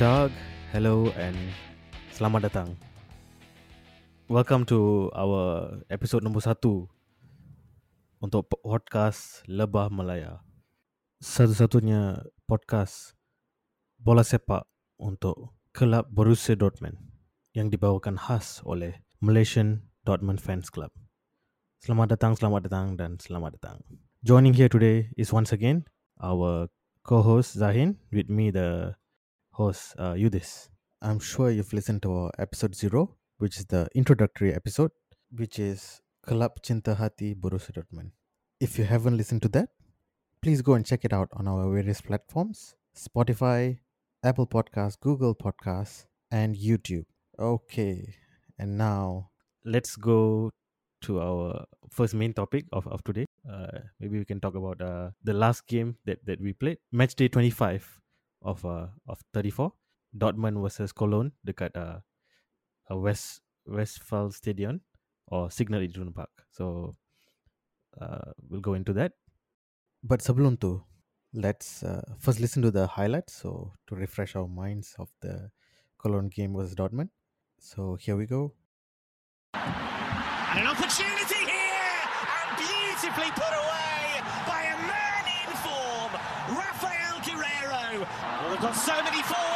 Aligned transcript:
Tag, 0.00 0.32
hello 0.72 1.12
and 1.20 1.36
selamat 2.16 2.48
datang. 2.48 2.72
Welcome 4.32 4.64
to 4.72 5.12
our 5.12 5.76
episode 5.92 6.24
nombor 6.24 6.40
satu 6.40 6.88
untuk 8.16 8.48
podcast 8.48 9.44
Lebah 9.44 9.92
Melaya. 9.92 10.40
Satu-satunya 11.20 12.16
podcast 12.48 13.12
bola 14.00 14.24
sepak 14.24 14.64
untuk 14.96 15.52
kelab 15.76 16.08
Borussia 16.08 16.56
Dortmund 16.56 16.96
yang 17.52 17.68
dibawakan 17.68 18.16
khas 18.16 18.64
oleh 18.64 19.04
Malaysian 19.20 19.84
Dortmund 20.08 20.40
Fans 20.40 20.72
Club. 20.72 20.96
Selamat 21.84 22.16
datang, 22.16 22.40
selamat 22.40 22.72
datang 22.72 22.96
dan 22.96 23.20
selamat 23.20 23.60
datang. 23.60 23.84
Joining 24.24 24.56
here 24.56 24.72
today 24.72 25.12
is 25.20 25.28
once 25.28 25.52
again 25.52 25.84
our 26.24 26.72
co-host 27.04 27.52
Zahin 27.52 28.00
with 28.08 28.32
me 28.32 28.48
the 28.48 28.96
host 29.52 29.94
uh, 29.98 30.12
Yudis. 30.12 30.68
I'm 31.02 31.18
sure 31.18 31.50
you've 31.50 31.72
listened 31.72 32.02
to 32.02 32.12
our 32.12 32.30
episode 32.38 32.74
zero, 32.74 33.16
which 33.38 33.58
is 33.58 33.66
the 33.66 33.88
introductory 33.94 34.54
episode, 34.54 34.90
which 35.30 35.58
is 35.58 36.00
Kelab 36.26 36.62
Cinta 36.62 36.96
Hati 36.96 37.34
Borussia 37.34 37.72
Dortmund. 37.72 38.12
If 38.60 38.78
you 38.78 38.84
haven't 38.84 39.16
listened 39.16 39.42
to 39.42 39.48
that, 39.48 39.70
please 40.42 40.62
go 40.62 40.74
and 40.74 40.84
check 40.84 41.04
it 41.04 41.12
out 41.12 41.28
on 41.32 41.48
our 41.48 41.70
various 41.72 42.00
platforms: 42.00 42.74
Spotify, 42.96 43.78
Apple 44.22 44.46
Podcasts, 44.46 45.00
Google 45.00 45.34
Podcasts, 45.34 46.04
and 46.30 46.56
YouTube. 46.56 47.06
Okay, 47.38 48.14
and 48.58 48.76
now 48.76 49.30
let's 49.64 49.96
go 49.96 50.50
to 51.02 51.20
our 51.20 51.64
first 51.90 52.14
main 52.14 52.34
topic 52.34 52.66
of, 52.72 52.86
of 52.88 53.02
today. 53.04 53.24
Uh, 53.50 53.78
maybe 53.98 54.18
we 54.18 54.24
can 54.24 54.38
talk 54.40 54.54
about 54.54 54.80
uh, 54.82 55.10
the 55.24 55.32
last 55.32 55.66
game 55.66 55.96
that, 56.04 56.18
that 56.26 56.40
we 56.40 56.52
played, 56.52 56.76
match 56.92 57.14
day 57.14 57.28
25 57.28 58.00
of 58.42 58.64
uh, 58.64 58.88
of 59.06 59.20
34 59.32 59.72
Dortmund 60.16 60.60
versus 60.62 60.92
Cologne 60.92 61.32
dekat 61.46 61.76
uh, 61.76 62.00
uh, 62.90 62.96
West 62.96 63.42
Westfall 63.66 64.30
Stadium 64.32 64.80
or 65.28 65.50
Signal 65.50 65.82
Iduna 65.82 66.10
Park. 66.12 66.30
So 66.50 66.94
uh, 68.00 68.32
we'll 68.48 68.60
go 68.60 68.74
into 68.74 68.92
that. 68.94 69.12
But 70.02 70.20
sebelum 70.20 70.58
tu, 70.58 70.82
let's 71.32 71.82
uh, 71.82 72.02
first 72.18 72.40
listen 72.40 72.62
to 72.62 72.70
the 72.70 72.86
highlights 72.86 73.34
so 73.34 73.72
to 73.86 73.94
refresh 73.94 74.34
our 74.34 74.48
minds 74.48 74.96
of 74.98 75.08
the 75.20 75.50
Cologne 75.98 76.28
game 76.28 76.54
versus 76.56 76.74
Dortmund. 76.74 77.10
So 77.60 77.96
here 78.00 78.16
we 78.16 78.26
go. 78.26 78.54
And 79.54 80.58
an 80.58 80.66
opportunity 80.66 81.46
here, 81.46 82.00
and 82.26 82.50
beautifully 82.58 83.30
put 83.38 83.52
away 83.54 84.18
by 84.48 84.62
a 84.66 84.76
man 84.82 85.24
in 85.30 85.50
form, 85.62 86.10
Rafael 86.58 87.22
Guerrero. 87.22 88.02
Well, 88.02 88.50
they've 88.50 88.59
got 88.59 88.59
so 88.74 89.02
many 89.02 89.22
forward 89.22 89.49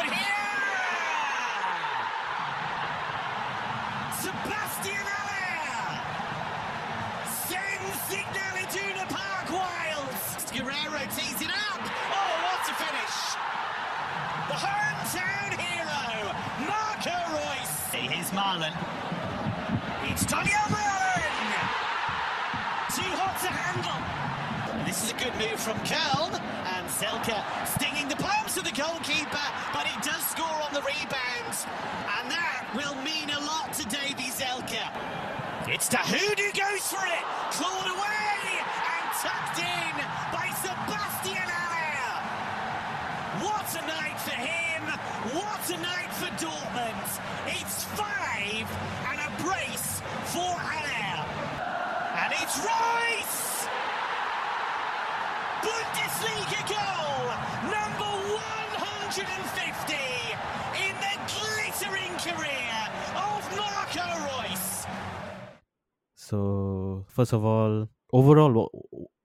first 67.25 67.33
of 67.33 67.41
all, 67.41 67.89
overall, 68.13 68.69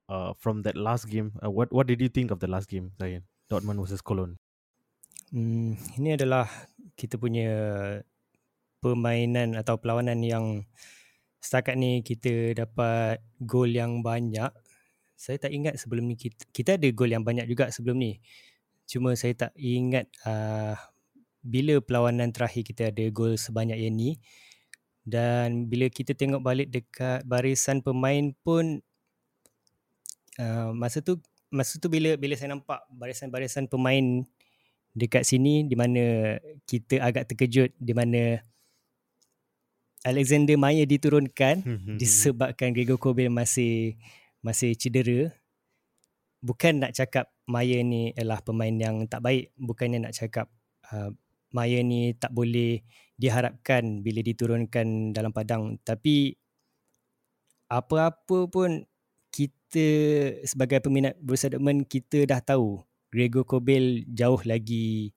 uh, 0.09 0.33
from 0.41 0.65
that 0.65 0.73
last 0.73 1.05
game, 1.13 1.37
uh, 1.45 1.53
what 1.53 1.69
what 1.69 1.85
did 1.85 2.01
you 2.01 2.09
think 2.09 2.33
of 2.33 2.41
the 2.41 2.49
last 2.49 2.65
game, 2.65 2.97
Zain? 2.97 3.29
Dortmund 3.53 3.77
versus 3.77 4.01
Cologne. 4.01 4.41
Hmm, 5.29 5.77
ini 6.01 6.17
adalah 6.17 6.49
kita 6.97 7.21
punya 7.21 7.53
permainan 8.81 9.53
atau 9.53 9.77
perlawanan 9.77 10.25
yang 10.25 10.65
setakat 11.45 11.77
ni 11.77 12.01
kita 12.01 12.57
dapat 12.57 13.21
gol 13.37 13.69
yang 13.69 14.01
banyak. 14.01 14.49
Saya 15.13 15.37
tak 15.37 15.53
ingat 15.53 15.77
sebelum 15.77 16.09
ni 16.09 16.17
kita, 16.17 16.41
kita 16.57 16.81
ada 16.81 16.89
gol 16.97 17.13
yang 17.13 17.21
banyak 17.21 17.45
juga 17.45 17.69
sebelum 17.69 18.01
ni. 18.01 18.17
Cuma 18.89 19.13
saya 19.13 19.37
tak 19.37 19.53
ingat 19.61 20.09
uh, 20.25 20.73
bila 21.45 21.85
perlawanan 21.85 22.33
terakhir 22.33 22.65
kita 22.65 22.89
ada 22.89 23.05
gol 23.13 23.37
sebanyak 23.37 23.77
yang 23.77 23.93
ni. 23.93 24.17
Dan 25.11 25.67
bila 25.67 25.91
kita 25.91 26.15
tengok 26.15 26.39
balik 26.39 26.71
dekat 26.71 27.27
barisan 27.27 27.83
pemain 27.83 28.31
pun 28.47 28.79
uh, 30.39 30.71
masa 30.71 31.03
tu 31.03 31.19
masa 31.51 31.83
tu 31.83 31.91
bila 31.91 32.15
bila 32.15 32.39
saya 32.39 32.55
nampak 32.55 32.87
barisan-barisan 32.95 33.67
pemain 33.67 34.23
dekat 34.95 35.27
sini 35.27 35.67
di 35.67 35.75
mana 35.75 36.39
kita 36.67 37.03
agak 37.03 37.35
terkejut 37.35 37.75
di 37.75 37.91
mana 37.91 38.39
Alexander 40.07 40.57
Maya 40.57 40.87
diturunkan 40.89 41.61
disebabkan 42.01 42.73
Gregor 42.73 42.97
Kobel 42.97 43.29
masih 43.29 44.01
masih 44.41 44.73
cedera. 44.73 45.29
Bukan 46.41 46.81
nak 46.81 46.97
cakap 46.97 47.29
Maya 47.45 47.85
ni 47.85 48.17
adalah 48.17 48.41
pemain 48.41 48.73
yang 48.73 49.05
tak 49.05 49.21
baik, 49.21 49.53
bukannya 49.61 50.09
nak 50.09 50.17
cakap 50.17 50.49
uh, 50.89 51.13
Maya 51.53 51.85
ni 51.85 52.17
tak 52.17 52.33
boleh 52.33 52.81
diharapkan 53.21 54.01
bila 54.01 54.25
diturunkan 54.25 55.13
dalam 55.13 55.37
padang, 55.37 55.77
tapi 55.85 56.33
apa-apa 57.69 58.49
pun 58.49 58.89
kita 59.29 59.79
sebagai 60.49 60.81
peminat 60.81 61.15
Borussia 61.21 61.53
Dortmund 61.53 61.87
kita 61.87 62.25
dah 62.27 62.41
tahu 62.41 62.81
Gregor 63.13 63.45
Kobel 63.47 64.09
jauh 64.11 64.41
lagi 64.49 65.13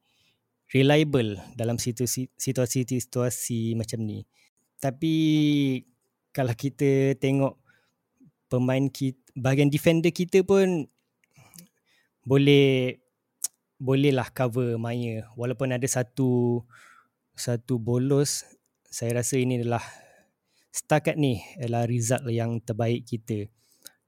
reliable 0.69 1.37
dalam 1.55 1.77
situasi-situasi 1.79 3.59
macam 3.79 3.99
ni. 4.03 4.25
Tapi 4.77 5.15
kalau 6.33 6.53
kita 6.57 7.15
tengok 7.17 7.55
pemain 8.49 8.85
kita, 8.89 9.21
bahagian 9.37 9.69
defender 9.69 10.13
kita 10.13 10.41
pun 10.45 10.89
boleh 12.25 12.97
bolehlah 13.77 14.29
cover 14.31 14.77
Maya 14.79 15.27
walaupun 15.35 15.75
ada 15.75 15.85
satu 15.85 16.61
satu 17.33 17.81
bolos 17.81 18.45
saya 18.93 19.21
rasa 19.21 19.41
ini 19.41 19.57
adalah 19.57 19.81
setakat 20.69 21.17
ni 21.17 21.41
adalah 21.57 21.89
result 21.89 22.29
yang 22.29 22.61
terbaik 22.61 23.05
kita. 23.09 23.49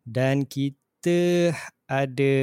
Dan 0.05 0.45
kita 0.45 1.53
ada 1.89 2.35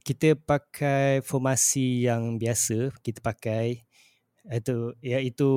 kita 0.00 0.38
pakai 0.38 1.20
formasi 1.20 2.08
yang 2.08 2.40
biasa 2.40 2.94
kita 3.04 3.20
pakai 3.20 3.84
itu 4.46 4.94
iaitu 5.02 5.50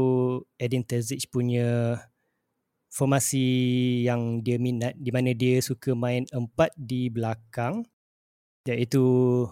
Edin 0.57 0.81
Terzic 0.81 1.29
punya 1.29 2.01
formasi 2.89 3.45
yang 4.01 4.41
dia 4.41 4.57
minat 4.57 4.97
di 4.97 5.13
mana 5.13 5.31
dia 5.37 5.61
suka 5.61 5.93
main 5.93 6.25
empat 6.33 6.73
di 6.73 7.07
belakang 7.13 7.85
iaitu 8.65 9.45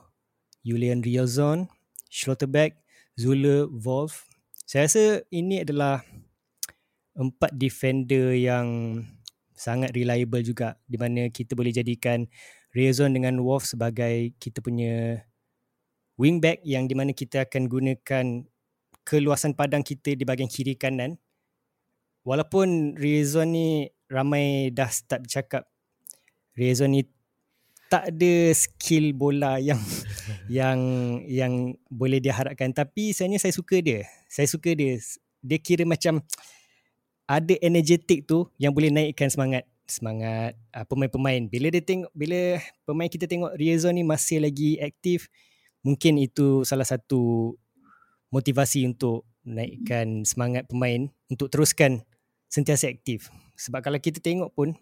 Julian 0.66 1.06
Riazon, 1.06 1.70
Schlotterbeck, 2.10 2.82
Zule, 3.18 3.66
Wolf. 3.74 4.30
Saya 4.70 4.86
rasa 4.86 5.26
ini 5.34 5.66
adalah 5.66 6.06
empat 7.18 7.50
defender 7.58 8.38
yang 8.38 9.02
sangat 9.58 9.90
reliable 9.98 10.46
juga 10.46 10.78
di 10.86 11.02
mana 11.02 11.26
kita 11.34 11.58
boleh 11.58 11.74
jadikan 11.74 12.30
Riazon 12.78 13.18
dengan 13.18 13.42
Wolf 13.42 13.66
sebagai 13.66 14.38
kita 14.38 14.62
punya 14.62 15.26
wingback 16.22 16.62
yang 16.62 16.86
di 16.86 16.94
mana 16.94 17.10
kita 17.10 17.50
akan 17.50 17.66
gunakan 17.66 18.26
keluasan 19.02 19.58
padang 19.58 19.82
kita 19.82 20.14
di 20.14 20.22
bahagian 20.22 20.46
kiri 20.46 20.78
kanan 20.78 21.18
walaupun 22.22 22.94
Rezon 23.02 23.50
ni 23.50 23.68
ramai 24.14 24.70
dah 24.70 24.94
start 24.94 25.26
bercakap 25.26 25.66
Rezon 26.54 26.94
ni 26.94 27.02
tak 27.88 28.14
ada 28.14 28.34
skill 28.52 29.16
bola 29.16 29.60
yang 29.60 29.80
yang 30.52 30.80
yang 31.28 31.54
boleh 31.88 32.20
diharapkan 32.20 32.72
tapi 32.76 33.16
sebenarnya 33.16 33.48
saya 33.48 33.54
suka 33.56 33.80
dia. 33.80 34.04
Saya 34.28 34.48
suka 34.48 34.76
dia. 34.76 35.00
Dia 35.40 35.60
kira 35.60 35.88
macam 35.88 36.20
ada 37.28 37.56
energetik 37.60 38.24
tu 38.28 38.48
yang 38.56 38.72
boleh 38.72 38.92
naikkan 38.92 39.28
semangat 39.28 39.68
semangat 39.88 40.56
uh, 40.76 40.84
pemain-pemain. 40.84 41.48
Bila 41.48 41.72
dia 41.72 41.84
tengok 41.84 42.12
bila 42.12 42.60
pemain 42.84 43.08
kita 43.08 43.26
tengok 43.28 43.56
Riazon 43.56 43.96
ni 43.96 44.04
masih 44.04 44.44
lagi 44.44 44.80
aktif, 44.84 45.32
mungkin 45.84 46.20
itu 46.20 46.68
salah 46.68 46.88
satu 46.88 47.56
motivasi 48.32 48.84
untuk 48.84 49.24
naikkan 49.48 50.28
semangat 50.28 50.68
pemain 50.68 51.08
untuk 51.32 51.48
teruskan 51.48 52.04
sentiasa 52.52 52.92
aktif. 52.92 53.32
Sebab 53.56 53.80
kalau 53.80 54.00
kita 54.00 54.20
tengok 54.20 54.52
pun 54.52 54.76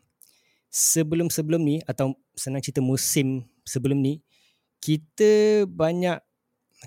sebelum-sebelum 0.76 1.64
ni 1.64 1.80
atau 1.88 2.20
senang 2.36 2.60
cerita 2.60 2.84
musim 2.84 3.48
sebelum 3.64 3.96
ni 4.04 4.20
kita 4.84 5.64
banyak 5.72 6.20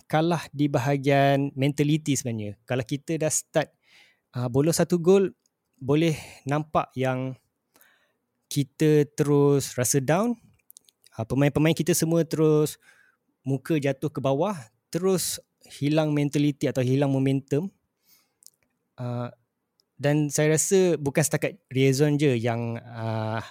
kalah 0.04 0.44
di 0.52 0.68
bahagian 0.68 1.48
mentality 1.56 2.12
sebenarnya. 2.12 2.60
Kalau 2.68 2.84
kita 2.84 3.16
dah 3.16 3.32
start 3.32 3.72
uh, 4.36 4.46
bolos 4.52 4.76
satu 4.76 5.00
gol 5.00 5.32
boleh 5.80 6.12
nampak 6.44 6.92
yang 6.92 7.32
kita 8.52 9.08
terus 9.16 9.72
rasa 9.72 10.04
down. 10.04 10.36
Uh, 11.16 11.24
pemain-pemain 11.24 11.72
kita 11.74 11.96
semua 11.96 12.22
terus 12.28 12.76
muka 13.40 13.80
jatuh 13.80 14.12
ke 14.12 14.20
bawah, 14.20 14.54
terus 14.92 15.40
hilang 15.80 16.12
mentality 16.12 16.68
atau 16.68 16.84
hilang 16.84 17.08
momentum. 17.08 17.72
Uh, 19.00 19.32
dan 19.98 20.30
saya 20.30 20.54
rasa 20.54 20.94
bukan 21.00 21.24
setakat 21.24 21.58
Riazon 21.72 22.20
je 22.20 22.38
yang 22.38 22.78
uh, 22.78 23.42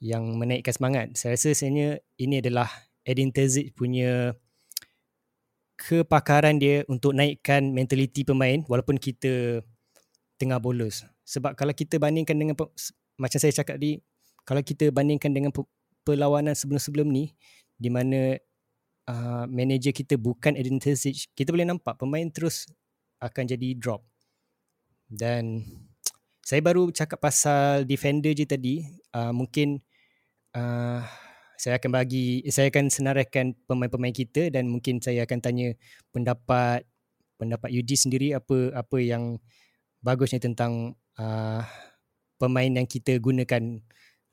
yang 0.00 0.24
menaikkan 0.40 0.72
semangat. 0.72 1.12
Saya 1.14 1.36
rasa 1.36 1.52
sebenarnya 1.52 2.00
ini 2.16 2.40
adalah 2.40 2.68
Edin 3.04 3.28
Terzic 3.30 3.76
punya 3.76 4.32
kepakaran 5.76 6.60
dia 6.60 6.84
untuk 6.88 7.16
naikkan 7.16 7.72
mentaliti 7.72 8.24
pemain 8.24 8.60
walaupun 8.68 8.96
kita 9.00 9.64
tengah 10.40 10.60
bolos. 10.60 11.04
Sebab 11.24 11.56
kalau 11.56 11.72
kita 11.76 12.00
bandingkan 12.00 12.36
dengan 12.36 12.56
macam 13.16 13.38
saya 13.40 13.52
cakap 13.52 13.76
tadi, 13.76 14.00
kalau 14.44 14.64
kita 14.64 14.88
bandingkan 14.88 15.32
dengan 15.32 15.52
perlawanan 16.04 16.56
sebelum-sebelum 16.56 17.08
ni 17.08 17.32
di 17.76 17.88
mana 17.92 18.36
uh, 19.08 19.44
manager 19.48 19.92
kita 19.92 20.16
bukan 20.20 20.56
Edin 20.56 20.80
Terzic, 20.80 21.28
kita 21.36 21.52
boleh 21.52 21.68
nampak 21.68 21.96
pemain 22.00 22.28
terus 22.28 22.68
akan 23.20 23.44
jadi 23.48 23.76
drop. 23.76 24.04
Dan 25.08 25.64
saya 26.44 26.60
baru 26.64 26.88
cakap 26.92 27.20
pasal 27.20 27.84
defender 27.84 28.32
je 28.36 28.44
tadi, 28.48 28.84
uh, 29.16 29.32
mungkin 29.32 29.80
uh, 30.54 31.02
saya 31.60 31.76
akan 31.76 31.90
bagi 31.92 32.40
saya 32.48 32.72
akan 32.72 32.88
senaraikan 32.88 33.52
pemain-pemain 33.68 34.14
kita 34.16 34.48
dan 34.48 34.72
mungkin 34.72 34.98
saya 35.04 35.28
akan 35.28 35.38
tanya 35.44 35.76
pendapat 36.08 36.88
pendapat 37.36 37.68
Yudi 37.68 37.96
sendiri 38.00 38.28
apa 38.32 38.72
apa 38.72 38.96
yang 39.00 39.36
bagusnya 40.00 40.40
tentang 40.40 40.96
uh, 41.20 41.60
pemain 42.40 42.72
yang 42.72 42.88
kita 42.88 43.20
gunakan 43.20 43.84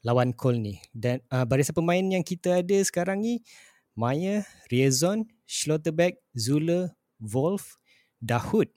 lawan 0.07 0.31
Cole 0.31 0.63
ni 0.63 0.75
dan 0.95 1.19
uh, 1.27 1.43
barisan 1.43 1.75
pemain 1.75 1.99
yang 1.99 2.23
kita 2.23 2.63
ada 2.63 2.77
sekarang 2.79 3.19
ni 3.19 3.43
Maya, 3.97 4.45
Riazon, 4.69 5.25
Schlotterbeck, 5.49 6.21
Zula, 6.37 6.93
Wolf, 7.17 7.81
Dahoud, 8.21 8.69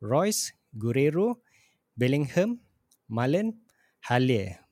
Royce, 0.00 0.56
Guerrero, 0.72 1.44
Bellingham, 2.00 2.64
Malen, 3.12 3.60
Halle. 4.08 4.63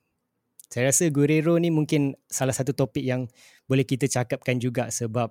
Saya 0.73 0.89
rasa 0.89 1.05
Guerrero 1.13 1.53
ni 1.61 1.69
mungkin 1.69 2.17
salah 2.25 2.49
satu 2.49 2.73
topik 2.73 3.05
yang 3.05 3.29
boleh 3.69 3.85
kita 3.85 4.09
cakapkan 4.09 4.57
juga 4.57 4.89
sebab 4.89 5.29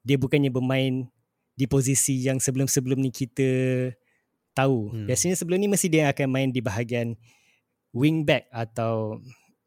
dia 0.00 0.16
bukannya 0.16 0.48
bermain 0.48 1.04
di 1.52 1.68
posisi 1.68 2.24
yang 2.24 2.40
sebelum-sebelum 2.40 2.96
ni 2.96 3.12
kita 3.12 3.44
tahu. 4.56 4.88
Hmm. 4.88 5.04
Biasanya 5.04 5.36
sebelum 5.36 5.60
ni 5.60 5.68
mesti 5.68 5.92
dia 5.92 6.08
akan 6.08 6.32
main 6.32 6.48
di 6.48 6.64
bahagian 6.64 7.12
wing 7.92 8.24
back 8.24 8.48
atau 8.48 9.20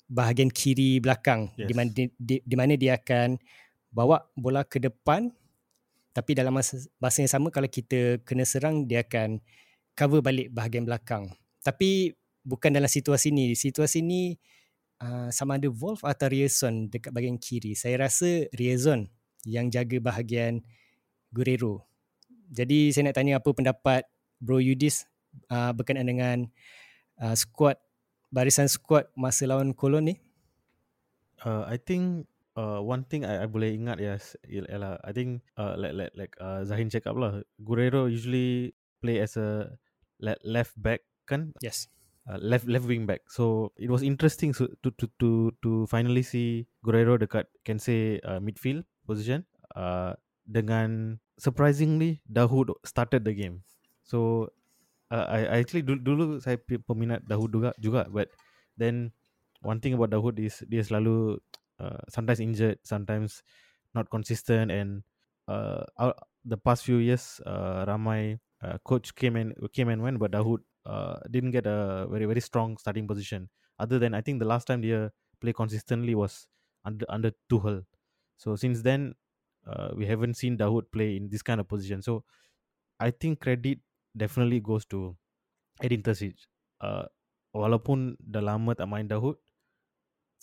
bahagian 0.10 0.50
kiri 0.50 0.98
belakang 0.98 1.54
yes. 1.62 1.70
di 1.70 1.74
mana 1.78 1.90
di, 1.94 2.04
di, 2.18 2.36
di 2.42 2.56
mana 2.58 2.74
dia 2.74 2.98
akan 2.98 3.38
bawa 3.94 4.26
bola 4.34 4.66
ke 4.66 4.82
depan 4.82 5.30
tapi 6.10 6.34
dalam 6.34 6.58
masa, 6.58 6.82
masa 6.98 7.22
yang 7.22 7.30
sama 7.30 7.54
kalau 7.54 7.70
kita 7.70 8.18
kena 8.26 8.50
serang 8.50 8.90
dia 8.90 9.06
akan 9.06 9.38
cover 9.94 10.26
balik 10.26 10.50
bahagian 10.50 10.90
belakang. 10.90 11.30
Tapi 11.62 12.18
bukan 12.42 12.74
dalam 12.74 12.90
situasi 12.90 13.30
ni. 13.30 13.54
Situasi 13.54 14.02
ni 14.02 14.42
uh, 15.04 15.28
sama 15.30 15.60
ada 15.60 15.68
Wolf 15.68 16.08
atau 16.08 16.28
Riazon 16.32 16.88
dekat 16.88 17.12
bahagian 17.12 17.36
kiri. 17.36 17.76
Saya 17.76 18.08
rasa 18.08 18.48
Riazon 18.56 19.12
yang 19.44 19.68
jaga 19.68 20.00
bahagian 20.00 20.64
Guerrero. 21.36 21.84
Jadi 22.54 22.96
saya 22.96 23.12
nak 23.12 23.18
tanya 23.20 23.44
apa 23.44 23.50
pendapat 23.52 24.08
Bro 24.40 24.64
Yudis 24.64 25.04
uh, 25.52 25.76
berkenaan 25.76 26.08
dengan 26.08 26.38
uh, 27.20 27.36
squad 27.36 27.76
barisan 28.30 28.70
squad 28.72 29.10
masa 29.18 29.50
lawan 29.50 29.76
Kolon 29.76 30.14
ni? 30.14 30.16
Uh, 31.44 31.68
I 31.68 31.76
think 31.76 32.30
uh, 32.56 32.80
one 32.80 33.04
thing 33.04 33.28
I, 33.28 33.44
I 33.44 33.48
boleh 33.50 33.76
ingat 33.76 34.00
ya 34.00 34.16
ialah 34.48 35.02
I 35.04 35.12
think 35.12 35.44
uh, 35.60 35.76
like 35.76 35.96
like 35.98 36.14
like 36.16 36.34
uh, 36.40 36.64
Zahin 36.64 36.88
cakap 36.88 37.18
lah 37.20 37.44
Guerrero 37.60 38.08
usually 38.08 38.78
play 39.04 39.20
as 39.20 39.36
a 39.36 39.76
left 40.22 40.78
back 40.80 41.04
kan? 41.28 41.52
Yes 41.60 41.90
uh, 42.30 42.40
left 42.40 42.68
left 42.68 42.86
wing 42.86 43.06
back. 43.06 43.22
So 43.28 43.72
it 43.78 43.90
was 43.90 44.04
interesting 44.04 44.54
so, 44.54 44.68
to 44.84 44.92
to 45.00 45.06
to 45.20 45.30
to 45.64 45.72
finally 45.88 46.24
see 46.24 46.68
Guerrero 46.84 47.18
dekat 47.18 47.48
can 47.64 47.80
say 47.80 48.20
uh, 48.24 48.40
midfield 48.40 48.84
position. 49.08 49.46
Uh, 49.74 50.14
dengan 50.44 51.18
surprisingly 51.40 52.22
Dahoud 52.28 52.76
started 52.84 53.24
the 53.24 53.34
game. 53.34 53.64
So 54.04 54.52
uh, 55.10 55.26
I, 55.28 55.40
I 55.48 55.56
actually 55.64 55.88
dulu, 55.88 56.00
dulu 56.04 56.26
saya 56.44 56.60
peminat 56.60 57.24
Dahoud 57.26 57.52
juga 57.52 57.72
juga 57.80 58.06
but 58.12 58.28
then 58.76 59.16
one 59.64 59.80
thing 59.80 59.96
about 59.96 60.12
Dahoud 60.12 60.36
is 60.38 60.62
dia 60.68 60.84
selalu 60.84 61.40
uh, 61.80 62.02
sometimes 62.12 62.44
injured, 62.44 62.78
sometimes 62.84 63.42
not 63.96 64.12
consistent 64.12 64.70
and 64.70 65.08
uh, 65.48 65.88
the 66.44 66.60
past 66.60 66.84
few 66.84 67.00
years 67.00 67.40
uh, 67.48 67.88
ramai 67.88 68.38
uh, 68.62 68.78
coach 68.84 69.16
came 69.16 69.40
and 69.40 69.56
came 69.72 69.88
and 69.88 70.04
went 70.04 70.20
but 70.20 70.36
Dahoud 70.36 70.62
uh, 70.86 71.16
didn't 71.30 71.52
get 71.52 71.66
a 71.66 72.08
very 72.10 72.26
very 72.26 72.42
strong 72.42 72.78
starting 72.78 73.08
position. 73.08 73.50
Other 73.80 74.00
than 74.00 74.14
I 74.14 74.22
think 74.22 74.40
the 74.40 74.46
last 74.46 74.66
time 74.66 74.82
they 74.82 75.10
play 75.42 75.54
consistently 75.54 76.16
was 76.16 76.48
under 76.86 77.06
under 77.10 77.32
Tuchel. 77.50 77.86
So 78.38 78.56
since 78.56 78.82
then, 78.82 79.16
uh, 79.68 79.90
we 79.96 80.06
haven't 80.06 80.36
seen 80.36 80.58
Dahoud 80.58 80.92
play 80.92 81.16
in 81.16 81.30
this 81.30 81.42
kind 81.42 81.60
of 81.60 81.68
position. 81.68 82.02
So 82.02 82.24
I 83.00 83.12
think 83.12 83.40
credit 83.40 83.80
definitely 84.16 84.60
goes 84.60 84.86
to 84.88 85.16
Edin 85.82 86.04
Terzic. 86.04 86.36
Uh, 86.82 87.08
walaupun 87.56 88.18
dah 88.20 88.42
tak 88.76 88.90
main 88.90 89.08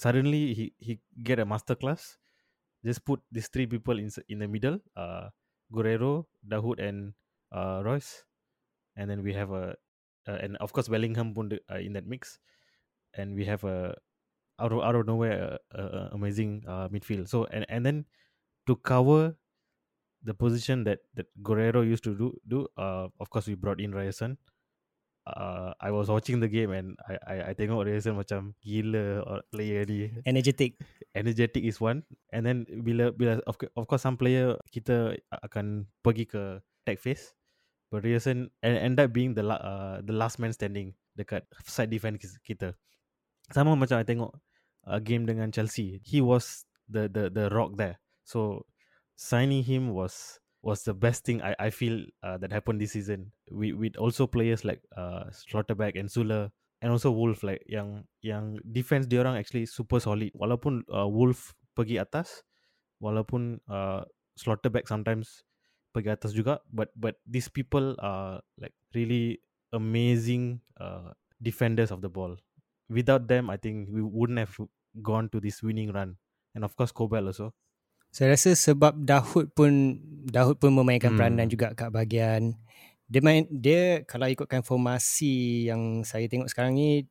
suddenly 0.00 0.54
he 0.56 0.72
he 0.80 1.00
get 1.20 1.38
a 1.38 1.44
masterclass. 1.44 2.16
Just 2.80 3.04
put 3.04 3.20
these 3.28 3.52
three 3.52 3.68
people 3.68 4.00
in 4.00 4.08
in 4.32 4.40
the 4.40 4.48
middle, 4.48 4.80
uh, 4.96 5.28
Guerrero, 5.68 6.32
Dahoud, 6.40 6.80
and 6.80 7.12
uh, 7.52 7.84
Royce, 7.84 8.24
and 8.96 9.12
then 9.12 9.20
we 9.20 9.36
have 9.36 9.52
a 9.52 9.76
and 10.38 10.56
of 10.58 10.72
course 10.72 10.86
Bellingham 10.86 11.34
uh, 11.34 11.80
in 11.80 11.94
that 11.94 12.06
mix, 12.06 12.38
and 13.14 13.34
we 13.34 13.44
have 13.44 13.64
a 13.64 13.96
out 14.60 14.72
of 14.72 14.80
out 14.84 14.94
of 14.94 15.06
nowhere 15.08 15.58
uh, 15.74 15.80
uh, 15.80 16.08
amazing 16.12 16.62
uh, 16.68 16.88
midfield. 16.92 17.28
So 17.28 17.48
and 17.50 17.64
and 17.68 17.84
then 17.84 18.04
to 18.68 18.76
cover 18.76 19.34
the 20.22 20.36
position 20.36 20.84
that 20.84 21.00
that 21.16 21.26
Guerrero 21.42 21.80
used 21.80 22.04
to 22.04 22.14
do 22.14 22.36
do 22.46 22.68
uh, 22.76 23.08
of 23.18 23.30
course 23.32 23.48
we 23.48 23.56
brought 23.56 23.80
in 23.80 23.96
Ryerson. 23.96 24.36
Uh, 25.26 25.72
I 25.80 25.92
was 25.92 26.08
watching 26.08 26.40
the 26.40 26.48
game 26.48 26.72
and 26.72 26.96
I 27.08 27.14
I, 27.24 27.36
I 27.50 27.52
tengok 27.56 27.88
Ryerson 27.88 28.20
macam 28.20 28.52
gila 28.60 29.24
or 29.24 29.40
player 29.48 29.88
ni. 29.88 30.12
Energetic. 30.28 30.76
Energetic 31.16 31.64
is 31.64 31.80
one. 31.80 32.04
And 32.32 32.44
then 32.44 32.68
bila 32.68 33.16
bila 33.16 33.40
of 33.48 33.56
of 33.76 33.84
course 33.88 34.04
some 34.04 34.20
player 34.20 34.60
kita 34.68 35.16
akan 35.32 35.88
pergi 36.04 36.28
ke 36.28 36.60
tag 36.84 37.00
phase 37.00 37.32
Ryerson 37.98 38.54
end 38.62 39.02
up 39.02 39.10
being 39.10 39.34
the 39.34 39.42
uh, 39.42 39.98
the 40.06 40.14
last 40.14 40.38
man 40.38 40.54
standing 40.54 40.94
dekat 41.18 41.42
side 41.66 41.90
defense 41.90 42.22
kita. 42.46 42.78
Sama 43.50 43.74
macam 43.74 43.98
I 43.98 44.06
tengok 44.06 44.30
uh, 44.86 45.00
game 45.02 45.26
dengan 45.26 45.50
Chelsea. 45.50 45.98
He 46.06 46.22
was 46.22 46.62
the 46.86 47.10
the 47.10 47.26
the 47.26 47.50
rock 47.50 47.74
there. 47.74 47.98
So 48.22 48.62
signing 49.18 49.66
him 49.66 49.90
was 49.90 50.38
was 50.62 50.86
the 50.86 50.94
best 50.94 51.26
thing 51.26 51.42
I 51.42 51.58
I 51.58 51.68
feel 51.74 52.06
uh, 52.22 52.38
that 52.38 52.54
happened 52.54 52.78
this 52.78 52.94
season. 52.94 53.34
We 53.50 53.74
with 53.74 53.98
also 53.98 54.30
players 54.30 54.62
like 54.62 54.80
uh, 54.94 55.34
Slotterback 55.34 55.98
and 55.98 56.06
Sula 56.06 56.54
and 56.78 56.88
also 56.94 57.10
Wolf 57.10 57.42
like 57.42 57.66
yang 57.66 58.06
yang 58.22 58.62
defense 58.62 59.10
dia 59.10 59.26
orang 59.26 59.34
actually 59.34 59.66
super 59.66 59.98
solid. 59.98 60.30
Walaupun 60.38 60.86
uh, 60.94 61.10
Wolf 61.10 61.58
pergi 61.74 61.98
atas, 61.98 62.46
walaupun 63.02 63.58
uh, 63.66 64.06
Slotterback 64.38 64.86
sometimes 64.86 65.42
pergi 65.90 66.10
atas 66.14 66.32
juga 66.32 66.62
but 66.70 66.90
but 66.94 67.18
these 67.26 67.50
people 67.50 67.98
are 67.98 68.38
like 68.58 68.74
really 68.94 69.42
amazing 69.74 70.62
uh, 70.78 71.10
defenders 71.42 71.90
of 71.90 72.02
the 72.02 72.10
ball 72.10 72.34
without 72.90 73.26
them 73.26 73.50
i 73.50 73.58
think 73.58 73.90
we 73.90 74.02
wouldn't 74.02 74.38
have 74.38 74.54
gone 74.98 75.30
to 75.30 75.38
this 75.38 75.62
winning 75.62 75.90
run 75.90 76.18
and 76.54 76.66
of 76.66 76.74
course 76.74 76.90
Kobel 76.90 77.30
also. 77.30 77.54
Saya 78.10 78.34
rasa 78.34 78.58
sebab 78.58 79.06
Dahoud 79.06 79.54
pun 79.54 80.02
Dahoud 80.26 80.58
pun 80.58 80.74
memainkan 80.74 81.14
Hmm. 81.14 81.18
peranan 81.18 81.46
juga 81.46 81.70
kat 81.78 81.94
bahagian 81.94 82.58
dia 83.06 83.22
main 83.22 83.46
dia 83.50 84.02
kalau 84.06 84.26
ikutkan 84.26 84.62
formasi 84.66 85.66
yang 85.70 86.02
saya 86.02 86.26
tengok 86.26 86.50
sekarang 86.50 86.74
ni 86.74 87.06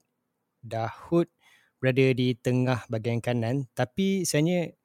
Dahoud 0.60 1.32
berada 1.80 2.04
di 2.12 2.36
tengah 2.36 2.84
bahagian 2.92 3.24
kanan 3.24 3.68
tapi 3.72 4.28
sebenarnya 4.28 4.76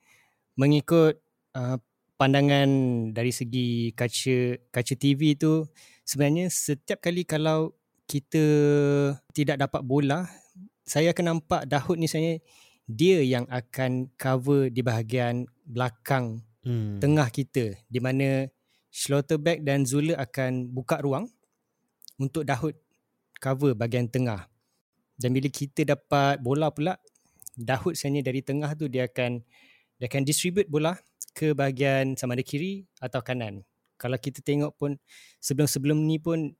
mengikut 0.54 1.18
uh, 1.58 1.82
pandangan 2.24 2.68
dari 3.12 3.28
segi 3.28 3.92
kaca 3.92 4.56
kaca 4.72 4.94
TV 4.96 5.36
tu 5.36 5.68
sebenarnya 6.08 6.48
setiap 6.48 7.04
kali 7.04 7.28
kalau 7.28 7.76
kita 8.08 8.40
tidak 9.36 9.60
dapat 9.60 9.84
bola 9.84 10.24
saya 10.88 11.12
akan 11.12 11.36
nampak 11.36 11.68
Dahoud 11.68 12.00
ni 12.00 12.08
sebenarnya 12.08 12.40
dia 12.88 13.20
yang 13.20 13.44
akan 13.52 14.08
cover 14.16 14.72
di 14.72 14.80
bahagian 14.80 15.44
belakang 15.68 16.40
Hmm. 16.64 16.96
tengah 16.96 17.28
kita 17.28 17.76
di 17.92 18.00
mana 18.00 18.48
Schlotterbeck 18.88 19.60
dan 19.60 19.84
Zula 19.84 20.16
akan 20.16 20.72
buka 20.72 20.96
ruang 21.04 21.28
untuk 22.16 22.48
Dahoud 22.48 22.72
cover 23.36 23.76
bahagian 23.76 24.08
tengah. 24.08 24.48
Dan 25.20 25.36
bila 25.36 25.52
kita 25.52 25.84
dapat 25.84 26.40
bola 26.40 26.72
pula, 26.72 26.96
Dahoud 27.52 28.00
sebenarnya 28.00 28.32
dari 28.32 28.40
tengah 28.40 28.72
tu 28.80 28.88
dia 28.88 29.04
akan 29.04 29.44
dia 30.00 30.06
akan 30.08 30.22
distribute 30.24 30.64
bola 30.72 30.96
ke 31.34 31.52
bahagian 31.52 32.14
sama 32.14 32.38
ada 32.38 32.46
kiri 32.46 32.86
atau 33.02 33.20
kanan. 33.20 33.66
Kalau 33.98 34.14
kita 34.16 34.40
tengok 34.40 34.78
pun 34.78 34.96
sebelum-sebelum 35.42 35.98
ni 35.98 36.22
pun 36.22 36.54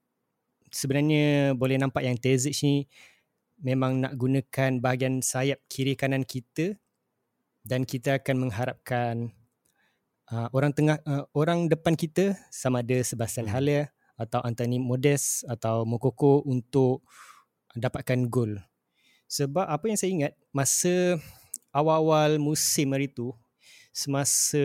sebenarnya 0.69 1.55
boleh 1.55 1.79
nampak 1.79 2.03
yang 2.03 2.19
Terzic 2.19 2.59
ni 2.61 2.85
memang 3.63 4.03
nak 4.03 4.13
gunakan 4.19 4.83
bahagian 4.83 5.23
sayap 5.23 5.63
kiri 5.71 5.95
kanan 5.95 6.27
kita 6.27 6.75
dan 7.63 7.87
kita 7.87 8.19
akan 8.19 8.47
mengharapkan 8.47 9.31
uh, 10.29 10.47
orang 10.51 10.71
tengah 10.75 10.99
uh, 11.07 11.25
orang 11.33 11.71
depan 11.71 11.95
kita 11.95 12.35
sama 12.51 12.83
ada 12.83 12.99
Sebastian 13.01 13.47
Hmm. 13.49 13.55
Haller 13.55 13.83
atau 14.15 14.39
Anthony 14.43 14.79
Modest 14.79 15.43
atau 15.47 15.83
Mokoko 15.83 16.43
untuk 16.47 17.03
dapatkan 17.75 18.31
gol. 18.31 18.63
Sebab 19.27 19.67
apa 19.67 19.85
yang 19.91 19.99
saya 19.99 20.11
ingat 20.11 20.33
masa 20.55 21.19
awal-awal 21.75 22.39
musim 22.39 22.95
hari 22.95 23.11
tu 23.11 23.35
semasa 23.95 24.59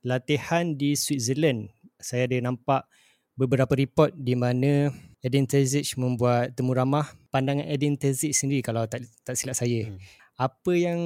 latihan 0.00 0.72
di 0.72 0.96
Switzerland 0.96 1.68
saya 2.00 2.24
ada 2.24 2.40
nampak 2.40 2.88
beberapa 3.36 3.72
report 3.74 4.14
di 4.14 4.32
mana 4.38 4.92
Edin 5.24 5.48
Terzic 5.48 5.96
membuat 5.96 6.52
temu 6.54 6.76
ramah 6.76 7.08
pandangan 7.32 7.64
Edin 7.64 7.96
Terzic 7.96 8.36
sendiri 8.36 8.60
kalau 8.60 8.84
tak 8.86 9.08
tak 9.24 9.34
silap 9.34 9.56
saya. 9.56 9.88
Hmm. 9.88 9.98
Apa 10.36 10.72
yang 10.76 11.00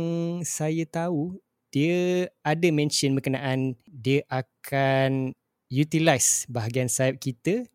saya 0.45 0.83
tahu 0.89 1.39
dia 1.71 2.27
ada 2.43 2.69
mention 2.73 3.15
berkenaan 3.15 3.77
dia 3.87 4.25
akan 4.29 5.33
utilize 5.69 6.49
bahagian 6.49 6.89
sayap 6.89 7.21
kita 7.21 7.69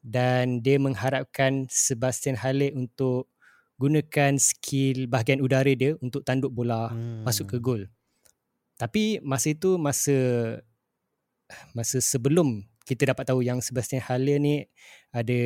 dan 0.00 0.62
dia 0.62 0.78
mengharapkan 0.78 1.66
Sebastian 1.68 2.38
Haller 2.38 2.72
untuk 2.72 3.28
gunakan 3.78 4.38
skill 4.38 5.06
bahagian 5.06 5.42
udara 5.42 5.70
dia 5.74 5.94
untuk 6.02 6.24
tanduk 6.26 6.50
bola 6.50 6.90
Hmm. 6.90 7.22
masuk 7.26 7.54
ke 7.54 7.58
gol. 7.60 7.86
Tapi 8.78 9.18
masa 9.26 9.50
itu 9.50 9.74
masa 9.74 10.14
masa 11.74 11.98
sebelum 11.98 12.62
kita 12.86 13.10
dapat 13.10 13.26
tahu 13.26 13.42
yang 13.42 13.58
Sebastian 13.58 14.00
Haller 14.00 14.38
ni 14.38 14.64
ada 15.10 15.40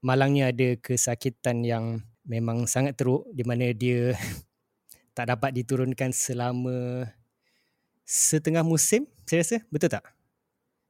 malangnya 0.00 0.50
ada 0.50 0.74
kesakitan 0.80 1.62
yang 1.62 2.00
memang 2.24 2.64
sangat 2.64 2.96
teruk 2.96 3.28
di 3.36 3.44
mana 3.44 3.68
dia 3.76 4.16
tak 5.16 5.28
dapat 5.28 5.52
diturunkan 5.54 6.10
selama 6.10 7.04
setengah 8.08 8.64
musim 8.64 9.04
saya 9.28 9.44
rasa 9.44 9.58
betul 9.68 9.92
tak? 9.92 10.04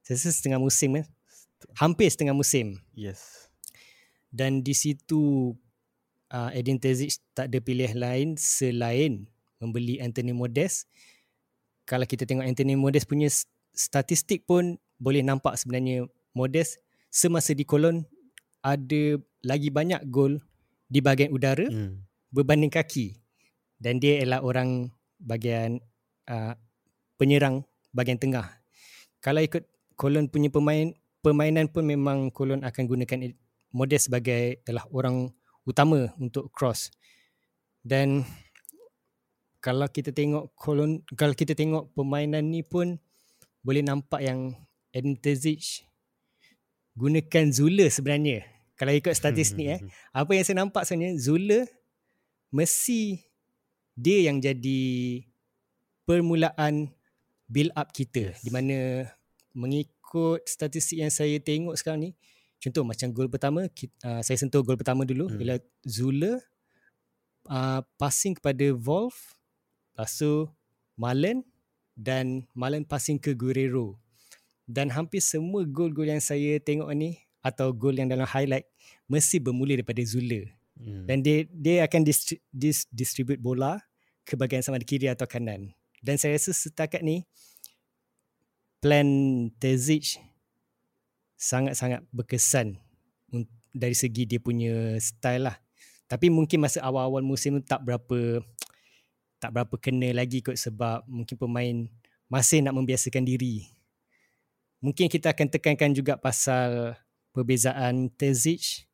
Saya 0.07 0.15
rasa 0.15 0.29
setengah 0.31 0.63
musim 0.63 0.95
kan? 0.95 1.05
Hampir 1.75 2.07
setengah 2.07 2.31
musim 2.31 2.79
Yes. 2.95 3.51
dan 4.31 4.63
di 4.63 4.71
situ 4.71 5.51
uh, 6.31 6.49
Edin 6.55 6.79
Terzic 6.79 7.19
tak 7.35 7.51
ada 7.51 7.59
pilihan 7.59 7.97
lain 7.99 8.27
selain 8.39 9.27
membeli 9.59 9.99
Anthony 9.99 10.31
Modest. 10.31 10.87
Kalau 11.89 12.05
kita 12.05 12.29
tengok 12.29 12.45
Anthony 12.45 12.77
Modest 12.77 13.09
punya 13.09 13.25
statistik 13.73 14.45
pun 14.45 14.77
boleh 15.01 15.25
nampak 15.25 15.57
sebenarnya 15.57 16.05
Modest 16.37 16.77
semasa 17.09 17.57
di 17.57 17.65
Cologne 17.65 18.05
ada 18.61 19.17
lagi 19.41 19.73
banyak 19.73 20.05
gol 20.13 20.37
di 20.85 21.01
bahagian 21.01 21.33
udara 21.33 21.65
Hmm. 21.65 22.05
berbanding 22.29 22.69
kaki. 22.69 23.17
Dan 23.81 23.97
dia 23.97 24.21
ialah 24.21 24.45
orang 24.45 24.93
bahagian 25.17 25.81
uh, 26.29 26.53
penyerang 27.17 27.65
bahagian 27.89 28.21
tengah. 28.21 28.45
Kalau 29.17 29.41
ikut 29.41 29.65
Cologne 29.97 30.29
punya 30.29 30.53
pemain 30.53 30.93
permainan 31.25 31.73
pun 31.73 31.89
memang 31.89 32.29
Cologne 32.29 32.61
akan 32.61 32.83
gunakan 32.85 33.33
Modest 33.73 34.13
sebagai 34.13 34.61
adalah 34.65 34.85
orang 34.93 35.33
utama 35.65 36.13
untuk 36.21 36.53
cross. 36.53 36.93
Dan 37.81 38.25
kalau 39.59 39.87
kita 39.91 40.15
tengok 40.15 40.55
Cologne 40.55 41.03
kalau 41.15 41.35
kita 41.35 41.51
tengok 41.55 41.91
permainan 41.91 42.47
ni 42.47 42.63
pun 42.63 42.95
boleh 43.59 43.83
nampak 43.83 44.23
yang 44.23 44.55
Edin 44.95 45.19
Terzic 45.19 45.83
gunakan 46.95 47.45
Zula 47.51 47.87
sebenarnya. 47.87 48.43
Kalau 48.79 48.95
ikut 48.95 49.11
statistik 49.11 49.67
eh 49.67 49.79
apa 50.15 50.31
yang 50.31 50.43
saya 50.47 50.57
nampak 50.63 50.87
sebenarnya 50.87 51.19
Zula 51.19 51.59
mesti 52.49 53.19
dia 53.93 54.31
yang 54.31 54.39
jadi 54.39 54.81
permulaan 56.07 56.89
build 57.45 57.75
up 57.75 57.91
kita 57.91 58.31
Yes. 58.31 58.41
di 58.41 58.49
mana 58.49 59.05
mengikut 59.51 60.41
statistik 60.47 61.03
yang 61.03 61.11
saya 61.11 61.35
tengok 61.37 61.75
sekarang 61.75 62.09
ni 62.09 62.11
contoh 62.59 62.83
macam 62.83 63.07
gol 63.11 63.27
pertama 63.27 63.67
kita, 63.71 63.93
uh, 64.03 64.21
saya 64.23 64.39
sentuh 64.39 64.63
gol 64.63 64.79
pertama 64.79 65.03
dulu 65.03 65.27
Hmm. 65.27 65.35
hmm. 65.35 65.41
ialah 65.43 65.59
Zula 65.83 66.33
uh, 67.51 67.81
passing 67.99 68.39
kepada 68.39 68.71
Wolf 68.73 69.38
lepas 69.99 70.15
tu 70.15 70.47
Malen 70.95 71.43
dan 71.99 72.47
Malen 72.55 72.87
passing 72.87 73.19
ke 73.19 73.35
Guerrero 73.35 73.99
dan 74.63 74.87
hampir 74.95 75.19
semua 75.19 75.67
gol-gol 75.67 76.07
yang 76.07 76.23
saya 76.23 76.55
tengok 76.63 76.87
ni 76.95 77.19
atau 77.43 77.75
gol 77.75 77.99
yang 77.99 78.07
dalam 78.07 78.23
highlight 78.23 78.63
mesti 79.11 79.43
bermula 79.43 79.75
daripada 79.75 79.99
Zula 80.07 80.47
Hmm. 80.79 81.03
dan 81.03 81.19
dia 81.19 81.43
dia 81.51 81.83
akan 81.83 82.07
distri, 82.07 82.39
dis, 82.55 82.87
distribute 82.87 83.43
bola 83.43 83.83
ke 84.23 84.39
bahagian 84.39 84.63
sama 84.63 84.79
ada 84.79 84.87
kiri 84.87 85.11
atau 85.11 85.27
kanan. 85.27 85.75
Dan 85.99 86.15
saya 86.15 86.39
rasa 86.39 86.55
setakat 86.55 87.03
ni 87.03 87.27
plan 88.79 89.03
Terzic 89.59 90.23
sangat-sangat 91.35 92.07
berkesan 92.15 92.79
dari 93.75 93.91
segi 93.91 94.23
dia 94.23 94.39
punya 94.39 94.95
style 95.03 95.51
lah. 95.51 95.59
Tapi 96.07 96.31
mungkin 96.31 96.63
masa 96.63 96.79
awal-awal 96.79 97.27
musim 97.27 97.59
tu 97.59 97.63
tak 97.67 97.83
berapa 97.83 98.39
tak 99.39 99.55
berapa 99.55 99.75
kena 99.79 100.11
lagi 100.11 100.43
kot 100.43 100.59
sebab 100.59 101.07
mungkin 101.07 101.35
pemain 101.39 101.75
masih 102.27 102.61
nak 102.61 102.75
membiasakan 102.75 103.23
diri. 103.25 103.65
Mungkin 104.79 105.11
kita 105.11 105.31
akan 105.35 105.47
tekankan 105.51 105.91
juga 105.91 106.15
pasal 106.15 106.95
perbezaan 107.35 108.11
Terzic 108.15 108.87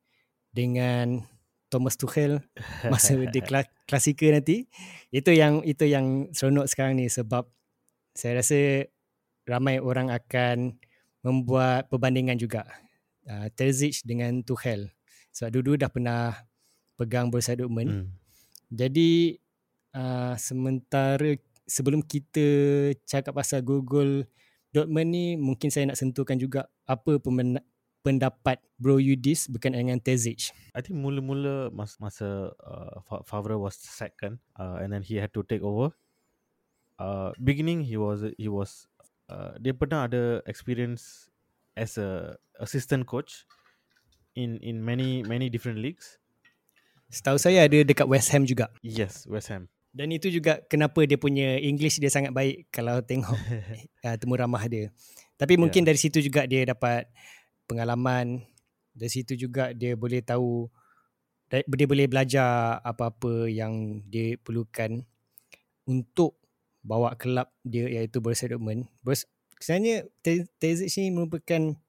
dengan 0.50 1.26
Thomas 1.70 1.98
Tuchel 1.98 2.40
masa 2.94 3.18
kla- 3.44 3.70
klasika 3.90 4.26
nanti. 4.30 4.70
Itu 5.10 5.34
yang 5.34 5.62
itu 5.66 5.86
yang 5.86 6.32
seronok 6.32 6.70
sekarang 6.70 6.98
ni 6.98 7.10
sebab 7.10 7.50
saya 8.16 8.40
rasa 8.40 8.88
ramai 9.46 9.78
orang 9.82 10.10
akan 10.10 10.80
membuat 11.22 11.90
perbandingan 11.90 12.38
juga. 12.40 12.66
Uh, 13.26 13.50
Terzic 13.58 14.06
dengan 14.06 14.46
Tuchel. 14.46 14.94
Sebab 15.34 15.50
dulu 15.50 15.76
dah 15.76 15.90
pernah 15.90 16.46
pegang 16.96 17.34
Borussia 17.34 17.58
Dortmund. 17.58 17.90
Hmm. 17.90 18.08
Jadi 18.70 19.42
uh, 19.96 20.36
sementara 20.36 21.40
sebelum 21.66 22.04
kita 22.04 22.46
cakap 23.08 23.34
pasal 23.34 23.64
gol-gol 23.64 24.28
Dortmund 24.76 25.08
ni 25.08 25.40
mungkin 25.40 25.72
saya 25.72 25.88
nak 25.88 25.96
sentuhkan 25.96 26.36
juga 26.36 26.68
apa 26.84 27.16
pemen- 27.24 27.64
pendapat 28.04 28.60
Bro 28.76 29.00
Yudis 29.00 29.48
berkenaan 29.48 29.88
dengan 29.88 30.04
Terzic. 30.04 30.52
I 30.76 30.84
think 30.84 31.00
mula-mula 31.00 31.72
mas, 31.72 31.96
masa 31.98 32.52
uh, 32.60 33.00
Fa- 33.08 33.24
Favre 33.24 33.56
was 33.56 33.80
second 33.80 34.38
uh, 34.60 34.84
and 34.84 34.92
then 34.92 35.02
he 35.02 35.18
had 35.18 35.32
to 35.32 35.42
take 35.48 35.64
over. 35.64 35.96
Uh, 37.00 37.32
beginning 37.40 37.82
he 37.84 37.96
was 37.96 38.24
he 38.36 38.52
was 38.52 38.88
uh, 39.32 39.56
dia 39.64 39.76
pernah 39.76 40.08
ada 40.08 40.44
experience 40.46 41.32
as 41.76 42.00
a 42.00 42.40
assistant 42.60 43.04
coach 43.04 43.44
in 44.36 44.60
in 44.64 44.80
many 44.80 45.24
many 45.26 45.48
different 45.48 45.80
leagues. 45.80 46.20
Setahu 47.12 47.40
saya 47.40 47.64
ada 47.64 47.80
dekat 47.84 48.08
West 48.08 48.32
Ham 48.36 48.44
juga. 48.44 48.72
Yes, 48.84 49.24
West 49.28 49.52
Ham. 49.52 49.72
Dan 49.96 50.12
itu 50.12 50.28
juga 50.28 50.60
kenapa 50.68 51.08
dia 51.08 51.16
punya 51.16 51.56
English 51.56 52.04
dia 52.04 52.12
sangat 52.12 52.36
baik 52.36 52.68
kalau 52.68 53.00
tengok 53.00 53.32
uh, 54.04 54.16
temu 54.20 54.36
ramah 54.36 54.68
dia. 54.68 54.92
Tapi 55.40 55.56
mungkin 55.56 55.88
Ya. 55.88 55.96
dari 55.96 56.00
situ 56.00 56.20
juga 56.20 56.44
dia 56.44 56.68
dapat 56.68 57.08
pengalaman. 57.64 58.44
Dari 58.92 59.12
situ 59.12 59.40
juga 59.40 59.72
dia 59.72 59.96
boleh 59.96 60.20
tahu 60.20 60.68
dia 61.48 61.88
boleh 61.88 62.12
belajar 62.12 62.84
apa-apa 62.84 63.48
yang 63.48 64.04
dia 64.12 64.36
perlukan 64.36 65.00
untuk 65.88 66.36
bawa 66.84 67.16
kelab 67.16 67.48
dia 67.64 67.88
iaitu 67.88 68.20
Borussia 68.20 68.52
Dortmund. 68.52 68.92
Sebenarnya 69.64 70.12
Terzic 70.60 70.92
ni 71.00 71.16
merupakan 71.16 71.80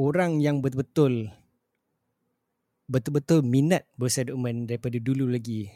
orang 0.00 0.40
yang 0.40 0.64
betul-betul 0.64 1.28
betul-betul 2.88 3.44
minat 3.44 3.84
Borussia 4.00 4.24
Dortmund 4.24 4.64
daripada 4.72 4.96
dulu 4.96 5.28
lagi. 5.28 5.68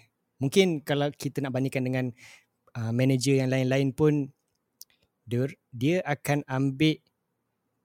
Mungkin 0.43 0.83
kalau 0.83 1.07
kita 1.15 1.39
nak 1.39 1.55
bandingkan 1.55 1.87
dengan 1.87 2.11
uh, 2.75 2.91
manager 2.91 3.39
yang 3.39 3.55
lain-lain 3.55 3.95
pun 3.95 4.35
dia, 5.23 5.47
dia 5.71 6.03
akan 6.03 6.43
ambil 6.51 6.99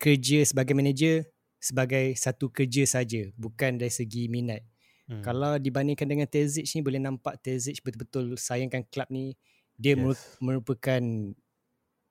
kerja 0.02 0.42
sebagai 0.42 0.74
manager 0.74 1.26
sebagai 1.58 2.14
satu 2.18 2.50
kerja 2.50 2.86
saja 2.86 3.30
bukan 3.38 3.78
dari 3.78 3.94
segi 3.94 4.26
minat. 4.26 4.66
Hmm. 5.08 5.24
Kalau 5.24 5.56
dibandingkan 5.58 6.06
dengan 6.10 6.28
Terzic 6.28 6.68
ni 6.68 6.82
boleh 6.84 7.00
nampak 7.00 7.40
Terzic 7.40 7.80
betul-betul 7.86 8.36
sayangkan 8.36 8.86
klub 8.90 9.08
ni. 9.14 9.38
Dia 9.78 9.94
yes. 9.94 10.42
merupakan 10.42 11.02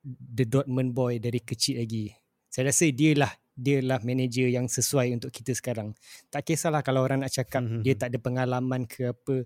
the 0.06 0.44
Dortmund 0.46 0.94
boy 0.94 1.18
dari 1.18 1.42
kecil 1.42 1.82
lagi. 1.82 2.14
Saya 2.46 2.70
rasa 2.70 2.86
dia 2.94 3.12
lah 3.18 3.32
dia 3.56 3.80
lah 3.80 3.98
manager 4.04 4.46
yang 4.46 4.68
sesuai 4.68 5.16
untuk 5.16 5.32
kita 5.32 5.56
sekarang. 5.56 5.96
Tak 6.28 6.44
kisahlah 6.46 6.84
kalau 6.84 7.02
orang 7.02 7.24
nak 7.24 7.32
cakap 7.32 7.64
hmm. 7.64 7.82
dia 7.82 7.96
tak 7.96 8.12
ada 8.14 8.18
pengalaman 8.20 8.84
ke 8.84 9.10
apa. 9.10 9.44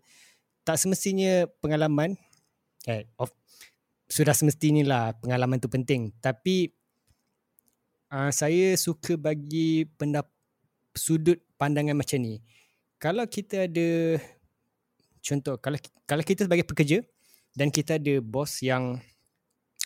Tak 0.71 0.79
semestinya 0.79 1.51
pengalaman. 1.59 2.15
Eh, 2.87 3.03
of, 3.19 3.35
sudah 4.07 4.31
semestinya 4.31 4.87
lah 4.87 5.05
pengalaman 5.19 5.59
tu 5.59 5.67
penting. 5.67 6.15
Tapi 6.23 6.71
uh, 8.15 8.31
saya 8.31 8.79
suka 8.79 9.19
bagi 9.19 9.91
pendap- 9.99 10.31
sudut 10.95 11.43
pandangan 11.59 11.99
macam 11.99 12.23
ni. 12.23 12.39
Kalau 13.03 13.27
kita 13.27 13.67
ada 13.67 14.23
contoh 15.19 15.59
kalau 15.59 15.75
kalau 16.07 16.23
kita 16.23 16.47
sebagai 16.47 16.63
pekerja 16.63 17.03
dan 17.59 17.75
kita 17.75 17.99
ada 17.99 18.23
bos 18.23 18.63
yang 18.63 19.03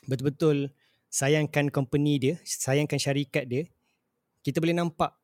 betul-betul 0.04 0.68
sayangkan 1.08 1.72
company 1.72 2.20
dia, 2.20 2.34
sayangkan 2.44 3.00
syarikat 3.00 3.48
dia, 3.48 3.64
kita 4.44 4.60
boleh 4.60 4.76
nampak 4.76 5.16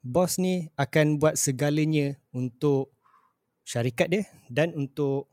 bos 0.00 0.40
ni 0.40 0.72
akan 0.80 1.20
buat 1.20 1.36
segalanya 1.36 2.16
untuk 2.32 2.93
syarikat 3.64 4.12
dia 4.12 4.22
dan 4.52 4.76
untuk 4.76 5.26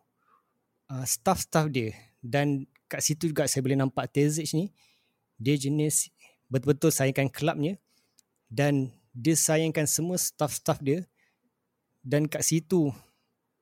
uh, 0.87 1.05
staff-staff 1.05 1.67
dia 1.67 1.91
dan 2.23 2.65
kat 2.87 3.03
situ 3.03 3.31
juga 3.31 3.45
saya 3.45 3.63
boleh 3.63 3.79
nampak 3.79 4.07
Terzic 4.11 4.51
ni 4.55 4.71
dia 5.35 5.59
jenis 5.59 6.11
betul-betul 6.47 6.91
sayangkan 6.91 7.27
kelabnya 7.27 7.75
dan 8.47 8.91
dia 9.11 9.35
sayangkan 9.35 9.87
semua 9.87 10.15
staff-staff 10.15 10.79
dia 10.79 11.03
dan 12.01 12.25
kat 12.25 12.43
situ 12.43 12.91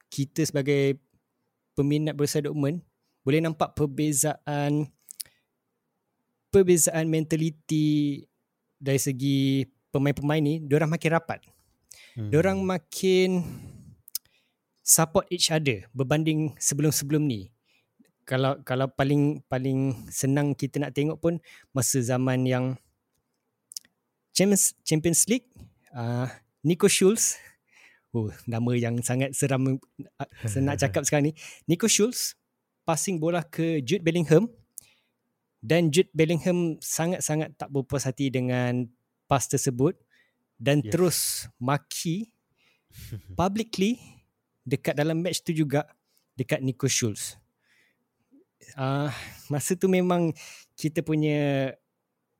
kita 0.10 0.46
sebagai 0.46 0.98
peminat 1.78 2.18
Borussia 2.18 2.42
Dortmund 2.42 2.82
boleh 3.26 3.42
nampak 3.46 3.78
perbezaan 3.78 4.90
perbezaan 6.50 7.06
mentaliti 7.06 8.26
dari 8.82 8.98
segi 8.98 9.68
pemain-pemain 9.94 10.42
ni 10.42 10.64
diorang 10.66 10.90
makin 10.90 11.12
rapat. 11.14 11.40
Hmm. 12.18 12.30
Diorang 12.34 12.66
makin 12.66 13.44
support 14.90 15.30
each 15.30 15.54
other 15.54 15.86
berbanding 15.94 16.58
sebelum-sebelum 16.58 17.30
ni. 17.30 17.54
Kalau 18.26 18.58
kalau 18.66 18.90
paling 18.90 19.46
paling 19.46 20.10
senang 20.10 20.58
kita 20.58 20.82
nak 20.82 20.98
tengok 20.98 21.22
pun 21.22 21.38
masa 21.70 22.02
zaman 22.02 22.50
yang 22.50 22.74
Champions 24.34 24.74
Champions 24.82 25.30
League 25.30 25.46
uh, 25.94 26.26
Nico 26.66 26.90
Schulz 26.90 27.38
Oh, 28.10 28.34
nama 28.50 28.74
yang 28.74 29.06
sangat 29.06 29.38
seram 29.38 29.78
saya 30.42 30.66
nak 30.66 30.78
cakap 30.82 31.06
sekarang 31.06 31.30
ni. 31.30 31.34
Nico 31.70 31.86
Schulz 31.86 32.34
passing 32.82 33.22
bola 33.22 33.46
ke 33.46 33.86
Jude 33.86 34.02
Bellingham 34.02 34.50
dan 35.62 35.94
Jude 35.94 36.10
Bellingham 36.10 36.82
sangat-sangat 36.82 37.54
tak 37.54 37.70
berpuas 37.70 38.10
hati 38.10 38.34
dengan 38.34 38.90
pass 39.30 39.46
tersebut 39.46 39.94
dan 40.58 40.82
yes. 40.82 40.90
terus 40.90 41.18
maki 41.62 42.34
publicly 43.40 44.19
dekat 44.66 44.96
dalam 44.96 45.20
match 45.20 45.44
tu 45.44 45.52
juga 45.56 45.86
dekat 46.36 46.64
Nico 46.64 46.88
Schulz. 46.88 47.36
Uh, 48.76 49.10
masa 49.52 49.74
tu 49.76 49.88
memang 49.90 50.32
kita 50.78 51.04
punya 51.04 51.74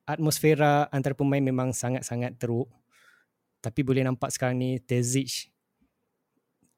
atmosfera 0.08 0.88
antara 0.90 1.14
pemain 1.14 1.42
memang 1.42 1.76
sangat-sangat 1.76 2.38
teruk. 2.40 2.70
Tapi 3.60 3.84
boleh 3.84 4.08
nampak 4.08 4.32
sekarang 4.32 4.56
ni 4.56 4.80
Terzic 4.80 5.52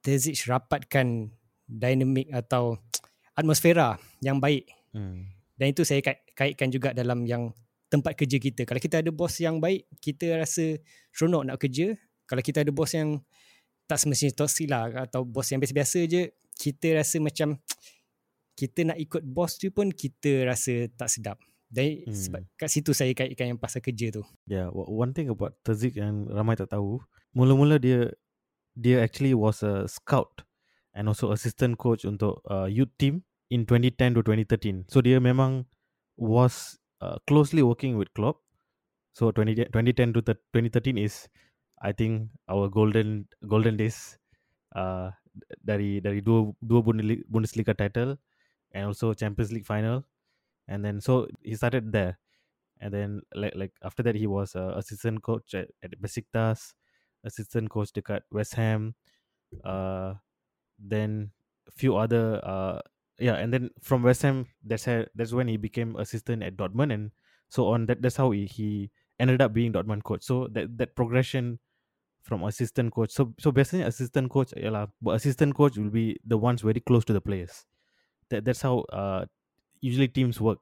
Terzic 0.01 0.49
rapatkan 0.49 1.29
dinamik 1.69 2.33
atau 2.33 2.81
atmosfera 3.37 4.01
yang 4.19 4.41
baik. 4.41 4.65
Hmm. 4.91 5.29
Dan 5.55 5.77
itu 5.77 5.85
saya 5.85 6.01
kait, 6.01 6.25
kaitkan 6.33 6.73
juga 6.73 6.89
dalam 6.89 7.21
yang 7.29 7.53
tempat 7.85 8.17
kerja 8.17 8.41
kita. 8.41 8.65
Kalau 8.65 8.81
kita 8.81 9.05
ada 9.05 9.13
bos 9.13 9.37
yang 9.37 9.61
baik, 9.61 9.85
kita 10.01 10.41
rasa 10.41 10.81
seronok 11.13 11.53
nak 11.53 11.57
kerja. 11.61 11.93
Kalau 12.25 12.41
kita 12.41 12.65
ada 12.65 12.73
bos 12.73 12.89
yang 12.97 13.21
tak 13.91 13.99
semestinya 13.99 14.31
toksik 14.31 14.71
lah 14.71 14.87
atau 15.03 15.27
bos 15.27 15.43
yang 15.51 15.59
biasa-biasa 15.59 16.07
je, 16.07 16.31
kita 16.55 16.95
rasa 16.95 17.19
macam 17.19 17.59
kita 18.59 18.87
nak 18.87 18.97
ikut 19.03 19.19
bos 19.27 19.59
tu 19.59 19.67
pun 19.75 19.91
kita 19.91 20.47
rasa 20.47 20.87
tak 20.95 21.11
sedap. 21.11 21.37
Dan 21.67 22.07
hmm. 22.07 22.15
sebab 22.15 22.41
kat 22.55 22.71
situ 22.71 22.95
saya 22.95 23.11
kaitkan 23.11 23.55
yang 23.55 23.59
pasal 23.59 23.83
kerja 23.83 24.15
tu. 24.15 24.23
Yeah, 24.47 24.71
one 24.71 25.11
thing 25.11 25.27
about 25.27 25.59
Terzic 25.67 25.99
yang 25.99 26.27
ramai 26.31 26.55
tak 26.55 26.71
tahu, 26.71 27.03
mula-mula 27.35 27.79
dia 27.79 28.11
dia 28.75 29.03
actually 29.03 29.35
was 29.35 29.59
a 29.63 29.87
scout 29.91 30.47
and 30.95 31.11
also 31.11 31.35
assistant 31.35 31.75
coach 31.75 32.07
untuk 32.07 32.39
uh, 32.47 32.67
youth 32.67 32.91
team 32.95 33.23
in 33.51 33.67
2010 33.67 34.15
to 34.15 34.21
2013. 34.23 34.87
So 34.87 35.03
dia 35.03 35.19
memang 35.19 35.67
was 36.15 36.79
uh, 37.03 37.19
closely 37.27 37.63
working 37.63 37.99
with 37.99 38.11
Klopp. 38.15 38.39
So 39.11 39.31
20, 39.31 39.71
2010 39.75 40.15
to 40.15 40.19
2013 40.23 40.95
is 40.95 41.27
I 41.81 41.91
think 41.91 42.29
our 42.47 42.69
golden 42.69 43.27
golden 43.47 43.77
days 43.77 44.17
uh, 44.75 45.11
dari 45.65 45.99
dari 46.01 46.21
dua 46.21 46.53
dua 46.61 46.81
Bundesliga 47.27 47.73
title 47.73 48.17
and 48.73 48.87
also 48.91 49.13
Champions 49.13 49.51
League 49.51 49.67
final. 49.67 50.05
And 50.67 50.85
then 50.85 51.01
so 51.01 51.27
he 51.43 51.55
started 51.55 51.91
there. 51.91 52.19
And 52.81 52.93
then 52.93 53.11
like 53.35 53.55
like 53.55 53.73
after 53.83 54.03
that 54.03 54.15
he 54.17 54.27
was 54.27 54.55
a 54.55 54.73
assistant 54.77 55.21
coach 55.23 55.53
at, 55.53 55.69
at 55.83 55.97
Besiktas 56.01 56.73
assistant 57.23 57.69
coach 57.69 57.93
dekat 57.93 58.25
West 58.31 58.55
Ham. 58.57 58.95
Uh, 59.63 60.15
then 60.79 61.31
few 61.71 61.95
other 61.97 62.39
uh, 62.43 62.81
yeah, 63.19 63.35
and 63.35 63.53
then 63.53 63.69
from 63.81 64.03
West 64.03 64.21
Ham, 64.23 64.47
that's 64.63 64.85
how, 64.85 65.05
that's 65.15 65.33
when 65.33 65.47
he 65.47 65.57
became 65.57 65.95
assistant 65.97 66.41
at 66.43 66.57
Dortmund, 66.57 66.93
and 66.93 67.11
so 67.49 67.67
on. 67.67 67.85
That 67.85 68.01
that's 68.01 68.17
how 68.17 68.31
he, 68.31 68.45
he 68.45 68.91
ended 69.19 69.41
up 69.41 69.53
being 69.53 69.73
Dortmund 69.73 70.03
coach. 70.03 70.23
So 70.23 70.47
that 70.53 70.77
that 70.77 70.95
progression 70.95 71.59
from 72.21 72.43
assistant 72.43 72.93
coach. 72.93 73.11
So 73.11 73.33
so 73.39 73.51
basically 73.51 73.81
assistant 73.81 74.29
coach, 74.29 74.53
but 75.01 75.15
assistant 75.15 75.55
coach 75.55 75.77
will 75.77 75.89
be 75.89 76.19
the 76.25 76.37
ones 76.37 76.61
very 76.61 76.79
close 76.79 77.05
to 77.05 77.13
the 77.13 77.21
players. 77.21 77.65
That 78.29 78.45
that's 78.45 78.61
how 78.61 78.79
uh 78.93 79.25
usually 79.81 80.07
teams 80.07 80.39
work. 80.39 80.59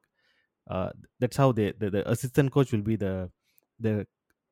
Uh, 0.68 0.90
that's 1.18 1.36
how 1.36 1.52
they 1.52 1.72
the, 1.78 1.90
the 1.90 2.10
assistant 2.10 2.52
coach 2.52 2.72
will 2.72 2.82
be 2.82 2.96
the 2.96 3.30
the 3.78 4.06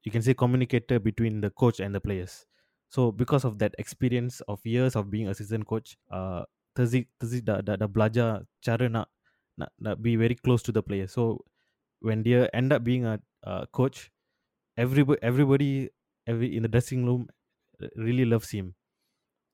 you 0.05 0.12
can 0.12 0.23
say 0.23 0.35
communicator 0.35 0.99
between 0.99 1.40
the 1.40 1.51
coach 1.51 1.81
and 1.81 1.94
the 1.94 2.01
players. 2.01 2.47
So 2.88 3.12
because 3.12 3.44
of 3.44 3.59
that 3.59 3.75
experience 3.79 4.40
of 4.49 4.64
years 4.64 4.97
of 4.97 5.11
being 5.11 5.29
assistant 5.29 5.66
coach, 5.66 5.97
uh, 6.11 6.44
belajar 6.77 8.47
cara 8.64 8.88
nak 8.88 9.09
nak 9.59 9.71
nak 9.79 10.01
be 10.01 10.16
very 10.16 10.35
close 10.35 10.62
to 10.62 10.73
the 10.73 10.83
players. 10.83 11.12
So 11.12 11.44
when 12.01 12.23
dia 12.23 12.49
end 12.55 12.73
up 12.73 12.85
being 12.85 13.05
a 13.05 13.21
uh, 13.44 13.66
coach, 13.73 14.11
everybody 14.77 15.18
everybody 15.23 15.90
every 16.29 16.53
in 16.53 16.62
the 16.62 16.69
dressing 16.69 17.09
room 17.09 17.25
really 17.97 18.29
loves 18.29 18.53
him. 18.53 18.77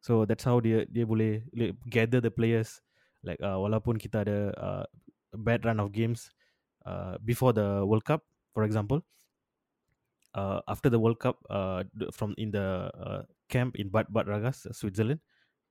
So 0.03 0.27
that's 0.27 0.45
how 0.45 0.59
dia 0.59 0.85
dia 0.91 1.07
boleh 1.07 1.47
gather 1.89 2.19
the 2.19 2.35
players. 2.35 2.83
Like 3.25 3.41
uh, 3.41 3.57
walaupun 3.57 3.97
kita 3.97 4.27
ada 4.27 4.39
uh, 4.59 4.85
bad 5.33 5.65
run 5.65 5.81
of 5.81 5.95
games 5.95 6.29
uh, 6.85 7.17
before 7.25 7.57
the 7.57 7.87
World 7.87 8.05
Cup, 8.05 8.21
for 8.53 8.69
example, 8.69 9.01
uh, 10.37 10.61
after 10.69 10.93
the 10.93 11.01
World 11.01 11.17
Cup 11.23 11.41
uh, 11.49 11.89
from 12.13 12.37
in 12.37 12.53
the 12.53 12.93
uh, 12.93 13.23
camp 13.49 13.81
in 13.81 13.89
Bad 13.89 14.13
Bad 14.13 14.29
Ragas, 14.29 14.69
Switzerland, 14.77 15.25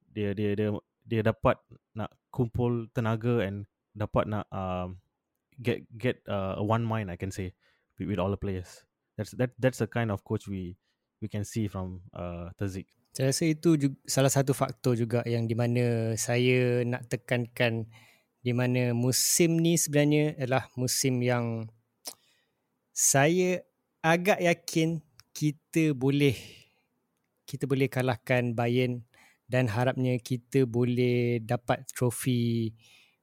dia 0.10 0.34
dia 0.34 0.58
dia 0.58 0.74
dia 1.06 1.22
dapat 1.22 1.62
nak 1.94 2.10
kumpul 2.34 2.90
tenaga 2.96 3.46
and 3.46 3.70
dapat 3.94 4.26
nak 4.26 4.50
um, 4.50 4.98
get 5.62 5.86
get 5.94 6.18
uh, 6.26 6.58
one 6.58 6.82
mind 6.82 7.14
I 7.14 7.20
can 7.20 7.30
say 7.30 7.54
with, 8.02 8.10
with 8.10 8.18
all 8.18 8.34
the 8.34 8.40
players. 8.40 8.82
That's 9.14 9.38
that 9.38 9.54
that's 9.62 9.78
the 9.78 9.86
kind 9.86 10.10
of 10.10 10.26
coach 10.26 10.50
we 10.50 10.74
we 11.24 11.32
can 11.32 11.48
see 11.48 11.72
from 11.72 12.04
uh, 12.12 12.52
Terzic. 12.60 12.92
Saya 13.16 13.32
rasa 13.32 13.48
itu 13.48 13.80
juga, 13.80 13.96
salah 14.04 14.28
satu 14.28 14.52
faktor 14.52 15.00
juga 15.00 15.24
yang 15.24 15.48
di 15.48 15.56
mana 15.56 16.12
saya 16.20 16.84
nak 16.84 17.08
tekankan 17.08 17.88
di 18.44 18.52
mana 18.52 18.92
musim 18.92 19.56
ni 19.56 19.80
sebenarnya 19.80 20.36
adalah 20.36 20.68
musim 20.76 21.24
yang 21.24 21.72
saya 22.92 23.64
agak 24.04 24.44
yakin 24.44 25.00
kita 25.32 25.96
boleh 25.96 26.36
kita 27.48 27.64
boleh 27.64 27.88
kalahkan 27.88 28.52
Bayern 28.52 29.08
dan 29.48 29.72
harapnya 29.72 30.20
kita 30.20 30.68
boleh 30.68 31.40
dapat 31.40 31.88
trofi 31.94 32.74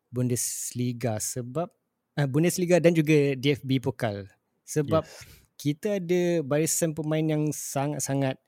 Bundesliga 0.09 1.19
sebab 1.19 1.67
uh, 2.15 2.29
Bundesliga 2.31 2.79
dan 2.79 2.95
juga 2.95 3.35
DFB 3.35 3.83
Pokal. 3.83 4.31
Sebab 4.63 5.03
Yes. 5.03 5.40
Kita 5.61 6.01
ada 6.01 6.41
barisan 6.41 6.97
pemain 6.97 7.21
yang 7.21 7.53
sangat-sangat 7.53 8.41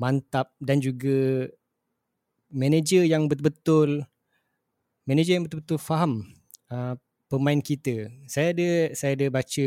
mantap 0.00 0.56
dan 0.56 0.80
juga 0.80 1.52
manager 2.48 3.04
yang 3.04 3.28
betul-betul 3.28 4.08
manager 5.04 5.36
yang 5.36 5.44
betul-betul 5.44 5.76
faham 5.76 6.24
uh, 6.72 6.96
pemain 7.28 7.60
kita. 7.60 8.08
Saya 8.24 8.56
ada 8.56 8.96
saya 8.96 9.12
ada 9.20 9.26
baca 9.28 9.66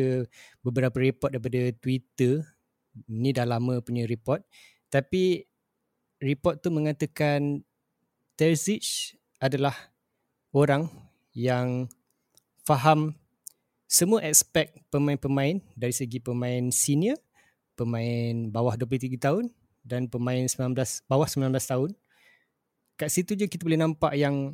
beberapa 0.65 0.97
report 0.97 1.37
daripada 1.37 1.69
Twitter. 1.77 2.41
Ni 3.05 3.37
dah 3.37 3.45
lama 3.45 3.77
punya 3.85 4.09
report. 4.09 4.41
Tapi 4.89 5.45
report 6.17 6.65
tu 6.65 6.73
mengatakan 6.73 7.61
Terzic 8.33 9.13
adalah 9.37 9.77
orang 10.49 10.89
yang 11.37 11.85
faham 12.65 13.18
semua 13.89 14.21
aspek 14.21 14.69
pemain-pemain 14.93 15.57
dari 15.73 15.89
segi 15.89 16.21
pemain 16.21 16.69
senior, 16.69 17.17
pemain 17.73 18.45
bawah 18.53 18.77
23 18.77 19.17
tahun 19.17 19.49
dan 19.81 20.05
pemain 20.05 20.45
19 20.45 20.77
bawah 21.09 21.25
19 21.25 21.49
tahun. 21.57 21.97
Kat 22.93 23.09
situ 23.09 23.33
je 23.33 23.49
kita 23.49 23.65
boleh 23.65 23.81
nampak 23.81 24.13
yang 24.13 24.53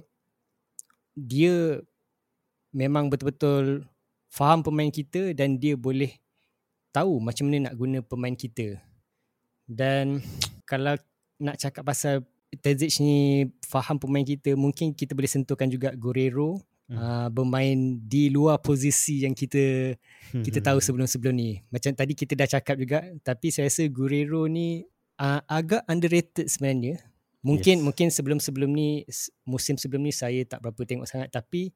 dia 1.20 1.84
memang 2.72 3.12
betul-betul 3.12 3.84
faham 4.32 4.64
pemain 4.64 4.88
kita 4.88 5.36
dan 5.36 5.60
dia 5.60 5.76
boleh 5.76 6.16
tahu 6.96 7.20
macam 7.20 7.52
mana 7.52 7.68
nak 7.68 7.76
guna 7.76 8.00
pemain 8.00 8.36
kita. 8.40 8.80
Dan 9.68 10.24
kalau 10.70 10.96
nak 11.44 11.60
cakap 11.60 11.84
pasal 11.84 12.24
Terzic 12.64 13.04
ni 13.04 13.52
faham 13.68 14.00
pemain 14.00 14.24
kita, 14.24 14.56
mungkin 14.56 14.96
kita 14.96 15.12
boleh 15.12 15.28
sentuhkan 15.28 15.68
juga 15.68 15.92
Guerrero 15.92 16.64
Hmm. 16.86 16.98
uh, 17.02 17.28
bermain 17.34 17.98
di 17.98 18.30
luar 18.30 18.62
posisi 18.62 19.26
yang 19.26 19.34
kita 19.34 19.98
kita 20.46 20.62
tahu 20.62 20.78
Hmm. 20.78 20.86
sebelum-sebelum 20.86 21.34
ni. 21.34 21.58
Macam 21.74 21.90
tadi 21.98 22.14
kita 22.14 22.38
dah 22.38 22.46
cakap 22.46 22.78
juga, 22.78 23.02
tapi 23.26 23.50
saya 23.50 23.66
rasa 23.74 23.90
Guerrero 23.90 24.46
ni 24.46 24.86
uh, 25.18 25.42
agak 25.50 25.82
underrated 25.90 26.46
sebenarnya. 26.46 27.02
Mungkin 27.42 27.82
Yes. 27.82 27.86
mungkin 27.86 28.08
sebelum-sebelum 28.14 28.70
ni 28.70 29.02
musim 29.46 29.78
sebelum 29.78 30.06
ni 30.06 30.14
saya 30.14 30.46
tak 30.46 30.62
berapa 30.62 30.82
tengok 30.82 31.06
sangat 31.10 31.30
tapi 31.34 31.74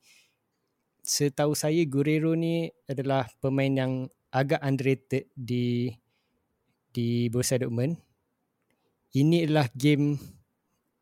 setahu 1.02 1.58
saya 1.58 1.82
Guerrero 1.90 2.38
ni 2.38 2.70
adalah 2.86 3.26
pemain 3.42 3.70
yang 3.70 3.94
agak 4.30 4.62
underrated 4.62 5.26
di 5.34 5.90
di 6.94 7.30
Borussia 7.34 7.58
Dortmund. 7.58 7.98
Ini 9.10 9.50
adalah 9.50 9.66
game 9.74 10.22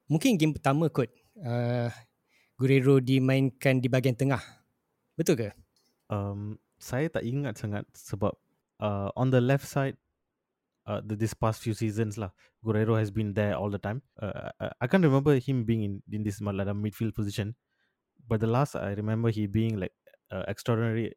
mungkin 0.08 0.40
game 0.40 0.56
pertama 0.56 0.88
kot 0.88 1.12
uh, 1.44 1.92
Guerrero 2.58 2.98
dimainkan 2.98 3.78
di 3.78 3.88
bahagian 3.88 4.18
tengah. 4.18 4.42
Betul 5.14 5.38
ke? 5.38 5.50
Um, 6.10 6.58
saya 6.82 7.06
tak 7.06 7.22
ingat 7.22 7.62
sangat 7.62 7.86
sebab 7.94 8.34
uh, 8.82 9.14
on 9.14 9.30
the 9.30 9.38
left 9.38 9.70
side, 9.70 9.94
uh, 10.90 11.02
the, 11.06 11.14
this 11.14 11.38
past 11.38 11.62
few 11.62 11.78
seasons 11.78 12.18
lah, 12.18 12.34
Guerrero 12.66 12.98
has 12.98 13.14
been 13.14 13.38
there 13.38 13.54
all 13.54 13.70
the 13.70 13.78
time. 13.78 14.02
Uh, 14.18 14.50
I, 14.58 14.74
I 14.82 14.86
can't 14.90 15.06
remember 15.06 15.38
him 15.38 15.70
being 15.70 15.86
in, 15.86 15.94
in 16.10 16.26
this 16.26 16.42
Malada 16.42 16.74
midfield 16.74 17.14
position, 17.14 17.54
but 18.26 18.42
the 18.42 18.50
last 18.50 18.74
I 18.74 18.98
remember 18.98 19.30
he 19.30 19.46
being 19.46 19.78
like 19.78 19.94
uh, 20.34 20.44
extraordinary 20.50 21.14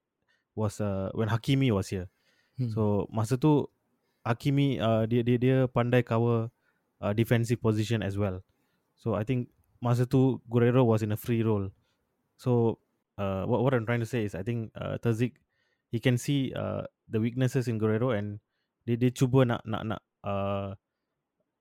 was 0.53 0.81
uh, 0.81 1.09
when 1.16 1.33
Hakimi 1.33 1.72
was 1.72 1.88
here. 1.88 2.12
Hmm. 2.61 2.68
So 2.76 3.09
masa 3.09 3.40
tu 3.40 3.64
Hakimi 4.29 4.76
uh, 4.76 5.09
dia 5.09 5.24
dia 5.24 5.40
dia 5.40 5.57
pandai 5.72 6.05
cover 6.05 6.53
uh, 7.00 7.12
defensive 7.16 7.64
position 7.64 8.05
as 8.05 8.20
well. 8.20 8.44
So 9.00 9.16
I 9.16 9.24
think 9.24 9.48
masa 9.83 10.05
tu 10.05 10.40
Guerrero 10.49 10.85
was 10.85 11.03
in 11.03 11.12
a 11.12 11.19
free 11.19 11.43
role. 11.43 11.73
So 12.37 12.81
uh, 13.19 13.45
what 13.45 13.64
what 13.64 13.73
I'm 13.75 13.85
trying 13.85 14.05
to 14.05 14.09
say 14.09 14.25
is 14.25 14.37
I 14.37 14.45
think 14.45 14.73
uh, 14.77 15.01
Terzic 15.01 15.40
he 15.90 15.99
can 15.99 16.16
see 16.16 16.53
uh, 16.55 16.87
the 17.09 17.21
weaknesses 17.21 17.69
in 17.69 17.81
Guerrero 17.81 18.12
and 18.12 18.40
they 18.87 18.97
dia 18.97 19.11
cuba 19.11 19.45
nak 19.45 19.64
nak 19.64 19.83
nak 19.85 20.01
uh, 20.25 20.77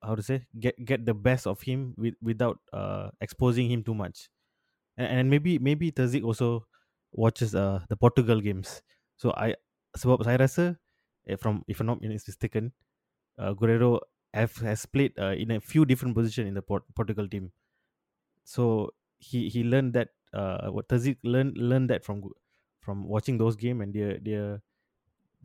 how 0.03 0.15
to 0.15 0.23
say 0.23 0.47
get 0.55 0.75
get 0.83 1.03
the 1.03 1.15
best 1.15 1.47
of 1.47 1.59
him 1.63 1.95
with, 1.97 2.15
without 2.23 2.59
uh, 2.71 3.11
exposing 3.19 3.67
him 3.67 3.83
too 3.83 3.95
much. 3.95 4.29
And, 4.95 5.07
and 5.07 5.25
maybe 5.29 5.59
maybe 5.59 5.91
Terzic 5.91 6.23
also 6.23 6.67
watches 7.11 7.55
uh, 7.55 7.83
the 7.89 7.97
Portugal 7.97 8.39
games. 8.39 8.83
So 9.17 9.31
I 9.35 9.55
sebab 9.97 10.23
saya 10.23 10.39
rasa 10.39 10.65
eh, 11.27 11.35
from 11.35 11.63
if 11.67 11.79
I'm 11.79 11.87
not 11.87 12.01
mistaken, 12.01 12.71
uh, 13.37 13.53
Guerrero 13.53 13.99
have, 14.33 14.55
has 14.61 14.85
played 14.85 15.17
uh, 15.17 15.33
in 15.33 15.51
a 15.51 15.59
few 15.59 15.85
different 15.85 16.15
positions 16.15 16.47
in 16.47 16.53
the 16.53 16.61
Port- 16.61 16.87
Portugal 16.95 17.27
team. 17.27 17.51
So 18.49 18.97
he 19.21 19.45
he 19.53 19.61
learned 19.61 19.93
that 19.93 20.17
uh, 20.33 20.73
what 20.73 20.89
Terzic 20.89 21.21
learn 21.21 21.53
learned 21.53 21.93
that 21.93 22.01
from 22.01 22.25
from 22.81 23.05
watching 23.05 23.37
those 23.37 23.53
game 23.53 23.85
and 23.85 23.93
dia 23.93 24.17
dia 24.17 24.57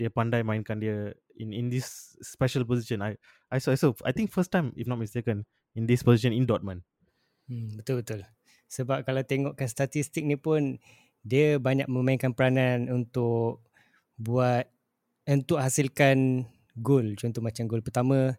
dia 0.00 0.08
pandai 0.08 0.40
mainkan 0.40 0.80
dia 0.80 1.12
in 1.36 1.52
in 1.52 1.68
this 1.68 2.16
special 2.24 2.64
position. 2.64 3.04
I 3.04 3.20
I 3.52 3.60
saw 3.60 3.76
so 3.76 3.92
I 4.08 4.16
think 4.16 4.32
first 4.32 4.48
time 4.48 4.72
if 4.72 4.88
not 4.88 4.96
mistaken 4.96 5.44
in 5.76 5.84
this 5.84 6.00
position 6.00 6.32
in 6.32 6.48
Dortmund. 6.48 6.80
Hmm, 7.44 7.76
betul 7.76 8.00
betul. 8.00 8.24
Sebab 8.72 9.04
kalau 9.04 9.20
tengokkan 9.20 9.68
statistik 9.68 10.24
ni 10.24 10.40
pun 10.40 10.80
dia 11.20 11.60
banyak 11.60 11.84
memainkan 11.92 12.32
peranan 12.32 12.88
untuk 12.88 13.60
buat 14.16 14.64
untuk 15.28 15.60
hasilkan 15.60 16.48
gol. 16.80 17.12
Contoh 17.20 17.44
macam 17.44 17.68
gol 17.68 17.84
pertama 17.84 18.32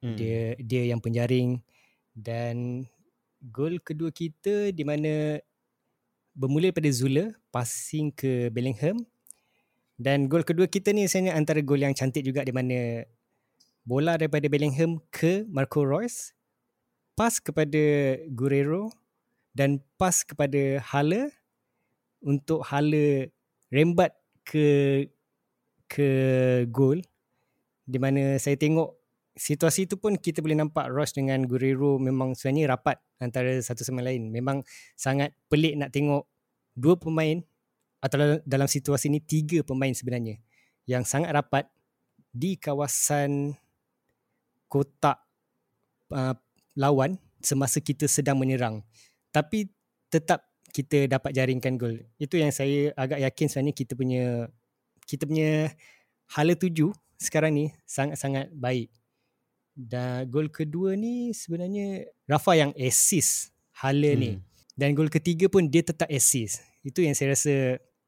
Hmm. 0.00 0.16
dia 0.16 0.56
dia 0.56 0.88
yang 0.88 1.00
penjaring 1.04 1.60
dan 2.16 2.88
gol 3.40 3.80
kedua 3.80 4.12
kita 4.12 4.68
di 4.70 4.84
mana 4.84 5.40
bermula 6.36 6.68
daripada 6.68 6.92
Zula 6.92 7.24
passing 7.48 8.12
ke 8.12 8.52
Bellingham. 8.52 9.00
Dan 10.00 10.28
gol 10.28 10.44
kedua 10.44 10.68
kita 10.68 10.92
ni 10.92 11.08
sebenarnya 11.08 11.36
antara 11.36 11.60
gol 11.60 11.80
yang 11.80 11.96
cantik 11.96 12.24
juga 12.24 12.44
di 12.44 12.52
mana 12.52 13.04
bola 13.84 14.16
daripada 14.16 14.48
Bellingham 14.48 15.00
ke 15.12 15.44
Marco 15.48 15.84
Reus 15.84 16.32
pas 17.16 17.36
kepada 17.36 18.16
Guerrero 18.32 18.88
dan 19.52 19.80
pas 20.00 20.24
kepada 20.24 20.80
Hala 20.80 21.28
untuk 22.24 22.64
Hala 22.64 23.28
rembat 23.68 24.16
ke 24.44 25.04
ke 25.90 26.08
gol 26.70 27.04
di 27.84 27.98
mana 27.98 28.40
saya 28.40 28.56
tengok 28.56 28.99
situasi 29.34 29.86
tu 29.86 29.96
pun 29.96 30.18
kita 30.18 30.42
boleh 30.42 30.58
nampak 30.58 30.90
Ross 30.90 31.14
dengan 31.14 31.46
Guerrero 31.46 31.98
memang 32.02 32.34
sebenarnya 32.34 32.74
rapat 32.74 32.96
antara 33.22 33.54
satu 33.62 33.86
sama 33.86 34.02
lain. 34.02 34.30
Memang 34.30 34.62
sangat 34.98 35.34
pelik 35.46 35.78
nak 35.78 35.94
tengok 35.94 36.26
dua 36.74 36.94
pemain 36.98 37.42
atau 38.00 38.40
dalam- 38.42 38.70
situasi 38.70 39.12
ni 39.12 39.20
tiga 39.20 39.60
pemain 39.60 39.92
sebenarnya 39.92 40.40
yang 40.88 41.04
sangat 41.04 41.30
rapat 41.30 41.68
di 42.30 42.56
kawasan 42.56 43.54
kotak 44.70 45.18
uh, 46.14 46.34
lawan 46.78 47.18
semasa 47.42 47.82
kita 47.82 48.06
sedang 48.06 48.38
menyerang. 48.38 48.86
Tapi 49.34 49.66
tetap 50.10 50.46
kita 50.70 51.10
dapat 51.10 51.34
jaringkan 51.34 51.74
gol. 51.74 51.98
Itu 52.16 52.38
yang 52.38 52.54
saya 52.54 52.94
agak 52.94 53.18
yakin 53.18 53.46
sebenarnya 53.50 53.74
kita 53.74 53.92
punya 53.98 54.24
kita 55.06 55.26
punya 55.26 55.74
hala 56.30 56.54
tuju 56.54 56.94
sekarang 57.18 57.52
ni 57.58 57.66
sangat-sangat 57.84 58.48
baik. 58.54 58.90
Dan 59.74 60.28
gol 60.28 60.50
kedua 60.50 60.98
ni 60.98 61.32
sebenarnya 61.32 62.08
Rafa 62.26 62.52
yang 62.58 62.72
assist 62.76 63.54
hala 63.80 64.12
hmm. 64.12 64.20
ni. 64.20 64.30
Dan 64.76 64.96
gol 64.96 65.12
ketiga 65.12 65.48
pun 65.48 65.68
dia 65.68 65.84
tetap 65.84 66.08
assist. 66.08 66.64
Itu 66.80 67.04
yang 67.04 67.12
saya 67.12 67.36
rasa 67.36 67.54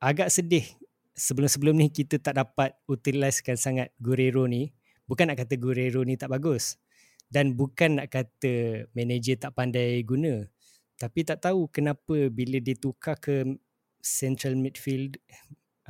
agak 0.00 0.28
sedih. 0.32 0.64
Sebelum-sebelum 1.12 1.76
ni 1.76 1.92
kita 1.92 2.16
tak 2.16 2.40
dapat 2.40 2.72
utilisekan 2.88 3.60
sangat 3.60 3.92
Guerrero 4.00 4.48
ni. 4.48 4.72
Bukan 5.04 5.28
nak 5.28 5.44
kata 5.44 5.60
Guerrero 5.60 6.00
ni 6.08 6.16
tak 6.16 6.32
bagus. 6.32 6.80
Dan 7.28 7.52
bukan 7.52 8.00
nak 8.00 8.08
kata 8.08 8.84
manager 8.96 9.36
tak 9.36 9.52
pandai 9.52 10.00
guna. 10.04 10.48
Tapi 10.96 11.20
tak 11.26 11.44
tahu 11.44 11.68
kenapa 11.68 12.30
bila 12.32 12.62
dia 12.62 12.78
tukar 12.78 13.18
ke 13.18 13.58
central 14.00 14.54
midfield, 14.56 15.18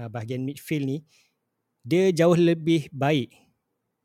uh, 0.01 0.09
bahagian 0.09 0.43
midfield 0.43 0.89
ni, 0.89 0.99
dia 1.83 2.15
jauh 2.15 2.39
lebih 2.39 2.87
baik. 2.95 3.35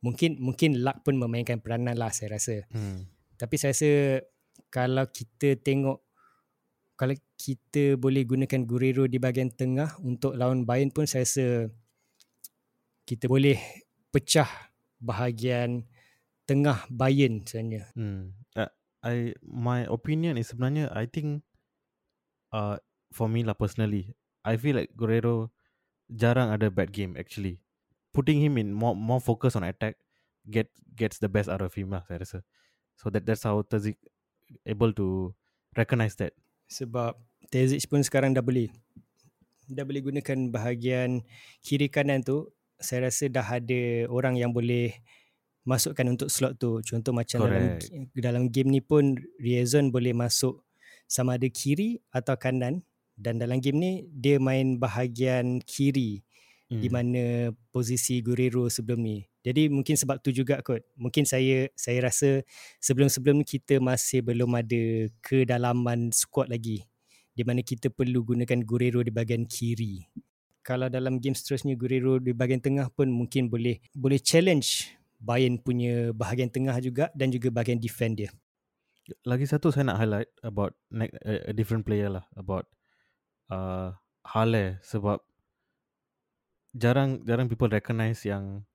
Mungkin 0.01 0.37
mungkin 0.37 0.85
luck 0.85 1.01
pun 1.01 1.17
memainkan 1.17 1.57
peranan 1.59 1.97
lah 1.97 2.13
saya 2.13 2.37
rasa. 2.37 2.65
Hmm. 2.69 3.09
Tapi 3.37 3.55
saya 3.57 3.73
rasa 3.73 3.91
kalau 4.69 5.05
kita 5.09 5.57
tengok 5.57 6.05
kalau 6.97 7.13
kita 7.37 7.93
boleh 7.97 8.25
gunakan 8.25 8.65
Guerrero 8.65 9.05
di 9.05 9.21
bahagian 9.21 9.53
tengah 9.53 10.01
untuk 10.01 10.33
lawan 10.33 10.65
Bayern 10.65 10.89
pun 10.89 11.05
saya 11.05 11.25
rasa 11.25 11.69
kita 13.05 13.29
boleh 13.29 13.61
pecah 14.09 14.49
bahagian 14.97 15.85
tengah 16.49 16.89
Bayern 16.89 17.45
sebenarnya. 17.45 17.93
Hmm. 17.93 18.33
Uh, 18.57 18.71
I 19.05 19.37
my 19.45 19.85
opinion 19.85 20.41
is 20.41 20.49
sebenarnya 20.49 20.89
I 20.89 21.05
think 21.05 21.45
uh 22.49 22.81
for 23.13 23.29
me 23.29 23.45
lah 23.45 23.53
personally 23.53 24.17
I 24.41 24.57
feel 24.57 24.79
like 24.79 24.95
Guerrero 24.97 25.53
jarang 26.09 26.49
ada 26.49 26.73
bad 26.73 26.89
game 26.95 27.13
actually. 27.19 27.61
Putting 28.17 28.41
him 28.41 28.57
in 28.57 28.73
more 28.73 28.97
more 28.97 29.21
focus 29.21 29.53
on 29.53 29.61
attack 29.61 30.01
get 30.49 30.73
gets 30.97 31.21
the 31.21 31.29
best 31.29 31.45
out 31.45 31.61
of 31.61 31.69
him 31.77 31.93
lah 31.93 32.01
saya 32.09 32.25
rasa. 32.25 32.39
So 32.97 33.13
that 33.13 33.29
that's 33.29 33.45
how 33.45 33.61
Terzic 33.61 34.01
able 34.65 34.89
to 34.97 35.37
recognize 35.77 36.17
that. 36.17 36.33
Sebab 36.65 37.13
Terzic 37.53 37.85
pun 37.85 38.01
sekarang 38.01 38.33
dah 38.33 38.41
boleh 38.41 38.73
dah 39.69 39.85
boleh 39.85 40.01
gunakan 40.01 40.49
bahagian 40.49 41.21
kiri 41.61 41.91
kanan 41.91 42.23
tu 42.23 42.49
saya 42.79 43.11
rasa 43.11 43.27
dah 43.27 43.43
ada 43.43 44.07
orang 44.07 44.39
yang 44.39 44.55
boleh 44.55 44.95
masukkan 45.67 46.07
untuk 46.07 46.31
slot 46.31 46.55
tu 46.55 46.79
contoh 46.79 47.11
macam 47.11 47.43
dalam 47.43 47.75
Correct. 47.75 48.15
dalam 48.15 48.43
game 48.47 48.71
ni 48.71 48.79
pun 48.79 49.19
Riazon 49.43 49.91
boleh 49.91 50.15
masuk 50.15 50.63
sama 51.11 51.35
ada 51.35 51.51
kiri 51.51 51.99
atau 52.15 52.39
kanan 52.39 52.87
dan 53.19 53.35
dalam 53.35 53.59
game 53.59 53.75
ni 53.75 53.91
dia 54.07 54.39
main 54.39 54.79
bahagian 54.79 55.59
kiri 55.67 56.23
Hmm. 56.67 56.83
di 56.83 56.91
mana 56.91 57.23
posisi 57.71 58.19
Guerrero 58.19 58.67
sebelum 58.67 58.99
ni. 58.99 59.23
Jadi 59.39 59.71
mungkin 59.71 59.95
sebab 59.95 60.19
tu 60.19 60.35
juga 60.35 60.59
kot. 60.59 60.83
Mungkin 60.99 61.23
saya 61.23 61.71
saya 61.79 62.11
rasa 62.11 62.43
sebelum-sebelum 62.83 63.39
ni 63.39 63.47
kita 63.47 63.79
masih 63.79 64.19
belum 64.19 64.51
ada 64.51 65.07
kedalaman 65.23 66.11
squad 66.11 66.51
lagi 66.51 66.83
di 67.31 67.47
mana 67.47 67.63
kita 67.63 67.87
perlu 67.87 68.19
gunakan 68.25 68.59
Guerrero 68.67 68.99
di 68.99 69.15
bahagian 69.15 69.47
kiri. 69.47 70.03
Kalau 70.59 70.91
dalam 70.91 71.23
game 71.23 71.37
seterusnya 71.37 71.79
Guerrero 71.79 72.19
di 72.19 72.35
bahagian 72.35 72.59
tengah 72.59 72.91
pun 72.91 73.07
mungkin 73.07 73.47
boleh 73.47 73.79
boleh 73.95 74.19
challenge 74.19 74.91
Bayern 75.17 75.57
punya 75.57 76.13
bahagian 76.13 76.51
tengah 76.51 76.77
juga 76.77 77.09
dan 77.17 77.33
juga 77.33 77.49
bahagian 77.49 77.81
defend 77.81 78.21
dia. 78.21 78.29
Lagi 79.23 79.47
satu 79.47 79.71
saya 79.71 79.87
nak 79.87 80.03
highlight 80.03 80.29
about 80.43 80.75
ne- 80.91 81.15
a, 81.23 81.49
a 81.49 81.53
different 81.55 81.87
player 81.87 82.11
lah 82.11 82.27
about 82.35 82.67
uh, 83.47 83.95
Halle 84.27 84.83
sebab 84.83 85.23
jarang 86.75 87.23
jarang 87.23 87.47
people 87.47 87.69
recognize 87.69 88.25
yang 88.27 88.65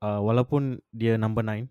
uh, 0.00 0.20
walaupun 0.22 0.80
dia 0.94 1.18
number 1.18 1.44
9 1.44 1.68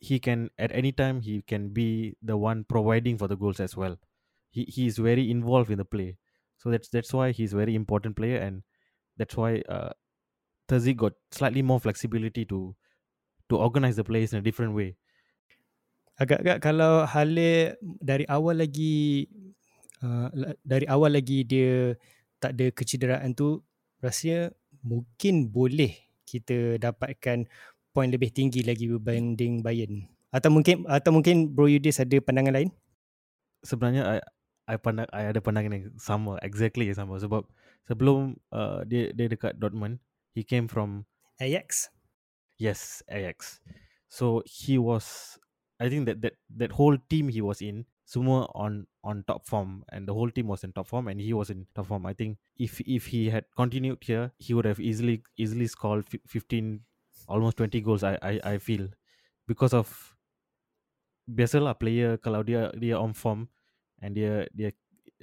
he 0.00 0.16
can 0.16 0.48
at 0.56 0.72
any 0.72 0.90
time 0.90 1.20
he 1.20 1.44
can 1.44 1.68
be 1.70 2.16
the 2.24 2.34
one 2.34 2.64
providing 2.64 3.20
for 3.20 3.28
the 3.28 3.36
goals 3.36 3.60
as 3.60 3.76
well. 3.76 4.00
He 4.48 4.64
he 4.64 4.88
is 4.88 4.96
very 4.96 5.30
involved 5.30 5.68
in 5.68 5.78
the 5.78 5.84
play. 5.84 6.16
So 6.56 6.72
that's 6.72 6.88
that's 6.88 7.12
why 7.12 7.30
he's 7.36 7.52
very 7.52 7.76
important 7.76 8.16
player 8.16 8.40
and 8.40 8.64
that's 9.20 9.36
why 9.36 9.60
uh 9.68 9.92
Terzi 10.66 10.96
got 10.96 11.12
slightly 11.30 11.60
more 11.60 11.78
flexibility 11.78 12.48
to 12.48 12.74
to 13.52 13.54
organize 13.60 14.00
the 14.00 14.06
plays 14.06 14.32
in 14.32 14.40
a 14.40 14.44
different 14.44 14.72
way. 14.72 14.96
Agak-agak 16.20 16.64
kalau 16.64 17.04
Hale 17.04 17.76
dari 17.80 18.24
awal 18.28 18.64
lagi 18.64 19.28
uh, 20.00 20.32
dari 20.64 20.88
awal 20.88 21.16
lagi 21.16 21.44
dia 21.44 21.96
tak 22.40 22.56
ada 22.56 22.72
kecederaan 22.72 23.36
tu 23.36 23.60
rasanya 24.00 24.52
mungkin 24.84 25.48
boleh 25.48 25.96
kita 26.24 26.80
dapatkan 26.80 27.48
poin 27.94 28.08
lebih 28.08 28.32
tinggi 28.32 28.64
lagi 28.64 28.88
berbanding 28.88 29.60
Bayern. 29.64 30.08
Atau 30.30 30.52
mungkin 30.52 30.86
atau 30.86 31.10
mungkin 31.10 31.50
Bro 31.52 31.68
Yudis 31.68 31.98
ada 31.98 32.16
pandangan 32.22 32.54
lain? 32.54 32.70
sebenarnya 33.64 34.02
I 34.04 34.18
I 34.70 34.76
pandang 34.80 35.08
I 35.12 35.32
ada 35.32 35.40
pandangan 35.42 35.72
yang 35.76 35.84
sama 36.00 36.40
exactly 36.40 36.88
yang 36.88 36.98
sama 36.98 37.20
sebab 37.20 37.44
sebelum 37.88 38.38
uh, 38.54 38.86
dia 38.86 39.12
dia 39.12 39.28
dekat 39.28 39.56
Dortmund 39.60 40.00
he 40.32 40.44
came 40.44 40.70
from 40.70 41.04
Ajax? 41.40 41.92
yes 42.60 43.00
Ajax 43.08 43.60
so 44.08 44.44
he 44.44 44.76
was 44.76 45.36
I 45.80 45.88
think 45.88 46.04
that 46.08 46.20
that 46.24 46.36
that 46.52 46.76
whole 46.76 46.96
team 47.08 47.32
he 47.32 47.40
was 47.40 47.64
in 47.64 47.88
semua 48.10 48.50
on 48.58 48.86
on 49.06 49.22
top 49.30 49.46
form 49.46 49.86
and 49.94 50.10
the 50.10 50.14
whole 50.18 50.30
team 50.36 50.50
was 50.50 50.64
in 50.66 50.72
top 50.74 50.86
form 50.90 51.06
and 51.06 51.22
he 51.22 51.32
was 51.32 51.50
in 51.54 51.66
top 51.78 51.86
form. 51.86 52.06
I 52.10 52.14
think 52.14 52.38
if 52.58 52.80
if 52.82 53.06
he 53.14 53.30
had 53.30 53.46
continued 53.54 54.02
here 54.02 54.32
he 54.38 54.54
would 54.54 54.66
have 54.66 54.80
easily 54.82 55.22
easily 55.38 55.68
scored 55.70 56.10
fi- 56.10 56.24
15 56.26 56.82
almost 57.28 57.62
20 57.62 57.80
goals 57.86 58.02
I 58.02 58.18
I 58.22 58.32
I 58.42 58.54
feel. 58.58 58.90
Because 59.46 59.74
of 59.74 59.94
biasalah 61.30 61.78
player 61.78 62.18
kalau 62.18 62.42
dia 62.42 62.74
dia 62.74 62.98
on 62.98 63.14
form 63.14 63.46
and 64.02 64.18
dia 64.18 64.50
dia 64.50 64.74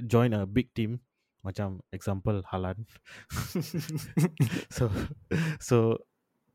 join 0.08 0.32
a 0.32 0.47
big 0.47 0.71
team 0.71 1.04
macam 1.43 1.84
example 1.91 2.39
Haaland. 2.47 2.88
So 4.78 4.88
so 5.60 6.00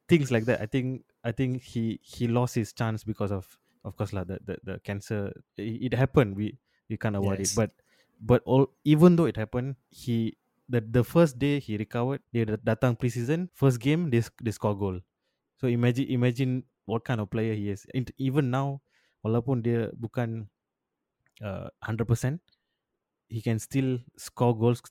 things 0.08 0.30
like 0.30 0.44
that 0.44 0.60
i 0.60 0.66
think 0.66 1.04
i 1.24 1.32
think 1.32 1.62
he 1.62 1.98
he 2.02 2.28
lost 2.28 2.54
his 2.54 2.72
chance 2.72 3.04
because 3.04 3.32
of 3.32 3.58
of 3.84 3.96
course 3.96 4.12
lah 4.12 4.24
the 4.24 4.38
the, 4.44 4.56
the 4.62 4.74
cancer 4.86 5.32
it, 5.58 5.92
it 5.92 5.94
happened 5.94 6.36
we 6.36 6.58
we 6.88 6.96
can't 6.96 7.16
avoid 7.16 7.40
Yes. 7.40 7.48
it 7.48 7.54
but 7.54 7.72
but 8.20 8.42
all 8.44 8.66
even 8.84 9.16
though 9.16 9.26
it 9.26 9.36
happened 9.36 9.76
he 9.90 10.36
the 10.68 10.80
the 10.80 11.04
first 11.04 11.38
day 11.38 11.58
he 11.58 11.76
recovered 11.76 12.22
dat- 12.32 12.62
datang 12.64 12.94
preseason 12.96 13.50
first 13.54 13.80
game 13.80 14.10
they, 14.10 14.22
they 14.42 14.50
score 14.54 14.76
goal. 14.78 15.00
So 15.58 15.68
imagine 15.68 16.06
imagine 16.10 16.52
what 16.86 17.04
kind 17.04 17.20
of 17.20 17.30
player 17.30 17.54
he 17.54 17.70
is. 17.70 17.86
In- 17.94 18.10
even 18.18 18.50
now 18.50 18.82
walaupun 19.24 19.62
dia 19.62 19.90
bukan 19.96 20.50
uh, 21.42 21.68
100% 21.70 22.42
he 23.28 23.42
can 23.42 23.58
still 23.58 23.98
score 24.18 24.56
goals 24.56 24.82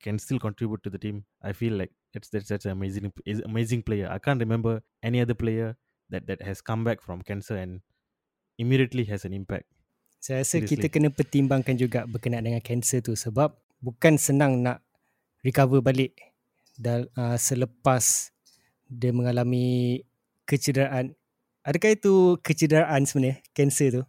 can 0.00 0.18
still 0.18 0.38
contribute 0.38 0.82
to 0.82 0.90
the 0.90 0.98
team. 0.98 1.24
I 1.42 1.52
feel 1.52 1.74
like 1.74 1.92
it's 2.14 2.28
that's 2.30 2.48
that's 2.48 2.64
an 2.66 2.72
amazing 2.72 3.12
is 3.24 3.40
amazing 3.44 3.82
player. 3.82 4.08
I 4.10 4.18
can't 4.18 4.40
remember 4.40 4.82
any 5.02 5.20
other 5.20 5.34
player 5.34 5.76
that 6.10 6.26
that 6.26 6.42
has 6.42 6.60
come 6.60 6.84
back 6.84 7.00
from 7.02 7.22
cancer 7.22 7.56
and 7.56 7.82
immediately 8.60 9.04
has 9.06 9.26
an 9.26 9.32
impact 9.32 9.66
Saya 10.22 10.40
rasa 10.40 10.64
kita 10.64 10.88
Seriously. 10.88 10.92
kena 10.92 11.08
pertimbangkan 11.12 11.76
juga 11.76 12.08
berkenaan 12.08 12.48
dengan 12.48 12.62
kanser 12.64 13.04
tu 13.04 13.12
sebab 13.12 13.52
bukan 13.84 14.16
senang 14.16 14.64
nak 14.64 14.80
recover 15.44 15.84
balik 15.84 16.16
dal, 16.80 17.06
uh, 17.12 17.36
selepas 17.36 18.32
dia 18.88 19.12
mengalami 19.12 20.00
kecederaan. 20.48 21.12
Adakah 21.64 21.92
itu 21.92 22.40
kecederaan 22.40 23.04
sebenarnya, 23.04 23.44
kanser 23.52 24.00
tu? 24.00 24.02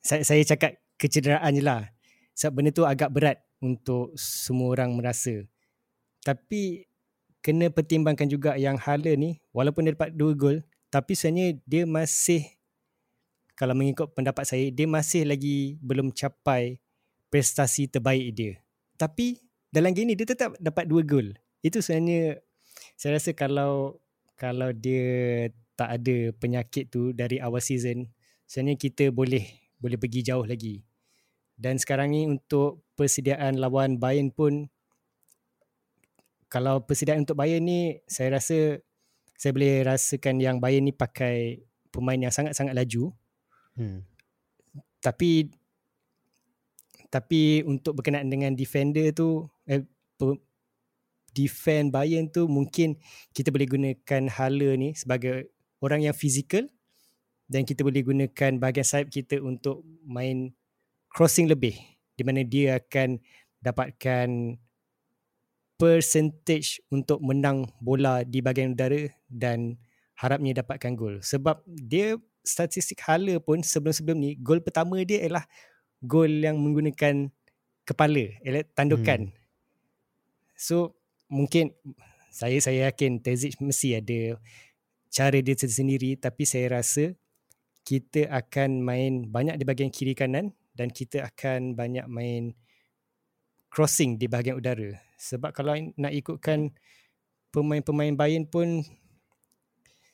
Saya, 0.00 0.24
saya 0.24 0.40
cakap 0.44 0.80
kecederaan 0.96 1.52
je 1.56 1.60
lah. 1.64 1.92
Sebab 2.32 2.52
benda 2.60 2.70
tu 2.72 2.88
agak 2.88 3.12
berat 3.12 3.38
untuk 3.60 4.16
semua 4.16 4.72
orang 4.76 4.96
merasa. 4.96 5.44
Tapi 6.22 6.88
kena 7.40 7.72
pertimbangkan 7.72 8.28
juga 8.28 8.54
yang 8.60 8.76
Hala 8.76 9.14
ni 9.14 9.40
walaupun 9.54 9.86
dia 9.86 9.94
dapat 9.94 10.12
2 10.12 10.34
gol 10.34 10.56
tapi 10.90 11.14
sebenarnya 11.14 11.56
dia 11.64 11.84
masih 11.86 12.44
kalau 13.58 13.74
mengikut 13.74 14.14
pendapat 14.14 14.46
saya 14.46 14.70
dia 14.70 14.86
masih 14.86 15.26
lagi 15.26 15.82
belum 15.82 16.14
capai 16.14 16.78
prestasi 17.26 17.90
terbaik 17.90 18.30
dia. 18.30 18.54
Tapi 18.94 19.42
dalam 19.74 19.90
game 19.90 20.14
ni 20.14 20.16
dia 20.16 20.30
tetap 20.30 20.54
dapat 20.62 20.86
2 20.86 21.02
gol. 21.02 21.34
Itu 21.58 21.82
sebenarnya 21.82 22.38
saya 22.94 23.18
rasa 23.18 23.34
kalau 23.34 23.98
kalau 24.38 24.70
dia 24.70 25.50
tak 25.74 25.98
ada 25.98 26.30
penyakit 26.38 26.86
tu 26.86 27.10
dari 27.10 27.42
awal 27.42 27.58
season 27.58 28.06
sebenarnya 28.46 28.78
kita 28.78 29.04
boleh 29.10 29.42
boleh 29.82 29.98
pergi 29.98 30.22
jauh 30.22 30.46
lagi. 30.46 30.86
Dan 31.58 31.82
sekarang 31.82 32.14
ni 32.14 32.30
untuk 32.30 32.86
persediaan 32.94 33.58
lawan 33.58 33.98
Bayern 33.98 34.30
pun 34.30 34.70
kalau 36.46 36.86
persediaan 36.86 37.26
untuk 37.26 37.34
Bayern 37.34 37.66
ni 37.66 37.98
saya 38.06 38.38
rasa 38.38 38.78
saya 39.34 39.50
boleh 39.50 39.82
rasakan 39.82 40.38
yang 40.38 40.62
Bayern 40.62 40.86
ni 40.86 40.94
pakai 40.94 41.66
pemain 41.90 42.18
yang 42.22 42.30
sangat-sangat 42.30 42.78
laju 42.78 43.10
hmm. 43.78 44.02
tapi 45.00 45.54
tapi 47.08 47.64
untuk 47.64 47.96
berkenaan 48.02 48.28
dengan 48.28 48.52
defender 48.52 49.14
tu 49.16 49.48
eh, 49.64 49.86
defend 51.32 51.94
Bayern 51.94 52.26
tu 52.28 52.50
mungkin 52.50 52.98
kita 53.30 53.54
boleh 53.54 53.68
gunakan 53.68 54.22
Hala 54.28 54.74
ni 54.74 54.92
sebagai 54.98 55.54
orang 55.78 56.02
yang 56.02 56.16
fizikal 56.16 56.66
dan 57.48 57.64
kita 57.64 57.86
boleh 57.86 58.04
gunakan 58.04 58.60
bahagian 58.60 58.84
sayap 58.84 59.08
kita 59.08 59.40
untuk 59.40 59.86
main 60.04 60.52
crossing 61.08 61.48
lebih 61.48 61.78
di 62.18 62.22
mana 62.26 62.42
dia 62.44 62.82
akan 62.82 63.22
dapatkan 63.62 64.58
percentage 65.78 66.82
untuk 66.90 67.22
menang 67.22 67.70
bola 67.78 68.26
di 68.26 68.42
bahagian 68.42 68.74
udara 68.74 69.06
dan 69.30 69.78
harapnya 70.18 70.60
dapatkan 70.60 70.92
gol 70.98 71.22
sebab 71.22 71.62
dia 71.64 72.18
statistik 72.44 73.02
Hala 73.04 73.38
pun 73.42 73.60
sebelum-sebelum 73.60 74.18
ni 74.18 74.30
gol 74.38 74.62
pertama 74.64 75.00
dia 75.04 75.24
ialah 75.24 75.44
gol 76.02 76.30
yang 76.30 76.56
menggunakan 76.58 77.30
kepala 77.82 78.24
ialah 78.44 78.64
tandukan. 78.72 79.30
Hmm. 79.30 79.36
So 80.58 80.98
mungkin 81.30 81.74
saya 82.32 82.58
saya 82.60 82.90
yakin 82.90 83.20
Terzic 83.22 83.58
mesti 83.58 83.98
ada 83.98 84.38
cara 85.08 85.38
dia 85.40 85.56
sendiri 85.56 86.14
tapi 86.20 86.44
saya 86.44 86.80
rasa 86.80 87.16
kita 87.88 88.28
akan 88.28 88.84
main 88.84 89.12
banyak 89.32 89.56
di 89.56 89.64
bahagian 89.64 89.88
kiri 89.88 90.12
kanan 90.12 90.52
dan 90.76 90.92
kita 90.92 91.24
akan 91.24 91.72
banyak 91.72 92.04
main 92.04 92.52
crossing 93.72 94.20
di 94.20 94.28
bahagian 94.28 94.60
udara. 94.60 95.00
Sebab 95.16 95.50
kalau 95.56 95.74
nak 95.96 96.12
ikutkan 96.12 96.70
pemain-pemain 97.50 98.12
Bayern 98.14 98.44
pun 98.44 98.84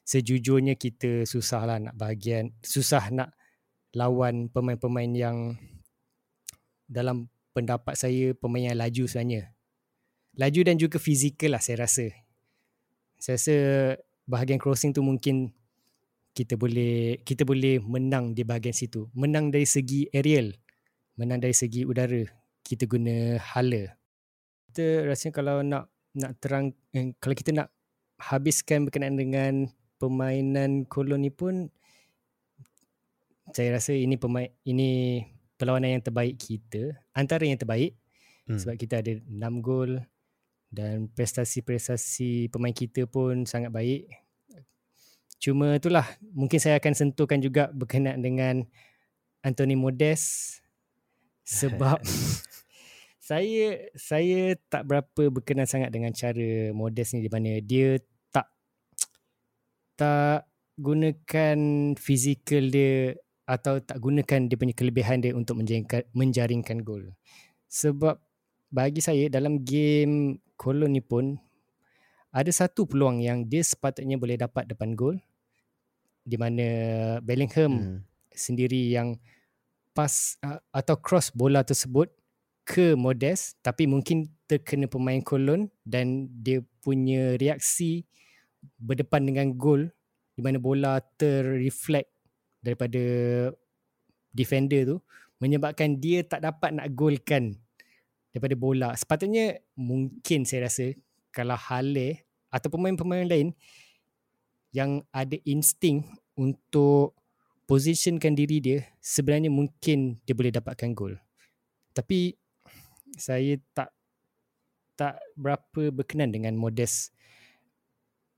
sejujurnya 0.05 0.77
kita 0.77 1.25
susah 1.25 1.65
lah 1.65 1.77
nak 1.81 1.97
bahagian 1.97 2.53
susah 2.61 3.09
nak 3.09 3.33
lawan 3.97 4.53
pemain-pemain 4.53 5.11
yang 5.17 5.57
dalam 6.85 7.33
pendapat 7.57 7.97
saya 7.97 8.37
pemain 8.37 8.75
yang 8.75 8.79
laju 8.79 9.09
sebenarnya. 9.09 9.55
Laju 10.35 10.61
dan 10.67 10.77
juga 10.77 10.99
fizikal 10.99 11.55
lah 11.57 11.63
saya 11.63 11.87
rasa. 11.87 12.11
Saya 13.17 13.39
rasa 13.39 13.57
bahagian 14.27 14.59
crossing 14.59 14.91
tu 14.91 15.01
mungkin 15.01 15.55
kita 16.35 16.59
boleh 16.59 17.23
kita 17.23 17.47
boleh 17.47 17.79
menang 17.79 18.35
di 18.35 18.43
bahagian 18.43 18.75
situ. 18.75 19.07
Menang 19.15 19.55
dari 19.55 19.65
segi 19.65 20.11
aerial, 20.11 20.51
menang 21.17 21.41
dari 21.41 21.55
segi 21.55 21.87
udara. 21.87 22.27
kita 22.65 22.89
guna 22.89 23.37
hala. 23.39 23.93
Kita 24.73 25.05
rasanya 25.05 25.33
kalau 25.37 25.61
nak 25.61 25.93
nak 26.17 26.33
terang 26.41 26.73
eh, 26.97 27.13
kalau 27.21 27.37
kita 27.37 27.53
nak 27.53 27.69
habiskan 28.17 28.89
berkenaan 28.89 29.21
dengan 29.21 29.69
permainan 29.99 30.85
kolon 30.87 31.23
ni 31.25 31.31
pun 31.31 31.71
saya 33.53 33.77
rasa 33.77 33.93
ini 33.93 34.17
pemain 34.17 34.49
ini 34.65 35.21
perlawanan 35.61 36.01
yang 36.01 36.05
terbaik 36.05 36.41
kita 36.41 36.97
antara 37.13 37.45
yang 37.45 37.61
terbaik 37.61 37.95
hmm. 38.49 38.59
sebab 38.59 38.75
kita 38.81 39.05
ada 39.05 39.13
6 39.21 39.65
gol 39.65 40.01
dan 40.75 41.07
prestasi-prestasi 41.15 42.51
pemain 42.51 42.75
kita 42.75 43.07
pun 43.07 43.47
sangat 43.47 43.71
baik. 43.71 44.11
Cuma 45.39 45.79
itulah 45.79 46.09
mungkin 46.35 46.59
saya 46.59 46.83
akan 46.83 46.93
sentuhkan 46.97 47.39
juga 47.39 47.71
berkenaan 47.71 48.19
dengan 48.19 48.67
Anthony 49.45 49.79
Modest 49.79 50.59
sebab 51.61 52.03
saya 53.29 53.89
saya 53.95 54.59
tak 54.67 54.89
berapa 54.89 55.31
berkenan 55.31 55.69
sangat 55.69 55.95
dengan 55.95 56.11
cara 56.11 56.75
Modest 56.75 57.15
ni 57.15 57.23
di 57.23 57.31
mana 57.31 57.61
dia 57.63 58.03
tak 59.95 60.51
gunakan 60.75 61.59
fizikal 61.95 62.67
dia 62.71 63.15
atau 63.45 63.79
tak 63.79 64.01
gunakan 64.01 64.49
dia 64.49 64.57
punya 64.57 64.75
kelebihan 64.75 65.21
dia 65.21 65.37
untuk 65.37 65.61
menjaringkan, 65.61 66.03
menjaringkan 66.17 66.81
gol. 66.81 67.13
Sebab 67.69 68.17
bagi 68.73 68.99
saya 69.05 69.31
dalam 69.31 69.63
game 69.63 70.43
Cologne 70.59 70.99
ni 70.99 71.03
pun 71.05 71.39
ada 72.35 72.51
satu 72.51 72.91
peluang 72.91 73.23
yang 73.23 73.47
dia 73.47 73.63
sepatutnya 73.63 74.19
boleh 74.19 74.35
dapat 74.35 74.67
depan 74.67 74.99
gol 74.99 75.15
di 76.27 76.35
mana 76.35 76.67
Bellingham 77.23 77.73
hmm. 77.79 77.99
sendiri 78.35 78.91
yang 78.91 79.15
pas 79.95 80.35
uh, 80.43 80.59
atau 80.75 80.99
cross 80.99 81.31
bola 81.31 81.63
tersebut 81.63 82.11
ke 82.67 82.99
Modest 82.99 83.61
tapi 83.63 83.87
mungkin 83.87 84.27
terkena 84.51 84.91
pemain 84.91 85.23
Cologne 85.23 85.71
dan 85.87 86.27
dia 86.43 86.65
punya 86.83 87.39
reaksi 87.39 88.09
berdepan 88.81 89.23
dengan 89.25 89.55
gol 89.55 89.89
di 90.35 90.41
mana 90.43 90.59
bola 90.59 90.99
terreflect 91.21 92.11
daripada 92.59 93.01
defender 94.35 94.83
tu 94.85 94.97
menyebabkan 95.39 96.01
dia 96.03 96.27
tak 96.27 96.43
dapat 96.43 96.75
nak 96.75 96.91
golkan 96.97 97.55
daripada 98.35 98.55
bola. 98.59 98.89
Sepatutnya 98.99 99.63
mungkin 99.79 100.43
saya 100.43 100.67
rasa 100.67 100.91
kalau 101.31 101.55
Hale 101.55 102.27
atau 102.51 102.69
pemain-pemain 102.71 103.27
lain 103.27 103.55
yang 104.75 105.07
ada 105.15 105.39
insting 105.47 106.03
untuk 106.35 107.15
positionkan 107.71 108.35
diri 108.35 108.59
dia 108.59 108.79
sebenarnya 108.99 109.55
mungkin 109.55 110.19
dia 110.27 110.35
boleh 110.35 110.51
dapatkan 110.51 110.91
gol. 110.99 111.15
Tapi 111.95 112.35
saya 113.15 113.55
tak 113.71 113.95
tak 114.95 115.19
berapa 115.39 115.91
berkenan 115.95 116.31
dengan 116.35 116.59
Modest 116.59 117.14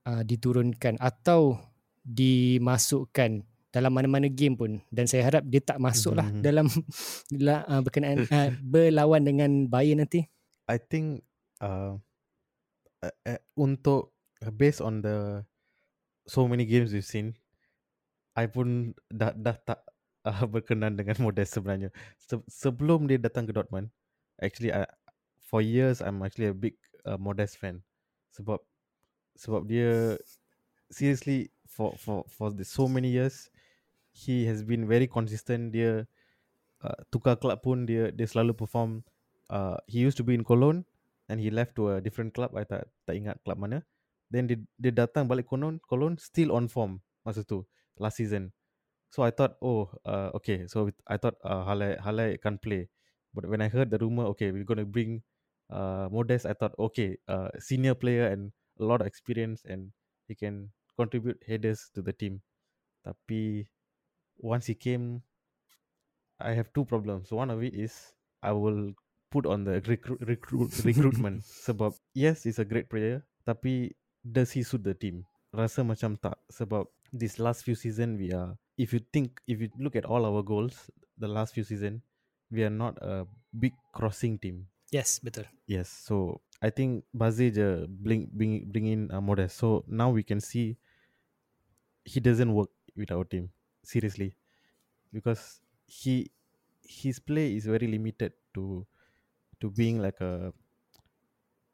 uh, 0.06 0.22
diturunkan 0.22 0.96
atau 1.02 1.58
dimasukkan 2.06 3.42
dalam 3.74 3.92
mana-mana 3.92 4.30
game 4.30 4.56
pun 4.56 4.80
dan 4.88 5.04
saya 5.04 5.28
harap 5.28 5.44
dia 5.44 5.60
tak 5.60 5.76
masuk 5.76 6.16
lah 6.16 6.24
mm-hmm. 6.24 6.40
dalam 6.40 6.66
uh, 7.68 7.82
berkenaan 7.84 8.24
uh, 8.32 8.48
berlawan 8.64 9.20
dengan 9.20 9.68
Bayern 9.68 10.00
nanti. 10.00 10.24
I 10.64 10.80
think 10.80 11.26
uh, 11.60 11.98
uh, 13.04 13.14
uh, 13.26 13.40
untuk 13.58 14.16
uh, 14.40 14.52
based 14.54 14.80
on 14.80 15.04
the 15.04 15.44
so 16.24 16.48
many 16.48 16.64
games 16.64 16.94
we've 16.94 17.04
seen, 17.04 17.36
I 18.32 18.48
pun 18.48 18.96
dah 19.12 19.36
dah 19.36 19.60
tak 19.60 19.84
uh, 20.28 20.46
berkenan 20.48 20.96
dengan 20.96 21.20
Modest 21.20 21.60
sebenarnya. 21.60 21.92
Se- 22.16 22.48
sebelum 22.48 23.10
dia 23.10 23.20
datang 23.20 23.44
ke 23.44 23.52
Dortmund, 23.52 23.92
actually 24.40 24.72
I, 24.72 24.88
for 25.44 25.60
years 25.60 26.00
I'm 26.00 26.24
actually 26.24 26.48
a 26.48 26.56
big 26.56 26.80
uh, 27.04 27.20
Modest 27.20 27.60
fan 27.60 27.84
sebab 28.32 28.64
sebab 29.36 29.68
dia 29.68 30.16
seriously 30.90 31.52
for 31.68 31.92
for 32.00 32.24
for 32.26 32.48
the 32.50 32.64
so 32.64 32.88
many 32.88 33.12
years 33.12 33.52
he 34.16 34.48
has 34.48 34.64
been 34.64 34.88
very 34.88 35.04
consistent. 35.04 35.76
Dia 35.76 36.08
uh, 36.80 36.98
tukar 37.12 37.36
club 37.36 37.60
pun 37.60 37.84
dia 37.84 38.08
dia 38.08 38.24
selalu 38.24 38.56
perform 38.56 39.04
uh, 39.52 39.76
he 39.84 40.00
used 40.00 40.16
to 40.16 40.24
be 40.24 40.32
in 40.32 40.40
Cologne 40.40 40.88
and 41.28 41.36
he 41.36 41.52
left 41.52 41.76
to 41.76 41.92
a 41.92 42.00
different 42.00 42.32
club. 42.32 42.56
I 42.56 42.64
tak 42.64 42.88
tak 43.04 43.14
ingat 43.14 43.44
club 43.44 43.60
mana. 43.60 43.84
Then 44.32 44.48
dia 44.48 44.58
dia 44.80 44.92
datang 45.04 45.28
balik 45.28 45.46
Cologne 45.46 45.78
Cologne 45.84 46.16
still 46.16 46.50
on 46.56 46.66
form 46.66 47.04
masa 47.22 47.44
tu 47.44 47.68
last 48.00 48.16
season. 48.16 48.56
So 49.12 49.22
I 49.22 49.30
thought 49.30 49.60
oh 49.60 49.92
uh, 50.08 50.32
okay. 50.40 50.64
So 50.66 50.88
I 51.06 51.20
thought 51.20 51.36
uh, 51.44 51.62
Halai 51.68 52.00
Halai 52.00 52.40
can 52.40 52.56
play. 52.56 52.88
But 53.36 53.46
when 53.52 53.60
I 53.60 53.68
heard 53.68 53.92
the 53.92 54.00
rumor 54.00 54.24
okay 54.32 54.48
we're 54.48 54.64
going 54.64 54.80
to 54.80 54.88
bring 54.88 55.20
uh, 55.68 56.08
Modest 56.08 56.48
I 56.48 56.56
thought 56.56 56.72
okay 56.80 57.20
uh, 57.28 57.52
senior 57.60 57.92
player 57.92 58.32
and 58.32 58.56
a 58.78 58.84
lot 58.84 59.00
of 59.00 59.06
experience 59.06 59.64
and 59.64 59.92
he 60.28 60.34
can 60.34 60.70
contribute 60.96 61.42
headers 61.46 61.90
to 61.94 62.02
the 62.02 62.12
team 62.12 62.40
tapi 63.06 63.70
once 64.42 64.66
he 64.66 64.74
came, 64.74 65.22
I 66.42 66.58
have 66.58 66.74
two 66.74 66.82
problems. 66.84 67.30
One 67.30 67.54
of 67.54 67.62
it 67.62 67.78
is 67.78 67.94
I 68.42 68.50
will 68.50 68.92
put 69.30 69.46
on 69.46 69.62
the 69.62 69.78
recruit, 69.86 70.20
recruit 70.26 70.74
recruitment. 70.88 71.46
sebab 71.46 71.94
yes, 72.18 72.42
he's 72.42 72.58
a 72.58 72.66
great 72.66 72.90
player, 72.90 73.22
tapi 73.46 73.94
does 74.26 74.50
he 74.50 74.66
suit 74.66 74.82
the 74.82 74.98
team? 74.98 75.22
Rasa 75.54 75.86
macam 75.86 76.18
tak. 76.18 76.34
Sebab 76.50 76.90
this 77.14 77.38
last 77.38 77.62
few 77.62 77.78
season 77.78 78.18
we 78.18 78.34
are, 78.34 78.58
if 78.74 78.90
you 78.90 79.00
think, 79.14 79.38
if 79.46 79.62
you 79.62 79.70
look 79.78 79.94
at 79.94 80.04
all 80.04 80.26
our 80.26 80.42
goals, 80.42 80.90
the 81.16 81.30
last 81.30 81.54
few 81.54 81.62
season, 81.62 82.02
we 82.50 82.66
are 82.66 82.74
not 82.74 82.98
a 83.00 83.24
big 83.54 83.72
crossing 83.94 84.36
team. 84.36 84.66
Yes, 84.90 85.22
betul. 85.22 85.46
Yes, 85.66 85.88
so 85.88 86.42
I 86.66 86.70
think 86.74 87.06
je 87.14 87.86
bring, 87.86 88.26
bring, 88.34 88.66
bring 88.66 88.86
in 88.90 89.10
uh, 89.14 89.20
Modest. 89.22 89.56
So 89.56 89.84
now 89.86 90.10
we 90.10 90.26
can 90.26 90.40
see 90.40 90.76
he 92.04 92.18
doesn't 92.18 92.52
work 92.52 92.70
with 92.96 93.12
our 93.12 93.24
team 93.24 93.50
seriously. 93.84 94.34
Because 95.12 95.62
he 95.86 96.30
his 96.82 97.18
play 97.22 97.54
is 97.54 97.66
very 97.66 97.86
limited 97.86 98.34
to 98.54 98.86
to 99.60 99.70
being 99.70 100.02
like 100.02 100.18
a 100.20 100.52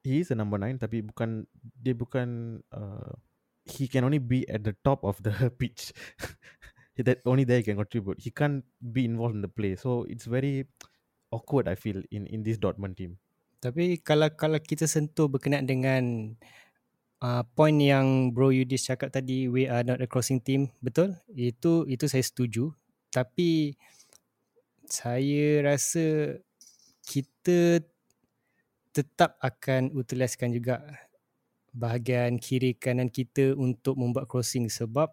he 0.05 0.21
is 0.21 0.31
a 0.31 0.37
number 0.37 0.61
nine 0.61 0.77
tapi 0.77 1.01
bukan 1.01 1.49
dia 1.81 1.97
bukan 1.97 2.61
uh, 2.77 3.17
he 3.65 3.89
can 3.89 4.05
only 4.05 4.21
be 4.21 4.45
at 4.53 4.61
the 4.61 4.77
top 4.85 5.01
of 5.09 5.17
the 5.25 5.33
pitch. 5.61 5.97
That 7.01 7.25
only 7.25 7.49
there 7.49 7.57
he 7.57 7.65
can 7.65 7.81
contribute. 7.81 8.21
He 8.21 8.29
can't 8.29 8.69
be 8.93 9.09
involved 9.09 9.33
in 9.33 9.41
the 9.41 9.49
play. 9.49 9.81
So 9.81 10.05
it's 10.13 10.29
very 10.29 10.69
awkward 11.33 11.65
I 11.65 11.73
feel 11.75 12.05
in 12.13 12.29
in 12.29 12.45
this 12.45 12.61
Dortmund 12.61 13.01
team 13.01 13.17
tapi 13.63 14.03
kalau 14.03 14.27
kalau 14.35 14.59
kita 14.59 14.91
sentuh 14.91 15.31
berkenaan 15.31 15.71
dengan 15.71 16.35
uh, 17.23 17.47
point 17.55 17.79
yang 17.79 18.35
bro 18.35 18.51
Yudis 18.51 18.91
cakap 18.91 19.15
tadi 19.15 19.47
we 19.47 19.71
are 19.71 19.87
not 19.87 20.03
a 20.03 20.11
crossing 20.11 20.43
team 20.43 20.67
betul? 20.83 21.15
Itu 21.31 21.87
itu 21.87 22.11
saya 22.11 22.27
setuju. 22.27 22.75
Tapi 23.15 23.79
saya 24.91 25.63
rasa 25.63 26.37
kita 27.07 27.87
tetap 28.91 29.39
akan 29.39 29.95
utiliskan 29.95 30.51
juga 30.51 30.83
bahagian 31.71 32.37
kiri 32.43 32.75
kanan 32.77 33.09
kita 33.09 33.55
untuk 33.55 33.95
membuat 33.97 34.27
crossing 34.29 34.69
sebab 34.69 35.09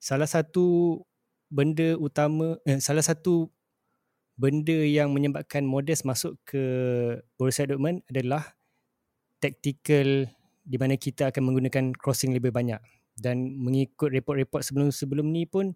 salah 0.00 0.26
satu 0.26 0.98
benda 1.46 1.94
utama 2.00 2.58
eh, 2.66 2.82
salah 2.82 3.04
satu 3.04 3.46
benda 4.36 4.76
yang 4.84 5.10
menyebabkan 5.16 5.64
Modest 5.64 6.04
masuk 6.04 6.36
ke 6.44 6.62
Borussia 7.40 7.64
Dortmund 7.64 8.04
adalah 8.12 8.56
tactical 9.40 10.28
di 10.66 10.76
mana 10.76 11.00
kita 11.00 11.32
akan 11.32 11.42
menggunakan 11.52 11.84
crossing 11.96 12.36
lebih 12.36 12.52
banyak 12.52 12.78
dan 13.16 13.56
mengikut 13.56 14.12
report-report 14.12 14.60
sebelum-sebelum 14.60 15.24
ni 15.32 15.48
pun 15.48 15.72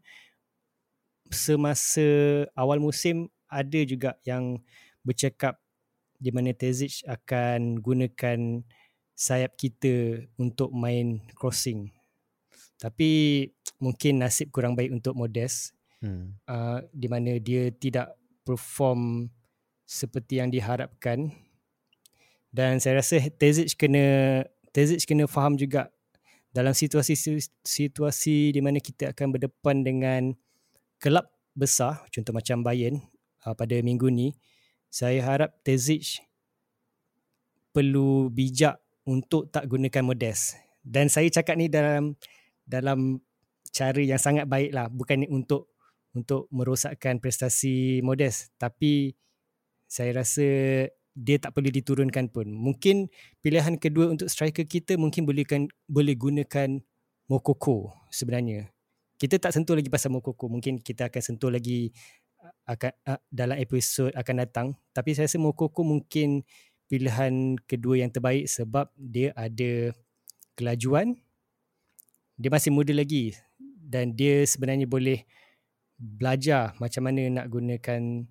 semasa 1.33 2.05
awal 2.53 2.83
musim 2.83 3.33
ada 3.49 3.81
juga 3.87 4.21
yang 4.29 4.61
bercakap 5.01 5.57
di 6.21 6.29
mana 6.29 6.53
Tezic 6.53 7.01
akan 7.09 7.81
gunakan 7.81 8.61
sayap 9.17 9.57
kita 9.57 10.29
untuk 10.37 10.69
main 10.77 11.25
crossing 11.33 11.89
tapi 12.77 13.45
mungkin 13.81 14.21
nasib 14.21 14.53
kurang 14.53 14.77
baik 14.77 14.93
untuk 14.93 15.17
Modest 15.17 15.73
hmm. 16.05 16.45
uh, 16.45 16.85
di 16.93 17.09
mana 17.09 17.41
dia 17.41 17.73
tidak 17.73 18.20
perform 18.45 19.31
seperti 19.85 20.39
yang 20.39 20.49
diharapkan. 20.55 21.35
Dan 22.51 22.83
saya 22.83 22.99
rasa 22.99 23.23
Tezic 23.31 23.79
kena 23.79 24.43
Tezic 24.71 25.07
kena 25.07 25.27
faham 25.31 25.55
juga 25.55 25.91
dalam 26.51 26.75
situasi 26.75 27.15
situasi 27.63 28.51
di 28.51 28.61
mana 28.63 28.83
kita 28.83 29.15
akan 29.15 29.39
berdepan 29.39 29.87
dengan 29.87 30.23
kelab 30.99 31.31
besar 31.55 32.03
contoh 32.11 32.35
macam 32.35 32.63
Bayern 32.67 32.99
uh, 33.47 33.55
pada 33.55 33.79
minggu 33.79 34.11
ni. 34.11 34.35
Saya 34.91 35.23
harap 35.23 35.55
Tezic 35.63 36.23
perlu 37.71 38.27
bijak 38.31 38.83
untuk 39.07 39.51
tak 39.55 39.71
gunakan 39.71 40.03
Modest. 40.03 40.59
Dan 40.83 41.07
saya 41.07 41.31
cakap 41.31 41.55
ni 41.55 41.71
dalam 41.71 42.19
dalam 42.67 43.23
cara 43.71 44.03
yang 44.03 44.19
sangat 44.19 44.51
baik 44.51 44.75
lah 44.75 44.91
bukan 44.91 45.23
untuk 45.31 45.71
untuk 46.17 46.51
merosakkan 46.51 47.23
prestasi 47.23 48.03
Modest 48.03 48.51
tapi 48.59 49.15
saya 49.91 50.23
rasa 50.23 50.47
dia 51.15 51.37
tak 51.43 51.53
perlu 51.53 51.69
diturunkan 51.69 52.31
pun. 52.31 52.47
Mungkin 52.47 53.11
pilihan 53.43 53.75
kedua 53.77 54.15
untuk 54.15 54.31
striker 54.31 54.65
kita 54.65 54.95
mungkin 54.95 55.27
bolehkan 55.27 55.67
boleh 55.91 56.15
gunakan 56.15 56.79
Mokoko 57.27 57.95
sebenarnya. 58.11 58.71
Kita 59.21 59.37
tak 59.37 59.53
sentuh 59.53 59.77
lagi 59.77 59.91
pasal 59.91 60.15
Mokoko. 60.15 60.49
Mungkin 60.49 60.81
kita 60.81 61.11
akan 61.11 61.23
sentuh 61.23 61.51
lagi 61.51 61.93
akan 62.65 62.93
uh, 63.05 63.21
dalam 63.29 63.59
episod 63.59 64.15
akan 64.15 64.35
datang. 64.47 64.67
Tapi 64.95 65.13
saya 65.13 65.27
rasa 65.29 65.39
Mokoko 65.43 65.83
mungkin 65.83 66.47
pilihan 66.87 67.59
kedua 67.67 68.03
yang 68.03 68.11
terbaik 68.11 68.47
sebab 68.47 68.91
dia 68.97 69.35
ada 69.35 69.95
kelajuan. 70.55 71.19
Dia 72.41 72.49
masih 72.49 72.73
muda 72.73 72.97
lagi 72.97 73.37
dan 73.61 74.17
dia 74.17 74.47
sebenarnya 74.49 74.89
boleh 74.89 75.29
belajar 76.01 76.73
macam 76.81 77.05
mana 77.05 77.29
nak 77.29 77.47
gunakan 77.53 78.25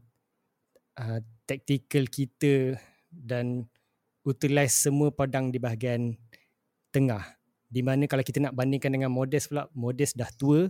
uh, 0.98 1.20
tactical 1.46 2.10
kita 2.10 2.82
dan 3.14 3.70
utilize 4.26 4.74
semua 4.74 5.14
padang 5.14 5.54
di 5.54 5.62
bahagian 5.62 6.18
tengah. 6.90 7.38
Di 7.70 7.86
mana 7.86 8.10
kalau 8.10 8.26
kita 8.26 8.42
nak 8.42 8.58
bandingkan 8.58 8.90
dengan 8.90 9.14
Modest 9.14 9.54
pula, 9.54 9.70
Modest 9.78 10.18
dah 10.18 10.30
tua 10.34 10.66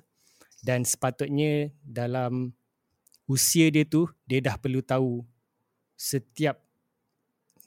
dan 0.60 0.84
sepatutnya 0.84 1.72
dalam 1.80 2.52
usia 3.32 3.72
dia 3.72 3.88
tu 3.88 4.10
dia 4.28 4.44
dah 4.44 4.60
perlu 4.60 4.84
tahu 4.84 5.24
setiap 5.96 6.60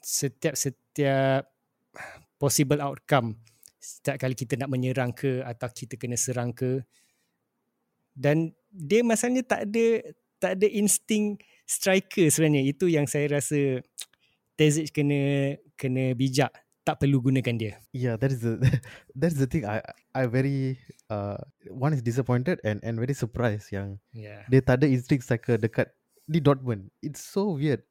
setiap 0.03 0.53
setiap 0.53 1.47
possible 2.35 2.83
outcome 2.83 3.39
setiap 3.79 4.19
kali 4.19 4.35
kita 4.35 4.59
nak 4.59 4.69
menyerang 4.69 5.15
ke 5.15 5.39
atau 5.41 5.71
kita 5.71 5.95
kena 5.95 6.19
serang 6.19 6.51
ke 6.51 6.83
dan 8.13 8.51
dia 8.73 9.05
masalahnya 9.05 9.45
tak 9.45 9.69
ada 9.69 9.85
tak 10.41 10.51
ada 10.59 10.67
insting 10.67 11.37
striker 11.69 12.27
sebenarnya 12.27 12.73
itu 12.73 12.89
yang 12.89 13.05
saya 13.05 13.39
rasa 13.39 13.79
Tezic 14.59 14.93
kena 14.93 15.53
kena 15.77 16.13
bijak 16.13 16.53
tak 16.83 16.99
perlu 16.99 17.23
gunakan 17.23 17.55
dia 17.55 17.73
Yeah, 17.95 18.19
that 18.19 18.29
is 18.29 18.43
the 18.43 18.59
that's 19.19 19.39
the 19.39 19.47
thing. 19.47 19.63
I 19.63 19.79
I 20.11 20.27
very 20.27 20.77
uh 21.07 21.39
one 21.71 21.95
is 21.95 22.03
disappointed 22.03 22.59
and 22.61 22.83
and 22.83 22.99
very 22.99 23.15
surprised 23.15 23.71
yang 23.71 23.97
yeah 24.11 24.43
dia 24.51 24.59
tak 24.59 24.83
ada 24.83 24.91
instinct 24.91 25.25
striker 25.25 25.55
dekat 25.55 25.89
di 26.27 26.43
Dortmund. 26.43 26.91
It's 26.99 27.23
so 27.23 27.55
weird 27.55 27.87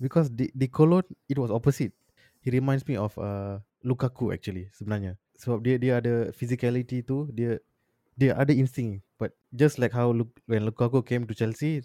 because 0.00 0.32
di 0.32 0.48
di 0.56 0.66
Cologne 0.66 1.06
it 1.28 1.36
was 1.36 1.52
opposite. 1.52 1.92
He 2.40 2.48
reminds 2.48 2.88
me 2.88 2.96
of 2.96 3.12
uh 3.20 3.60
Lukaku 3.84 4.32
actually 4.32 4.72
sebenarnya. 4.72 5.20
Sebab 5.40 5.60
dia 5.64 5.76
dia 5.80 6.00
ada 6.00 6.32
physicality 6.36 7.00
tu, 7.04 7.28
dia 7.32 7.60
dia 8.20 8.36
ada 8.36 8.52
instinct. 8.52 9.00
But 9.16 9.32
just 9.56 9.80
like 9.80 9.96
how 9.96 10.12
Luk, 10.12 10.28
when 10.44 10.68
Lukaku 10.68 11.00
came 11.00 11.24
to 11.24 11.32
Chelsea, 11.32 11.80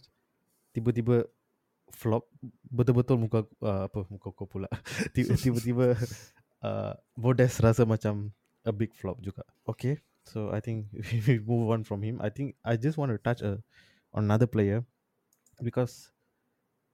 tiba-tiba 0.75 1.23
flop 1.95 2.27
betul-betul 2.67 3.15
muka 3.15 3.47
uh, 3.63 3.87
apa 3.87 4.03
muka 4.11 4.33
kau 4.35 4.43
pula 4.49 4.67
Ti- 5.15 5.31
tiba-tiba 5.39 5.95
uh, 6.65 6.93
Bodes 7.15 7.55
rasa 7.63 7.87
macam 7.87 8.35
a 8.67 8.73
big 8.75 8.91
flop 8.91 9.23
juga. 9.23 9.47
Okay, 9.69 10.01
so 10.27 10.51
I 10.51 10.59
think 10.59 10.91
we 11.27 11.39
move 11.39 11.71
on 11.71 11.87
from 11.87 12.03
him. 12.03 12.19
I 12.19 12.27
think 12.33 12.59
I 12.67 12.75
just 12.75 12.99
want 12.99 13.15
to 13.15 13.19
touch 13.21 13.39
a, 13.39 13.63
on 14.11 14.27
another 14.27 14.49
player 14.49 14.83
because 15.63 16.11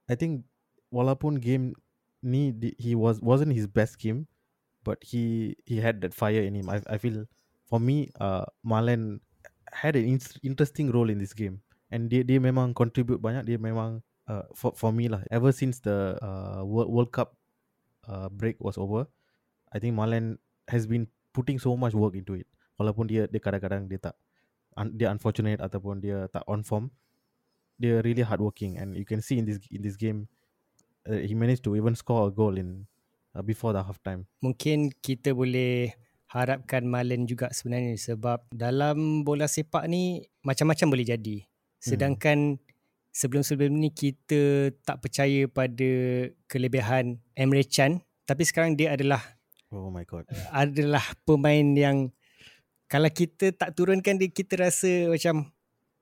I 0.06 0.14
think 0.14 0.46
walaupun 0.94 1.40
game 1.42 1.74
ni 2.22 2.54
he 2.78 2.94
was 2.94 3.18
wasn't 3.18 3.56
his 3.56 3.66
best 3.66 3.98
game, 3.98 4.30
but 4.86 5.02
he 5.02 5.56
he 5.66 5.82
had 5.82 5.98
that 6.06 6.14
fire 6.14 6.42
in 6.42 6.54
him. 6.54 6.70
I 6.70 6.84
I 6.86 6.96
feel 7.00 7.26
for 7.66 7.80
me, 7.82 8.12
uh, 8.20 8.46
Malen 8.62 9.24
had 9.72 9.96
an 9.96 10.04
in- 10.04 10.38
interesting 10.44 10.92
role 10.92 11.08
in 11.08 11.18
this 11.18 11.32
game, 11.32 11.64
and 11.88 12.12
dia 12.12 12.22
dia 12.22 12.38
memang 12.38 12.76
contribute 12.76 13.18
banyak. 13.18 13.48
Dia 13.48 13.58
memang 13.58 14.04
uh, 14.28 14.44
for 14.52 14.76
for 14.76 14.92
me 14.92 15.08
lah. 15.08 15.24
Ever 15.32 15.50
since 15.50 15.80
the 15.80 16.20
uh, 16.20 16.60
World 16.62 16.92
World 16.92 17.10
Cup 17.10 17.34
uh, 18.06 18.28
break 18.28 18.60
was 18.60 18.76
over, 18.76 19.08
I 19.72 19.80
think 19.80 19.96
Malen 19.96 20.36
has 20.68 20.84
been 20.84 21.08
putting 21.32 21.56
so 21.56 21.74
much 21.74 21.96
work 21.96 22.12
into 22.14 22.36
it. 22.36 22.46
Walaupun 22.76 23.08
dia 23.08 23.24
dia 23.26 23.40
kadang-kadang 23.40 23.88
dia 23.88 24.00
tak 24.00 24.14
un, 24.76 24.92
dia 24.92 25.08
unfortunate 25.08 25.60
ataupun 25.60 26.00
dia 26.04 26.28
tak 26.28 26.44
on 26.48 26.64
form, 26.64 26.92
dia 27.80 28.04
really 28.04 28.22
hardworking 28.22 28.78
and 28.78 28.94
you 28.96 29.04
can 29.08 29.20
see 29.24 29.40
in 29.40 29.44
this 29.48 29.58
in 29.72 29.82
this 29.82 29.96
game 29.96 30.28
uh, 31.08 31.18
he 31.18 31.34
managed 31.34 31.64
to 31.64 31.74
even 31.76 31.96
score 31.96 32.28
a 32.28 32.32
goal 32.32 32.54
in 32.56 32.86
uh, 33.34 33.42
before 33.42 33.72
the 33.72 33.82
half 33.82 33.98
time. 34.04 34.28
mungkin 34.38 34.92
kita 35.02 35.32
boleh 35.34 35.92
harapkan 36.32 36.88
Malen 36.88 37.28
juga 37.28 37.52
sebenarnya 37.52 37.92
sebab 38.00 38.48
dalam 38.48 39.20
bola 39.20 39.44
sepak 39.44 39.84
ni 39.84 40.24
macam-macam 40.40 40.88
boleh 40.88 41.06
jadi. 41.06 41.44
Sedangkan 41.76 42.56
sebelum-sebelum 43.12 43.76
ni 43.76 43.92
kita 43.92 44.72
tak 44.82 45.04
percaya 45.04 45.44
pada 45.44 45.90
kelebihan 46.48 47.20
Emre 47.36 47.68
Can 47.68 48.00
tapi 48.24 48.48
sekarang 48.48 48.74
dia 48.74 48.96
adalah 48.96 49.20
Oh 49.68 49.92
my 49.92 50.04
god. 50.08 50.24
adalah 50.48 51.04
pemain 51.28 51.64
yang 51.76 52.08
kalau 52.88 53.08
kita 53.12 53.52
tak 53.52 53.76
turunkan 53.76 54.16
dia 54.16 54.32
kita 54.32 54.68
rasa 54.68 55.12
macam 55.12 55.52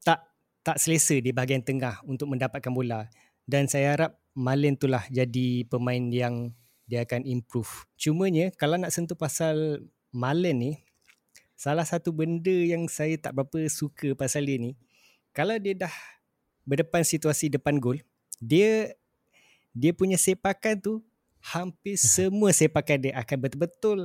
tak 0.07 0.23
tak 0.63 0.79
selesa 0.79 1.19
di 1.19 1.35
bahagian 1.35 1.63
tengah 1.67 1.99
untuk 2.07 2.31
mendapatkan 2.31 2.71
bola 2.71 3.11
dan 3.51 3.67
saya 3.67 3.99
harap 3.99 4.13
Malen 4.31 4.79
itulah 4.79 5.03
jadi 5.11 5.67
pemain 5.67 6.07
yang 6.07 6.55
dia 6.87 7.03
akan 7.03 7.27
improve. 7.27 7.87
Cumanya 7.99 8.55
kalau 8.55 8.79
nak 8.79 8.95
sentuh 8.95 9.19
pasal 9.19 9.83
Malen 10.11 10.57
ni 10.59 10.73
salah 11.55 11.85
satu 11.85 12.11
benda 12.11 12.51
yang 12.53 12.89
saya 12.89 13.15
tak 13.21 13.37
berapa 13.37 13.69
suka 13.69 14.17
pasal 14.17 14.49
dia 14.49 14.57
ni 14.57 14.73
kalau 15.31 15.55
dia 15.61 15.77
dah 15.77 15.95
berdepan 16.65 17.05
situasi 17.05 17.53
depan 17.53 17.77
gol 17.79 18.01
dia 18.41 18.97
dia 19.77 19.93
punya 19.95 20.17
sepakan 20.19 20.75
tu 20.81 20.93
hampir 21.41 21.95
semua 22.17 22.51
sepakan 22.51 22.99
dia 22.99 23.13
akan 23.19 23.37
betul-betul 23.39 23.99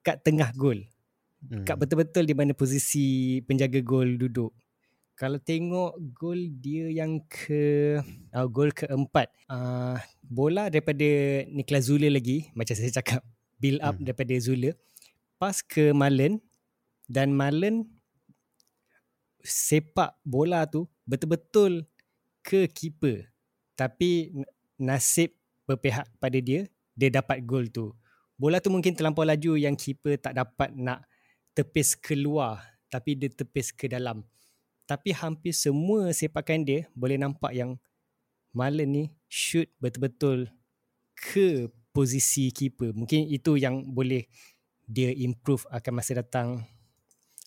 kat 0.00 0.16
tengah 0.22 0.50
gol 0.56 0.80
Hmm. 1.40 1.64
kat 1.64 1.72
betul-betul 1.72 2.28
di 2.28 2.36
mana 2.36 2.52
posisi 2.52 3.40
penjaga 3.48 3.80
gol 3.80 4.20
duduk. 4.20 4.52
Kalau 5.16 5.40
tengok 5.40 5.96
gol 6.12 6.36
dia 6.60 6.92
yang 6.92 7.24
ke 7.32 7.96
uh, 8.36 8.44
gol 8.44 8.68
keempat, 8.76 9.32
uh, 9.48 9.96
bola 10.20 10.68
daripada 10.68 11.08
Niklas 11.48 11.88
Zule 11.88 12.12
lagi, 12.12 12.52
macam 12.52 12.76
saya 12.76 12.92
cakap, 12.92 13.24
build 13.56 13.80
up 13.80 13.96
Hmm. 13.96 14.04
daripada 14.04 14.36
Zule, 14.36 14.76
pas 15.40 15.64
ke 15.64 15.96
Malen 15.96 16.36
dan 17.08 17.32
Malen 17.32 17.88
sepak 19.40 20.20
bola 20.20 20.68
tu 20.68 20.84
betul-betul 21.08 21.88
ke 22.44 22.68
keeper. 22.68 23.32
Tapi 23.72 24.36
nasib 24.76 25.32
berpihak 25.64 26.04
pada 26.20 26.36
dia, 26.44 26.68
dia 26.92 27.08
dapat 27.08 27.40
gol 27.48 27.72
tu. 27.72 27.96
Bola 28.36 28.60
tu 28.60 28.68
mungkin 28.68 28.92
terlampau 28.92 29.24
laju 29.24 29.56
yang 29.56 29.72
keeper 29.80 30.20
tak 30.20 30.36
dapat 30.36 30.76
nak 30.76 31.08
tepis 31.56 31.96
keluar 31.96 32.60
tapi 32.92 33.16
dia 33.16 33.32
tepis 33.32 33.72
ke 33.72 33.88
dalam. 33.88 34.20
Tapi 34.84 35.16
hampir 35.16 35.56
semua 35.56 36.12
sepakan 36.12 36.60
dia 36.60 36.84
boleh 36.92 37.16
nampak 37.16 37.56
yang 37.56 37.80
Malen 38.52 38.90
ni 38.92 39.04
shoot 39.30 39.70
betul-betul 39.80 40.50
ke 41.14 41.70
posisi 41.94 42.50
keeper. 42.50 42.90
Mungkin 42.90 43.30
itu 43.30 43.54
yang 43.54 43.86
boleh 43.86 44.26
dia 44.90 45.14
improve 45.14 45.62
akan 45.70 46.02
masa 46.02 46.18
datang 46.18 46.66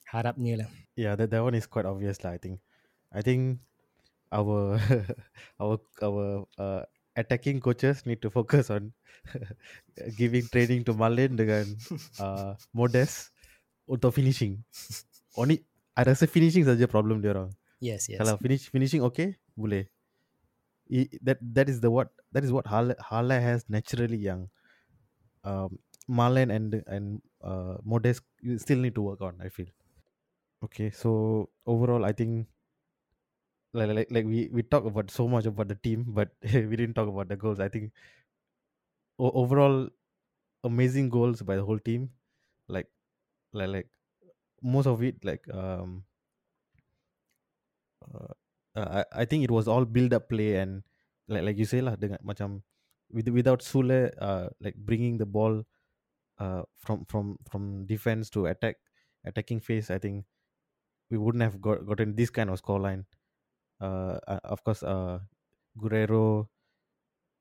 harapnya 0.08 0.64
lah. 0.64 0.70
Yeah, 0.96 1.20
that, 1.20 1.36
that 1.36 1.44
one 1.44 1.60
is 1.60 1.68
quite 1.68 1.84
obvious 1.84 2.24
lah. 2.24 2.38
I 2.38 2.40
think, 2.40 2.64
I 3.12 3.20
think 3.20 3.60
our 4.32 4.80
our 5.62 5.76
our 6.00 6.48
uh, 6.56 6.82
attacking 7.20 7.60
coaches 7.60 8.08
need 8.08 8.24
to 8.24 8.32
focus 8.32 8.72
on 8.72 8.96
giving 10.20 10.48
training 10.48 10.88
to 10.88 10.96
Malin 10.96 11.36
dengan 11.36 11.68
uh, 12.24 12.56
Modest 12.72 13.36
untuk 13.84 14.16
finishing. 14.16 14.64
Only, 15.36 15.68
I 15.98 16.08
rasa 16.08 16.30
finishing 16.32 16.64
saja 16.64 16.88
problem 16.88 17.20
dia 17.20 17.36
orang. 17.36 17.52
Yes, 17.84 18.08
yes. 18.08 18.24
Kalau 18.24 18.40
finish 18.40 18.72
finishing 18.72 19.04
okay, 19.04 19.36
boleh. 19.60 19.92
I, 20.88 21.12
that 21.26 21.44
that 21.44 21.68
is 21.68 21.84
the 21.84 21.92
what 21.92 22.16
that 22.32 22.48
is 22.48 22.54
what 22.54 22.64
Hala, 22.64 22.96
Hala 23.04 23.40
has 23.44 23.68
naturally 23.68 24.24
yang 24.24 24.48
um, 25.44 25.76
Malen 26.10 26.52
and 26.54 26.84
and 26.88 27.22
uh, 27.44 27.78
Modest 27.84 28.24
you 28.42 28.58
still 28.58 28.80
need 28.80 28.96
to 28.96 29.02
work 29.02 29.22
on. 29.22 29.40
I 29.42 29.50
feel. 29.50 29.68
Okay, 30.64 30.92
so 30.92 31.50
overall, 31.66 32.06
I 32.06 32.14
think 32.14 32.48
like 33.74 33.90
like, 33.90 34.08
like 34.12 34.26
we 34.26 34.50
we 34.52 34.62
talk 34.64 34.86
about 34.86 35.10
so 35.12 35.28
much 35.28 35.46
about 35.46 35.68
the 35.68 35.76
team, 35.76 36.06
but 36.10 36.30
we 36.54 36.76
didn't 36.76 36.94
talk 36.94 37.08
about 37.08 37.28
the 37.28 37.36
goals. 37.36 37.60
I 37.60 37.70
think 37.70 37.92
o- 39.20 39.32
overall, 39.44 39.90
amazing 40.64 41.10
goals 41.10 41.42
by 41.44 41.56
the 41.56 41.66
whole 41.66 41.80
team. 41.80 42.12
Like 42.68 42.90
like 43.54 43.70
like 43.70 43.90
most 44.62 44.88
of 44.88 45.04
it 45.04 45.24
like 45.26 45.48
um 45.54 46.06
uh, 48.14 48.34
uh, 48.76 49.04
I, 49.14 49.22
I 49.22 49.26
think 49.26 49.44
it 49.44 49.52
was 49.52 49.68
all 49.68 49.86
build 49.86 50.14
up 50.14 50.30
play 50.30 50.56
and 50.58 50.84
like 51.28 51.44
like 51.44 51.58
you 51.58 51.66
say 51.66 51.82
lah 51.82 51.96
dengan 51.96 52.20
macam 52.24 52.62
with, 53.12 53.28
without 53.30 53.62
Sule 53.64 54.12
uh, 54.20 54.50
like 54.60 54.76
bringing 54.76 55.18
the 55.18 55.26
ball 55.28 55.64
uh, 56.40 56.64
from 56.78 57.06
from 57.06 57.38
from 57.50 57.86
defense 57.86 58.30
to 58.30 58.46
attack 58.48 58.78
attacking 59.26 59.60
phase 59.60 59.90
I 59.90 60.00
think 60.00 60.26
we 61.10 61.18
wouldn't 61.18 61.44
have 61.44 61.62
got, 61.62 61.86
gotten 61.86 62.16
this 62.16 62.30
kind 62.30 62.50
of 62.50 62.62
scoreline 62.62 63.06
uh, 63.82 64.20
uh, 64.28 64.40
of 64.44 64.64
course 64.64 64.84
uh, 64.84 65.20
Guerrero 65.78 66.50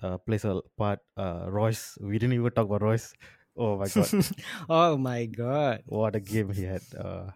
uh, 0.03 0.19
plays 0.19 0.45
a 0.45 0.61
part. 0.77 1.01
Uh, 1.17 1.47
Royce, 1.49 1.97
we 2.01 2.19
didn't 2.19 2.35
even 2.35 2.51
talk 2.53 2.67
about 2.67 2.83
Royce. 2.83 3.13
Oh 3.57 3.77
my 3.79 3.89
god, 3.89 4.09
oh 4.69 4.97
my 4.97 5.27
god. 5.27 5.83
what 5.87 6.17
a 6.17 6.21
game 6.21 6.51
he 6.53 6.65
had! 6.65 6.83
Uh, 6.97 7.31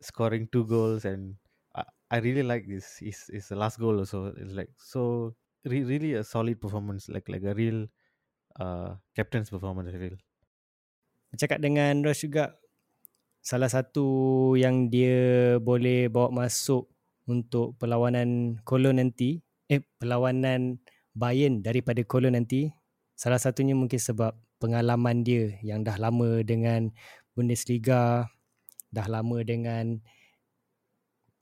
scoring 0.00 0.48
two 0.52 0.64
goals, 0.66 1.04
and 1.04 1.34
I, 1.74 1.84
I 2.10 2.18
really 2.18 2.42
like 2.42 2.66
this. 2.68 2.98
His 2.98 3.48
the 3.48 3.56
last 3.56 3.78
goal 3.78 3.98
also 3.98 4.32
is 4.36 4.52
like 4.52 4.70
so 4.78 5.34
re- 5.64 5.82
really 5.84 6.14
a 6.14 6.24
solid 6.24 6.60
performance, 6.60 7.08
like 7.08 7.28
like 7.28 7.42
a 7.42 7.54
real 7.54 7.86
uh 8.60 8.94
captain's 9.16 9.50
performance. 9.50 9.90
I 9.94 9.98
feel. 9.98 10.16
Bercakap 11.32 11.64
dengan 11.64 12.04
Ross 12.04 12.20
juga 12.20 12.60
salah 13.40 13.72
satu 13.72 14.04
yang 14.54 14.92
dia 14.92 15.56
boleh 15.58 16.06
bawa 16.12 16.30
masuk 16.44 16.86
untuk 17.26 17.74
perlawanan 17.80 18.60
Cologne 18.62 19.02
nanti 19.02 19.42
eh 19.66 19.80
perlawanan 19.98 20.78
Bayern 21.16 21.64
daripada 21.64 22.04
Cologne 22.04 22.36
nanti 22.38 22.70
salah 23.18 23.40
satunya 23.40 23.72
mungkin 23.72 23.98
sebab 23.98 24.36
pengalaman 24.62 25.26
dia 25.26 25.58
yang 25.64 25.82
dah 25.82 25.98
lama 25.98 26.44
dengan 26.46 26.92
Bundesliga 27.34 28.30
dah 28.92 29.06
lama 29.08 29.40
dengan 29.42 29.98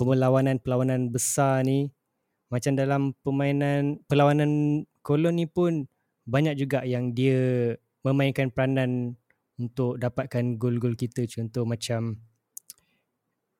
perlawanan-perlawanan 0.00 1.12
besar 1.12 1.66
ni 1.66 1.92
macam 2.48 2.72
dalam 2.78 3.12
permainan 3.20 4.00
perlawanan 4.08 4.82
Cologne 5.04 5.44
ni 5.44 5.46
pun 5.50 5.84
banyak 6.24 6.56
juga 6.56 6.86
yang 6.88 7.12
dia 7.12 7.74
memainkan 8.00 8.48
peranan 8.48 9.19
untuk 9.60 10.00
dapatkan 10.00 10.56
gol-gol 10.56 10.96
kita. 10.96 11.28
Contoh 11.28 11.68
macam 11.68 12.16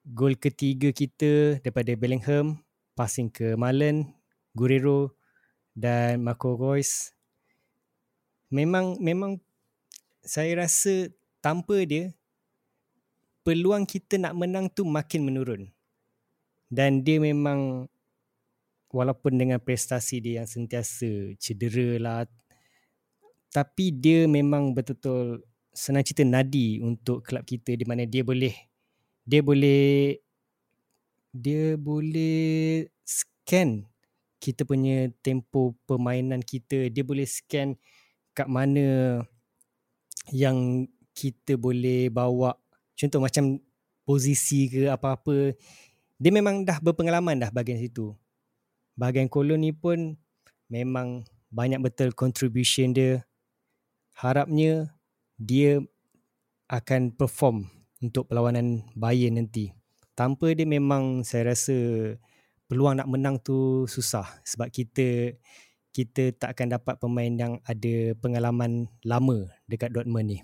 gol 0.09 0.41
ketiga 0.41 0.89
kita 0.97 1.61
daripada 1.61 1.93
Bellingham 1.93 2.65
passing 2.97 3.29
ke 3.29 3.53
Malen, 3.61 4.09
Guerrero 4.57 5.13
dan 5.77 6.25
Marco 6.25 6.57
Reus. 6.57 7.13
Memang 8.49 8.97
memang 8.99 9.37
saya 10.25 10.65
rasa 10.65 11.13
tanpa 11.45 11.85
dia 11.85 12.11
peluang 13.45 13.85
kita 13.85 14.17
nak 14.17 14.35
menang 14.35 14.73
tu 14.73 14.89
makin 14.89 15.29
menurun. 15.29 15.69
Dan 16.71 17.03
dia 17.03 17.19
memang 17.21 17.91
walaupun 18.91 19.39
dengan 19.39 19.59
prestasi 19.63 20.19
dia 20.19 20.43
yang 20.43 20.49
sentiasa 20.51 21.35
cedera 21.39 21.99
lah 21.99 22.23
tapi 23.51 23.91
dia 23.91 24.31
memang 24.31 24.71
betul-betul 24.71 25.43
senang 25.71 26.03
cerita 26.03 26.27
nadi 26.27 26.83
untuk 26.83 27.23
kelab 27.23 27.47
kita 27.47 27.79
di 27.79 27.87
mana 27.87 28.03
dia 28.07 28.27
boleh 28.27 28.55
dia 29.23 29.41
boleh 29.41 30.19
dia 31.31 31.79
boleh 31.79 32.91
scan 33.07 33.91
kita 34.41 34.65
punya 34.65 35.13
tempo 35.21 35.77
permainan 35.85 36.41
kita. 36.41 36.89
Dia 36.89 37.05
boleh 37.05 37.29
scan 37.29 37.77
kat 38.33 38.49
mana 38.49 39.21
yang 40.33 40.89
kita 41.13 41.61
boleh 41.61 42.09
bawa. 42.09 42.57
Contoh 42.97 43.21
macam 43.21 43.61
posisi 44.09 44.73
ke 44.73 44.89
apa-apa. 44.89 45.53
Dia 46.17 46.33
memang 46.33 46.65
dah 46.65 46.81
berpengalaman 46.81 47.37
dah 47.37 47.53
bahagian 47.53 47.79
situ. 47.79 48.17
Bahagian 48.97 49.29
kolon 49.29 49.61
ni 49.61 49.77
pun 49.77 50.17
memang 50.73 51.29
banyak 51.53 51.79
betul 51.85 52.17
contribution 52.17 52.97
dia. 52.97 53.23
Harapnya 54.17 54.89
dia 55.41 55.81
akan 56.69 57.17
perform 57.17 57.73
untuk 58.05 58.29
perlawanan 58.29 58.85
Bayern 58.93 59.41
nanti. 59.41 59.73
Tanpa 60.13 60.53
dia 60.53 60.69
memang 60.69 61.25
saya 61.25 61.57
rasa 61.57 61.75
peluang 62.69 63.01
nak 63.01 63.09
menang 63.09 63.41
tu 63.41 63.89
susah 63.89 64.29
sebab 64.45 64.69
kita 64.69 65.35
kita 65.91 66.31
tak 66.37 66.55
akan 66.55 66.77
dapat 66.77 66.95
pemain 67.03 67.33
yang 67.33 67.59
ada 67.67 68.15
pengalaman 68.21 68.87
lama 69.03 69.51
dekat 69.67 69.91
Dortmund 69.91 70.29
ni. 70.31 70.39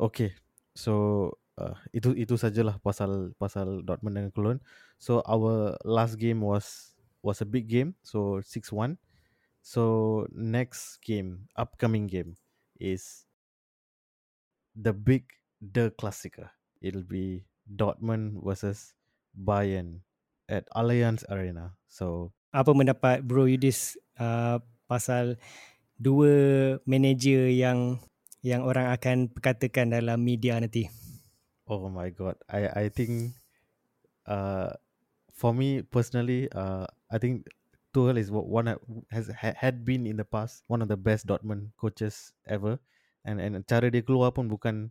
Okay, 0.00 0.32
so 0.72 1.28
uh, 1.60 1.76
itu 1.92 2.16
itu 2.16 2.38
sajalah 2.40 2.80
pasal 2.80 3.36
pasal 3.36 3.84
Dortmund 3.84 4.16
dengan 4.16 4.32
Cologne. 4.32 4.62
So 4.96 5.20
our 5.28 5.76
last 5.84 6.16
game 6.16 6.40
was 6.40 6.96
was 7.20 7.44
a 7.44 7.48
big 7.48 7.68
game, 7.68 7.98
so 8.00 8.40
6-1. 8.40 8.96
So 9.60 9.82
next 10.32 11.04
game, 11.04 11.46
upcoming 11.54 12.08
game 12.08 12.40
is 12.80 13.28
the 14.76 14.92
big 14.92 15.28
the 15.60 15.92
Klassiker. 15.94 16.50
It'll 16.80 17.06
be 17.06 17.46
Dortmund 17.68 18.42
versus 18.42 18.94
Bayern 19.36 20.02
at 20.48 20.66
Allianz 20.74 21.24
Arena. 21.30 21.78
So 21.88 22.32
Apa 22.52 22.76
pendapat 22.76 23.24
Bro 23.24 23.48
Yudis 23.48 23.96
uh, 24.20 24.60
pasal 24.84 25.40
dua 25.96 26.76
manager 26.84 27.48
yang 27.48 27.96
yang 28.44 28.66
orang 28.66 28.92
akan 28.92 29.30
perkatakan 29.32 29.88
dalam 29.94 30.20
media 30.20 30.58
nanti? 30.60 30.90
oh 31.66 31.88
my 31.88 32.10
god, 32.10 32.36
I 32.50 32.68
I 32.68 32.88
think 32.88 33.38
uh 34.26 34.74
for 35.32 35.54
me 35.54 35.82
personally, 35.82 36.50
uh 36.52 36.86
I 37.10 37.18
think 37.18 37.48
Tuchel 37.94 38.18
is 38.18 38.30
one 38.32 38.72
has 39.12 39.28
ha- 39.28 39.56
had 39.56 39.84
been 39.84 40.06
in 40.06 40.16
the 40.16 40.24
past 40.24 40.64
one 40.66 40.82
of 40.82 40.88
the 40.88 40.96
best 40.96 41.26
Dortmund 41.26 41.72
coaches 41.76 42.32
ever, 42.46 42.78
and 43.24 43.40
and 43.40 43.54
cara 43.66 43.88
dia 43.90 44.02
keluar 44.04 44.34
pun 44.34 44.48
bukan 44.50 44.90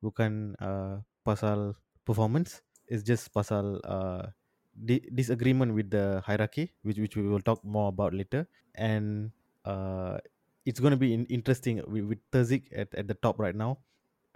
bukan 0.00 0.54
uh 0.60 1.02
pasal 1.26 1.74
performance, 2.06 2.62
it's 2.88 3.02
just 3.04 3.32
pasal 3.34 3.80
uh 3.86 4.30
di- 4.74 5.04
disagreement 5.12 5.74
with 5.74 5.90
the 5.90 6.22
hierarchy, 6.26 6.74
which 6.84 6.98
which 7.00 7.16
we 7.16 7.26
will 7.26 7.42
talk 7.42 7.62
more 7.64 7.88
about 7.92 8.14
later, 8.14 8.46
and 8.76 9.32
uh 9.66 10.18
it's 10.66 10.80
going 10.82 10.90
to 10.90 10.98
be 11.00 11.14
in- 11.14 11.30
interesting 11.30 11.78
with, 11.86 12.04
with 12.04 12.20
Terzic 12.34 12.66
at, 12.74 12.90
at 12.94 13.06
the 13.06 13.14
top 13.14 13.38
right 13.38 13.54
now. 13.54 13.78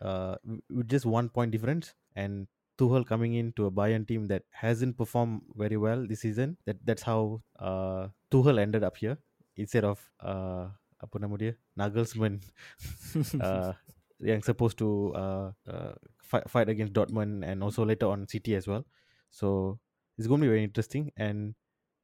Uh, 0.01 0.37
with 0.71 0.89
just 0.89 1.05
one 1.05 1.29
point 1.29 1.53
difference, 1.53 1.93
and 2.17 2.49
Tuchel 2.79 3.05
coming 3.05 3.35
into 3.35 3.67
a 3.67 3.71
Bayern 3.71 4.09
team 4.09 4.29
that 4.29 4.45
hasn't 4.49 4.97
performed 4.97 5.43
very 5.55 5.77
well 5.77 6.07
this 6.07 6.21
season. 6.25 6.57
That 6.65 6.81
that's 6.87 7.03
how 7.03 7.43
uh, 7.59 8.09
Tuchel 8.33 8.59
ended 8.59 8.83
up 8.83 8.97
here 8.97 9.19
instead 9.57 9.85
of 9.85 10.01
uh, 10.21 10.71
apa 11.01 11.17
nama 11.17 11.35
dia 11.41 11.53
Nagelsmann, 11.77 12.45
uh, 13.41 13.73
yang 14.21 14.45
supposed 14.45 14.77
to 14.77 15.17
uh, 15.17 15.49
uh, 15.65 15.97
fight 16.21 16.45
fight 16.47 16.69
against 16.69 16.93
Dortmund 16.93 17.41
and 17.43 17.65
also 17.65 17.83
later 17.89 18.13
on 18.13 18.29
City 18.29 18.53
as 18.55 18.69
well. 18.69 18.85
So 19.33 19.81
it's 20.21 20.29
going 20.29 20.45
to 20.45 20.47
be 20.47 20.53
very 20.53 20.65
interesting. 20.65 21.11
And 21.17 21.57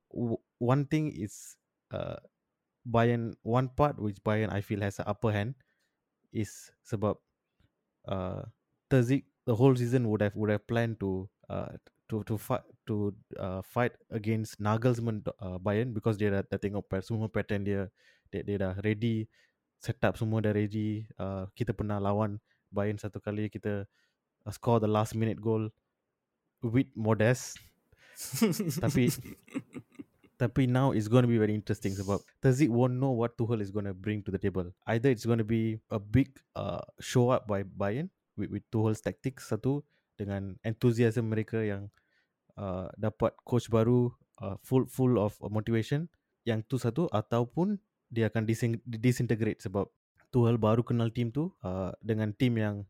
w- 0.08 0.40
one 0.56 0.88
thing 0.88 1.12
is 1.12 1.60
uh, 1.92 2.16
Bayern 2.88 3.36
one 3.44 3.68
part 3.68 4.00
which 4.00 4.16
Bayern 4.24 4.48
I 4.48 4.64
feel 4.64 4.80
has 4.80 4.98
an 4.98 5.06
upper 5.06 5.30
hand 5.30 5.54
is 6.32 6.72
sebab 6.88 7.20
uh, 8.08 8.48
Terzic 8.88 9.28
the 9.44 9.54
whole 9.54 9.76
season 9.76 10.08
would 10.08 10.22
have 10.22 10.34
would 10.34 10.50
have 10.50 10.64
planned 10.66 10.98
to 11.02 11.28
uh, 11.50 11.74
to 12.08 12.22
to 12.24 12.38
fight 12.38 12.62
to 12.86 13.12
uh, 13.38 13.60
fight 13.62 13.92
against 14.10 14.62
Nagelsmann 14.62 15.26
uh, 15.42 15.58
Bayern 15.58 15.90
because 15.92 16.16
dia 16.16 16.30
dah, 16.30 16.42
dah 16.46 16.58
tengok 16.58 16.86
pa- 16.86 17.02
semua 17.02 17.26
pattern 17.26 17.66
dia 17.66 17.90
dia, 18.30 18.42
dia 18.42 18.56
dah 18.60 18.74
ready 18.82 19.26
setup 19.80 20.16
semua 20.16 20.42
dah 20.42 20.52
ready 20.54 21.04
uh, 21.20 21.46
kita 21.52 21.76
pernah 21.76 22.00
lawan 22.00 22.40
Bayern 22.72 22.98
satu 22.98 23.22
kali 23.22 23.46
kita 23.48 23.86
uh, 24.44 24.52
score 24.52 24.82
the 24.82 24.90
last 24.90 25.14
minute 25.14 25.38
goal 25.38 25.70
with 26.64 26.90
Modest 26.96 27.60
tapi 28.82 29.12
tapi 30.42 30.68
now 30.68 30.92
it's 30.92 31.08
going 31.08 31.24
to 31.24 31.30
be 31.30 31.40
very 31.40 31.56
interesting 31.56 31.96
sebab 31.96 32.20
Terzic 32.44 32.68
won't 32.68 33.00
know 33.00 33.12
what 33.12 33.36
Tuchel 33.40 33.64
is 33.64 33.72
going 33.72 33.88
to 33.88 33.96
bring 33.96 34.20
to 34.24 34.30
the 34.32 34.40
table. 34.40 34.68
Either 34.84 35.08
it's 35.08 35.24
going 35.24 35.40
to 35.40 35.48
be 35.48 35.80
a 35.88 35.96
big 35.96 36.28
uh, 36.52 36.84
show 37.00 37.32
up 37.32 37.48
by 37.48 37.64
Bayern 37.64 38.12
with, 38.36 38.52
with 38.52 38.64
Tuchel's 38.68 39.00
tactics 39.00 39.48
satu 39.48 39.80
dengan 40.16 40.56
enthusiasm 40.60 41.32
mereka 41.32 41.64
yang 41.64 41.88
uh, 42.60 42.88
dapat 43.00 43.32
coach 43.48 43.72
baru 43.72 44.12
uh, 44.44 44.60
full 44.60 44.84
full 44.88 45.16
of 45.16 45.36
motivation 45.48 46.08
yang 46.44 46.60
tu 46.68 46.76
satu 46.76 47.08
ataupun 47.12 47.80
dia 48.10 48.30
akan 48.30 48.46
disin- 48.46 48.82
disintegrate 48.84 49.60
sebab 49.62 49.90
Tuchel 50.30 50.58
baru 50.58 50.82
kenal 50.82 51.14
team 51.14 51.30
tu 51.30 51.54
uh, 51.62 51.94
dengan 52.02 52.34
team 52.34 52.58
yang 52.58 52.84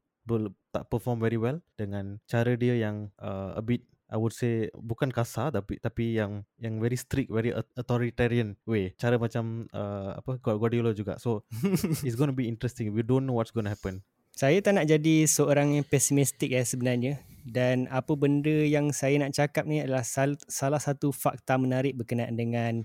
tak 0.74 0.90
perform 0.90 1.22
very 1.22 1.38
well 1.38 1.62
dengan 1.78 2.18
cara 2.26 2.58
dia 2.58 2.74
yang 2.74 3.14
uh, 3.22 3.54
a 3.54 3.62
bit 3.62 3.86
I 4.06 4.18
would 4.18 4.34
say 4.34 4.70
bukan 4.74 5.10
kasar 5.10 5.50
tapi 5.50 5.82
tapi 5.82 6.14
yang 6.14 6.46
yang 6.62 6.78
very 6.78 6.94
strict, 6.94 7.26
very 7.26 7.50
au- 7.50 7.66
authoritarian 7.74 8.54
way. 8.62 8.94
Cara 8.94 9.18
macam 9.18 9.66
uh, 9.74 10.14
apa 10.22 10.38
Guardiola 10.38 10.94
juga. 10.94 11.18
So 11.18 11.42
it's 12.06 12.14
going 12.14 12.30
to 12.30 12.36
be 12.36 12.46
interesting. 12.46 12.94
We 12.94 13.02
don't 13.02 13.26
know 13.26 13.34
what's 13.34 13.50
going 13.50 13.66
to 13.66 13.74
happen. 13.74 14.06
Saya 14.30 14.62
tak 14.62 14.78
nak 14.78 14.86
jadi 14.86 15.26
seorang 15.26 15.80
yang 15.80 15.86
pesimistik 15.88 16.54
ya 16.54 16.62
sebenarnya 16.62 17.18
dan 17.46 17.88
apa 17.88 18.14
benda 18.14 18.52
yang 18.52 18.92
saya 18.92 19.16
nak 19.22 19.32
cakap 19.34 19.64
ni 19.64 19.82
adalah 19.82 20.04
sal- 20.04 20.38
salah 20.46 20.78
satu 20.78 21.10
fakta 21.10 21.56
menarik 21.56 21.96
berkenaan 21.96 22.36
dengan 22.36 22.84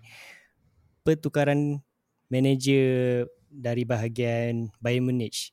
pertukaran 1.03 1.81
manager 2.31 3.27
dari 3.51 3.83
bahagian 3.83 4.71
Bayern 4.79 5.11
Munich. 5.11 5.51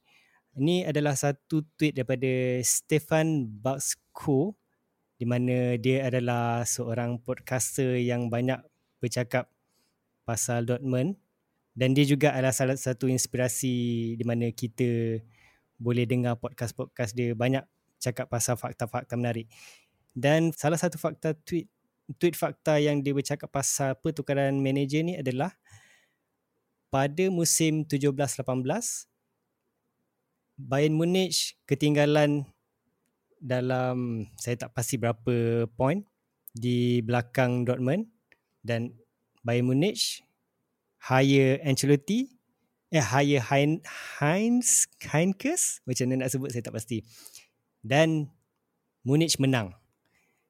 Ini 0.55 0.87
adalah 0.87 1.19
satu 1.19 1.67
tweet 1.75 1.99
daripada 1.99 2.63
Stefan 2.63 3.47
Baxko 3.47 4.55
di 5.19 5.27
mana 5.27 5.75
dia 5.75 6.07
adalah 6.07 6.63
seorang 6.63 7.19
podcaster 7.19 7.99
yang 7.99 8.31
banyak 8.31 8.63
bercakap 9.03 9.51
pasal 10.23 10.63
Dortmund 10.63 11.19
Dan 11.79 11.95
dia 11.95 12.03
juga 12.03 12.35
adalah 12.35 12.51
salah 12.51 12.75
satu 12.75 13.07
inspirasi 13.07 14.15
di 14.19 14.25
mana 14.27 14.51
kita 14.51 15.23
boleh 15.79 16.11
dengar 16.11 16.35
podcast-podcast 16.35 17.15
dia 17.15 17.39
banyak 17.39 17.63
cakap 18.03 18.27
pasal 18.27 18.59
fakta-fakta 18.59 19.15
menarik. 19.15 19.47
Dan 20.11 20.51
salah 20.51 20.75
satu 20.75 20.99
fakta 20.99 21.39
tweet 21.47 21.71
tweet 22.19 22.35
fakta 22.35 22.83
yang 22.83 22.99
dia 22.99 23.15
bercakap 23.15 23.47
pasal 23.55 23.95
pertukaran 24.03 24.59
manager 24.59 25.07
ni 25.07 25.15
adalah 25.15 25.55
pada 26.89 27.29
musim 27.29 27.85
17-18 27.85 28.45
Bayern 30.59 30.97
Munich 30.99 31.55
ketinggalan 31.69 32.49
dalam 33.39 34.27
saya 34.35 34.59
tak 34.59 34.75
pasti 34.75 34.99
berapa 34.99 35.69
point 35.79 36.03
di 36.51 36.99
belakang 37.07 37.63
Dortmund 37.63 38.11
dan 38.67 38.99
Bayern 39.47 39.71
Munich 39.71 40.27
hire 41.07 41.63
Ancelotti 41.63 42.27
eh 42.91 43.05
hire 43.05 43.39
hein, 43.39 43.85
Heinz 44.19 44.89
Heinkes 44.99 45.85
macam 45.87 46.11
mana 46.11 46.25
nak 46.25 46.31
sebut 46.33 46.51
saya 46.51 46.65
tak 46.65 46.75
pasti. 46.75 47.05
Dan 47.85 48.33
Munich 49.07 49.39
menang. 49.39 49.79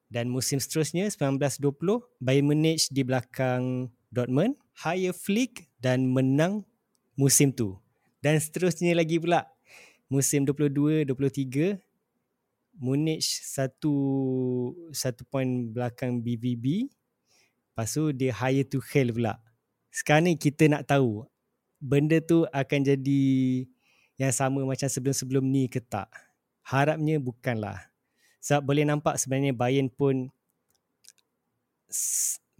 Dan 0.09 0.33
musim 0.33 0.57
seterusnya 0.57 1.05
19-20 1.13 2.01
Bayern 2.17 2.49
Munich 2.49 2.89
di 2.89 3.05
belakang 3.05 3.93
Dortmund 4.09 4.57
hire 4.81 5.13
Flick 5.13 5.68
dan 5.79 6.11
menang 6.11 6.67
musim 7.15 7.51
tu. 7.55 7.79
Dan 8.19 8.35
seterusnya 8.39 8.91
lagi 8.93 9.15
pula 9.19 9.47
musim 10.11 10.43
22-23 10.43 11.79
Munich 12.79 13.43
satu 13.43 13.91
satu 14.95 15.27
point 15.27 15.67
belakang 15.67 16.23
BVB 16.23 16.87
lepas 17.79 17.91
tu 17.91 18.11
dia 18.11 18.31
hire 18.35 18.67
Tuchel 18.67 19.11
pula. 19.11 19.39
Sekarang 19.91 20.27
ni 20.27 20.35
kita 20.35 20.67
nak 20.67 20.83
tahu 20.87 21.23
benda 21.79 22.19
tu 22.19 22.43
akan 22.51 22.79
jadi 22.83 23.23
yang 24.19 24.35
sama 24.35 24.67
macam 24.67 24.87
sebelum-sebelum 24.87 25.47
ni 25.47 25.71
ke 25.71 25.79
tak? 25.79 26.11
Harapnya 26.63 27.23
bukanlah. 27.23 27.87
Sebab 28.43 28.67
boleh 28.67 28.83
nampak 28.83 29.15
sebenarnya 29.15 29.55
Bayern 29.55 29.87
pun 29.87 30.27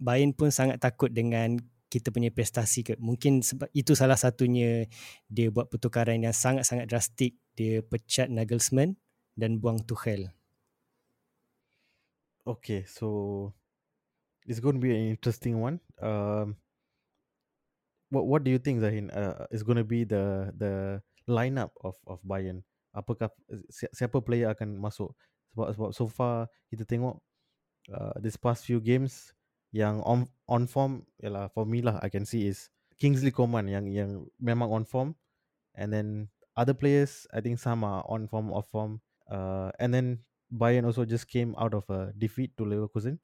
Bayern 0.00 0.32
pun 0.32 0.48
sangat 0.48 0.80
takut 0.80 1.12
dengan 1.12 1.60
kita 1.90 2.14
punya 2.14 2.30
prestasi 2.30 2.86
ke. 2.86 2.94
Mungkin 3.02 3.42
sebab 3.42 3.66
itu 3.74 3.98
salah 3.98 4.14
satunya 4.14 4.86
dia 5.26 5.50
buat 5.50 5.66
pertukaran 5.66 6.22
yang 6.22 6.32
sangat-sangat 6.32 6.86
drastik. 6.86 7.34
Dia 7.58 7.82
pecat 7.82 8.30
Nagelsmann 8.30 8.94
dan 9.34 9.58
buang 9.58 9.82
Tuchel. 9.82 10.30
Okay, 12.46 12.86
so 12.88 13.52
it's 14.46 14.62
going 14.62 14.78
to 14.78 14.82
be 14.82 14.94
an 14.94 15.12
interesting 15.12 15.60
one. 15.60 15.82
Um, 16.00 16.56
what 18.08 18.24
what 18.26 18.40
do 18.46 18.50
you 18.50 18.58
think 18.58 18.80
Zahin 18.80 19.10
uh, 19.12 19.44
is 19.50 19.66
going 19.66 19.76
to 19.78 19.86
be 19.86 20.06
the 20.06 20.54
the 20.56 21.02
lineup 21.28 21.74
of 21.84 21.98
of 22.06 22.22
Bayern? 22.24 22.64
Apakah 22.90 23.30
siapa 23.70 24.18
player 24.24 24.50
akan 24.50 24.78
masuk? 24.80 25.14
Sebab 25.54 25.66
sebab 25.74 25.90
so 25.94 26.06
far 26.10 26.50
kita 26.70 26.82
tengok 26.86 27.18
uh, 27.92 28.14
this 28.18 28.38
past 28.38 28.66
few 28.66 28.82
games 28.82 29.34
yang 29.70 30.02
on 30.02 30.26
on 30.50 30.66
form 30.66 31.06
ialah 31.22 31.46
for 31.54 31.62
me 31.62 31.82
lah 31.82 31.98
I 32.02 32.10
can 32.10 32.26
see 32.26 32.50
is 32.50 32.70
Kingsley 32.98 33.32
Coman 33.32 33.70
yang 33.70 33.86
yang 33.88 34.26
memang 34.36 34.68
on 34.70 34.84
form. 34.84 35.16
And 35.72 35.94
then 35.94 36.28
other 36.58 36.74
players 36.74 37.24
I 37.30 37.40
think 37.40 37.62
some 37.62 37.86
are 37.86 38.04
on 38.04 38.28
form 38.28 38.50
off 38.52 38.68
form. 38.68 39.00
Uh, 39.30 39.70
and 39.78 39.94
then 39.94 40.26
Bayern 40.50 40.82
also 40.82 41.06
just 41.06 41.30
came 41.30 41.54
out 41.54 41.72
of 41.72 41.86
a 41.88 42.10
defeat 42.18 42.52
to 42.58 42.66
Leverkusen. 42.66 43.22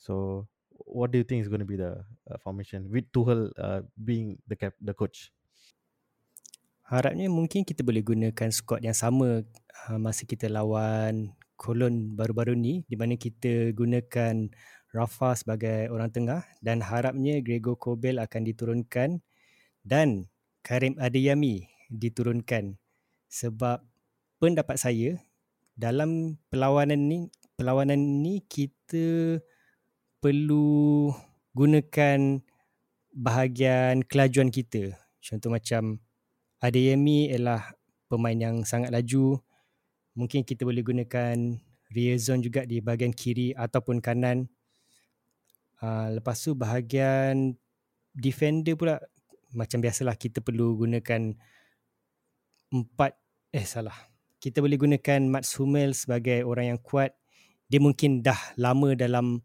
So 0.00 0.48
what 0.72 1.12
do 1.12 1.20
you 1.20 1.26
think 1.28 1.44
is 1.44 1.52
going 1.52 1.62
to 1.62 1.68
be 1.68 1.76
the 1.76 2.02
uh, 2.26 2.40
formation 2.40 2.88
with 2.88 3.12
Tuchel 3.12 3.52
uh, 3.60 3.84
being 3.94 4.40
the 4.48 4.56
cap 4.56 4.72
the 4.80 4.96
coach? 4.96 5.30
Harapnya 6.88 7.30
mungkin 7.30 7.62
kita 7.64 7.86
boleh 7.86 8.02
gunakan 8.04 8.50
squad 8.52 8.82
yang 8.82 8.96
sama 8.96 9.46
uh, 9.88 9.98
masa 10.00 10.26
kita 10.26 10.50
lawan 10.50 11.32
Cologne 11.56 12.18
baru-baru 12.18 12.58
ni 12.58 12.82
di 12.90 12.98
mana 12.98 13.14
kita 13.14 13.70
gunakan 13.70 14.50
Rafa 14.92 15.32
sebagai 15.32 15.88
orang 15.88 16.12
tengah 16.12 16.44
dan 16.60 16.84
harapnya 16.84 17.40
Gregor 17.40 17.80
Kobel 17.80 18.20
akan 18.20 18.44
diturunkan 18.44 19.24
dan 19.80 20.28
Karim 20.60 21.00
Adeyemi 21.00 21.64
diturunkan. 21.88 22.76
Sebab 23.32 23.80
pendapat 24.36 24.76
saya 24.76 25.16
dalam 25.72 26.36
perlawanan 26.52 27.08
ni 27.08 27.18
perlawanan 27.56 28.20
ni 28.20 28.44
kita 28.44 29.40
perlu 30.20 31.08
gunakan 31.56 32.44
bahagian 33.16 34.04
kelajuan 34.04 34.52
kita. 34.52 34.92
Contoh 35.24 35.48
macam 35.48 36.04
Adeyemi 36.60 37.32
ialah 37.32 37.72
pemain 38.12 38.36
yang 38.36 38.60
sangat 38.68 38.92
laju. 38.92 39.40
Mungkin 40.12 40.44
kita 40.44 40.68
boleh 40.68 40.84
gunakan 40.84 41.36
Riazon 41.88 42.44
juga 42.44 42.68
di 42.68 42.84
bahagian 42.84 43.16
kiri 43.16 43.56
ataupun 43.56 44.04
kanan 44.04 44.52
Uh, 45.82 46.14
lepas 46.14 46.38
tu 46.38 46.54
bahagian 46.54 47.58
defender 48.14 48.78
pula 48.78 49.02
macam 49.50 49.82
biasalah 49.82 50.14
kita 50.14 50.38
perlu 50.38 50.78
gunakan 50.78 51.34
empat 52.70 53.12
eh 53.50 53.66
salah. 53.66 53.96
Kita 54.38 54.62
boleh 54.62 54.78
gunakan 54.78 55.20
Mats 55.26 55.58
Hummel 55.58 55.94
sebagai 55.94 56.46
orang 56.46 56.74
yang 56.74 56.80
kuat. 56.80 57.14
Dia 57.66 57.82
mungkin 57.82 58.22
dah 58.22 58.38
lama 58.54 58.94
dalam 58.94 59.42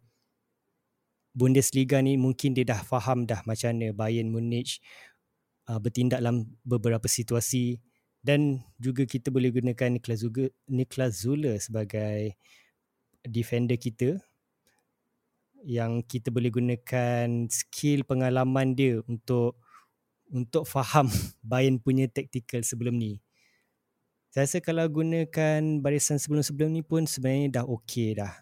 Bundesliga 1.38 2.02
ni 2.02 2.18
mungkin 2.18 2.58
dia 2.58 2.66
dah 2.66 2.82
faham 2.82 3.30
dah 3.30 3.46
macam 3.46 3.70
mana 3.78 3.94
Bayern 3.94 4.34
Munich 4.34 4.82
uh, 5.70 5.78
bertindak 5.78 6.18
dalam 6.18 6.50
beberapa 6.66 7.06
situasi 7.06 7.78
dan 8.26 8.66
juga 8.82 9.06
kita 9.06 9.30
boleh 9.30 9.54
gunakan 9.54 9.94
Niklas 9.94 10.26
Zule, 10.26 10.50
Niklas 10.66 11.22
Zule 11.22 11.62
sebagai 11.62 12.34
defender 13.22 13.78
kita 13.78 14.18
yang 15.66 16.04
kita 16.06 16.30
boleh 16.30 16.54
gunakan 16.54 17.50
skill 17.50 18.06
pengalaman 18.06 18.78
dia 18.78 19.02
untuk 19.06 19.58
untuk 20.30 20.68
faham 20.68 21.08
Bayern 21.50 21.80
punya 21.80 22.06
tactical 22.12 22.62
sebelum 22.62 23.00
ni. 23.00 23.24
Saya 24.30 24.46
rasa 24.46 24.60
kalau 24.62 24.86
gunakan 24.86 25.82
barisan 25.82 26.22
sebelum-sebelum 26.22 26.70
ni 26.70 26.84
pun 26.86 27.08
sebenarnya 27.08 27.62
dah 27.62 27.66
okey 27.66 28.20
dah. 28.20 28.34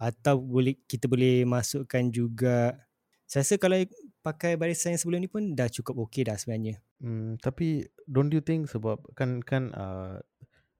Atau 0.00 0.40
boleh 0.40 0.80
kita 0.88 1.10
boleh 1.10 1.44
masukkan 1.44 2.08
juga 2.08 2.74
saya 3.32 3.48
rasa 3.48 3.56
kalau 3.56 3.80
pakai 4.20 4.60
barisan 4.60 4.92
yang 4.92 5.00
sebelum 5.00 5.24
ni 5.24 5.28
pun 5.32 5.56
dah 5.56 5.64
cukup 5.64 6.04
okey 6.04 6.28
dah 6.28 6.36
sebenarnya. 6.36 6.84
Hmm, 7.00 7.40
tapi 7.40 7.88
don't 8.04 8.28
you 8.28 8.44
think 8.44 8.68
sebab 8.68 9.00
kan 9.16 9.40
kan 9.40 9.72
uh, 9.72 10.20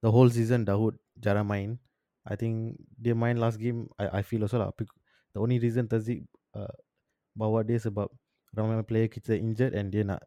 the 0.04 0.12
whole 0.12 0.28
season 0.28 0.68
Dahoud 0.68 1.00
jarang 1.16 1.48
main. 1.48 1.80
I 2.28 2.36
think 2.36 2.76
dia 3.00 3.16
main 3.16 3.40
last 3.40 3.56
game 3.56 3.88
I 3.96 4.20
I 4.20 4.22
feel 4.22 4.44
also 4.44 4.60
lah 4.60 4.68
the 5.32 5.40
only 5.40 5.58
reason 5.58 5.88
Tazik 5.88 6.24
uh, 6.56 6.72
bawa 7.32 7.64
dia 7.64 7.80
sebab 7.80 8.08
ramai 8.52 8.84
player 8.84 9.08
kita 9.08 9.32
injured 9.32 9.72
and 9.72 9.88
dia 9.88 10.04
nak 10.04 10.20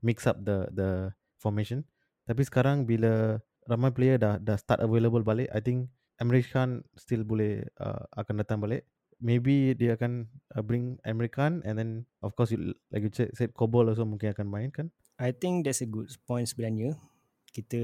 mix 0.00 0.24
up 0.24 0.40
the 0.44 0.68
the 0.72 1.12
formation. 1.36 1.84
Tapi 2.24 2.42
sekarang 2.42 2.88
bila 2.88 3.38
ramai 3.68 3.92
player 3.92 4.16
dah 4.16 4.40
dah 4.40 4.56
start 4.56 4.80
available 4.82 5.22
balik, 5.22 5.48
I 5.52 5.60
think 5.60 5.92
Emre 6.16 6.40
Can 6.40 6.82
still 6.96 7.22
boleh 7.22 7.68
uh, 7.76 8.02
akan 8.16 8.40
datang 8.40 8.58
balik. 8.64 8.88
Maybe 9.16 9.72
dia 9.72 9.96
akan 9.96 10.28
uh, 10.52 10.60
bring 10.64 11.00
Emre 11.04 11.28
Can 11.28 11.64
and 11.64 11.76
then 11.76 11.90
of 12.20 12.36
course 12.36 12.52
you, 12.52 12.76
like 12.92 13.04
you 13.04 13.12
said, 13.12 13.52
Kobol 13.56 13.88
also 13.88 14.04
mungkin 14.04 14.32
akan 14.32 14.48
main 14.48 14.72
kan? 14.72 14.88
I 15.16 15.32
think 15.32 15.64
that's 15.64 15.80
a 15.80 15.88
good 15.88 16.08
point 16.28 16.48
sebenarnya. 16.48 16.96
Kita 17.52 17.80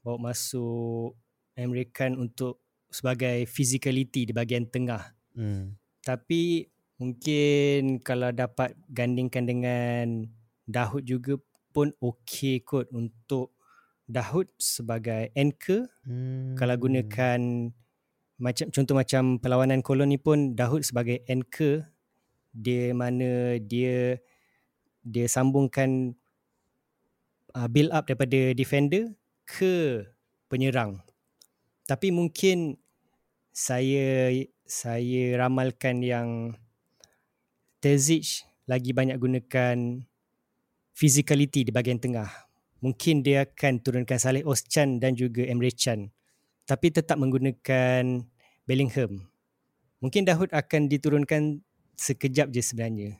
bawa 0.00 0.32
masuk 0.32 1.16
Emre 1.56 1.88
Can 1.92 2.16
untuk 2.16 2.60
sebagai 2.92 3.48
physicality 3.48 4.28
di 4.28 4.32
bahagian 4.36 4.68
tengah 4.68 5.16
Hmm. 5.36 5.76
Tapi 6.02 6.68
mungkin 6.98 8.02
kalau 8.02 8.30
dapat 8.30 8.74
gandingkan 8.90 9.44
dengan 9.46 10.06
Dahud 10.66 11.02
juga 11.02 11.38
pun 11.72 11.90
okey 11.98 12.62
kot 12.62 12.90
untuk 12.92 13.56
Dahud 14.06 14.50
sebagai 14.60 15.32
anchor. 15.32 15.88
Hmm. 16.04 16.54
Kalau 16.58 16.76
gunakan 16.76 17.40
macam 18.42 18.66
contoh 18.74 18.94
macam 18.98 19.38
perlawanan 19.38 19.80
koloni 19.80 20.18
pun 20.18 20.58
Dahud 20.58 20.82
sebagai 20.82 21.22
anchor 21.30 21.86
dia 22.52 22.92
mana 22.92 23.56
dia 23.62 24.20
dia 25.02 25.26
sambungkan 25.26 26.12
uh, 27.56 27.68
build 27.68 27.90
up 27.90 28.04
daripada 28.06 28.52
defender 28.52 29.14
ke 29.48 30.04
penyerang. 30.46 31.00
Tapi 31.88 32.12
mungkin 32.12 32.78
saya 33.52 34.30
saya 34.72 35.36
ramalkan 35.36 36.00
yang 36.00 36.56
Terzic 37.84 38.48
lagi 38.64 38.96
banyak 38.96 39.20
gunakan 39.20 39.76
physicality 40.96 41.68
di 41.68 41.70
bahagian 41.74 42.00
tengah. 42.00 42.30
Mungkin 42.80 43.20
dia 43.20 43.44
akan 43.44 43.84
turunkan 43.84 44.16
Saleh 44.16 44.46
Oschan 44.48 44.96
dan 44.96 45.12
juga 45.12 45.44
Emre 45.44 45.76
Can. 45.76 46.08
Tapi 46.64 46.88
tetap 46.88 47.20
menggunakan 47.20 48.24
Bellingham. 48.64 49.28
Mungkin 50.00 50.24
Dahoud 50.24 50.50
akan 50.50 50.88
diturunkan 50.88 51.60
sekejap 51.98 52.48
je 52.54 52.62
sebenarnya. 52.64 53.10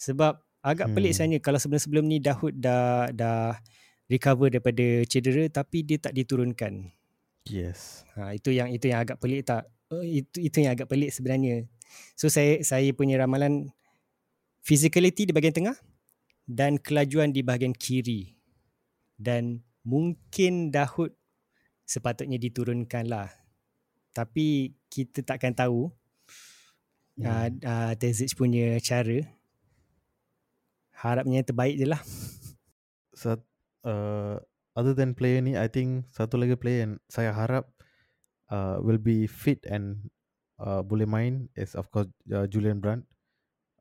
Sebab 0.00 0.40
agak 0.64 0.94
pelik 0.96 1.12
Hmm. 1.12 1.16
sebenarnya 1.20 1.40
kalau 1.44 1.58
sebelum-sebelum 1.60 2.04
ni 2.06 2.18
Dahoud 2.22 2.54
dah 2.58 3.12
dah 3.12 3.60
recover 4.08 4.48
daripada 4.48 5.04
cedera 5.04 5.44
tapi 5.52 5.84
dia 5.84 6.00
tak 6.00 6.16
diturunkan. 6.16 6.90
Yes. 7.44 8.08
Ha, 8.16 8.32
itu 8.34 8.56
yang 8.56 8.72
itu 8.72 8.88
yang 8.88 9.04
agak 9.04 9.20
pelik 9.20 9.44
tak? 9.44 9.68
Uh, 9.88 10.04
itu 10.04 10.44
itu 10.44 10.56
yang 10.60 10.76
agak 10.76 10.88
pelik 10.88 11.08
sebenarnya. 11.08 11.64
So 12.12 12.28
saya 12.28 12.60
saya 12.60 12.92
punya 12.92 13.16
ramalan 13.16 13.72
physicality 14.60 15.24
di 15.24 15.32
bahagian 15.32 15.56
tengah 15.56 15.76
dan 16.44 16.76
kelajuan 16.76 17.32
di 17.32 17.40
bahagian 17.40 17.72
kiri. 17.72 18.36
Dan 19.16 19.64
mungkin 19.88 20.68
Dahoud 20.68 21.16
sepatutnya 21.88 22.36
diturunkan 22.36 23.08
lah. 23.08 23.32
Tapi 24.12 24.76
kita 24.92 25.24
takkan 25.24 25.56
tahu 25.56 25.88
hmm. 27.16 27.24
uh, 27.24 27.48
uh, 27.64 27.92
Terzic 27.96 28.36
punya 28.36 28.76
cara. 28.84 29.24
Harapnya 30.92 31.40
yang 31.40 31.48
terbaik 31.48 31.78
je 31.78 31.86
lah. 31.86 32.02
Sat, 33.14 33.40
uh, 33.86 34.36
other 34.74 34.92
than 34.92 35.14
player 35.14 35.38
ni, 35.38 35.54
I 35.54 35.70
think 35.70 36.10
satu 36.10 36.34
lagi 36.36 36.58
player 36.58 36.84
yang 36.84 36.94
saya 37.06 37.30
harap 37.30 37.70
uh, 38.50 38.80
will 38.80 39.00
be 39.00 39.28
fit 39.28 39.64
and 39.68 40.10
uh, 40.60 40.82
boleh 40.82 41.06
main 41.06 41.48
is 41.54 41.74
of 41.78 41.88
course 41.90 42.10
uh, 42.32 42.46
Julian 42.46 42.80
Brandt. 42.82 43.06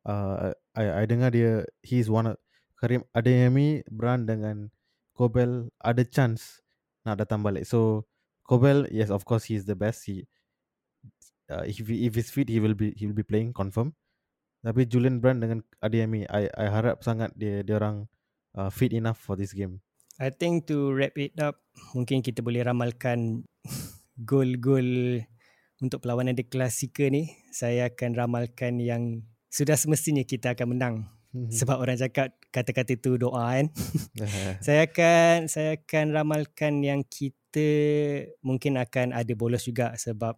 Uh, 0.08 0.56
I, 0.78 1.04
I 1.04 1.10
dengar 1.10 1.36
dia 1.36 1.68
he 1.84 2.00
is 2.00 2.08
one 2.08 2.32
of 2.32 2.36
Karim 2.80 3.04
Adeyemi, 3.12 3.84
Brandt 3.90 4.30
dengan 4.30 4.70
Kobel 5.18 5.74
ada 5.82 6.06
chance 6.06 6.62
nak 7.04 7.20
datang 7.20 7.42
balik. 7.42 7.66
So 7.66 8.06
Kobel 8.46 8.86
yes 8.94 9.10
of 9.10 9.26
course 9.26 9.50
he 9.50 9.58
is 9.58 9.66
the 9.66 9.76
best. 9.76 10.06
He 10.06 10.30
uh, 11.50 11.66
if 11.66 11.82
if 11.84 12.14
he's 12.14 12.32
fit 12.32 12.48
he 12.48 12.62
will 12.62 12.78
be 12.78 12.94
he 12.96 13.10
will 13.10 13.18
be 13.18 13.26
playing 13.26 13.52
confirm. 13.52 13.98
Tapi 14.62 14.86
Julian 14.86 15.24
Brandt 15.24 15.42
dengan 15.42 15.64
Adeyemi 15.82 16.28
I 16.30 16.52
I 16.54 16.66
harap 16.70 17.02
sangat 17.02 17.34
dia 17.34 17.66
dia 17.66 17.82
orang 17.82 18.06
uh, 18.54 18.70
fit 18.70 18.94
enough 18.94 19.18
for 19.18 19.34
this 19.34 19.52
game. 19.52 19.82
I 20.18 20.34
think 20.34 20.66
to 20.74 20.90
wrap 20.98 21.14
it 21.22 21.38
up, 21.38 21.62
mungkin 21.94 22.26
kita 22.26 22.42
boleh 22.42 22.66
ramalkan 22.66 23.46
gol-gol 24.18 25.22
untuk 25.78 26.02
perlawanan 26.02 26.34
The 26.34 26.46
Klasika 26.46 27.06
ni. 27.10 27.30
Saya 27.54 27.90
akan 27.94 28.18
ramalkan 28.18 28.82
yang 28.82 29.26
sudah 29.48 29.78
semestinya 29.78 30.26
kita 30.26 30.58
akan 30.58 30.68
menang. 30.74 30.96
Sebab 31.38 31.78
orang 31.78 32.02
cakap 32.02 32.34
kata-kata 32.50 32.98
tu 32.98 33.20
doa 33.22 33.62
kan. 33.62 33.70
saya 34.66 34.90
akan 34.90 35.46
saya 35.46 35.78
akan 35.78 36.06
ramalkan 36.18 36.82
yang 36.82 37.06
kita 37.06 37.70
mungkin 38.42 38.82
akan 38.82 39.14
ada 39.14 39.34
bolos 39.38 39.70
juga 39.70 39.94
sebab 39.94 40.34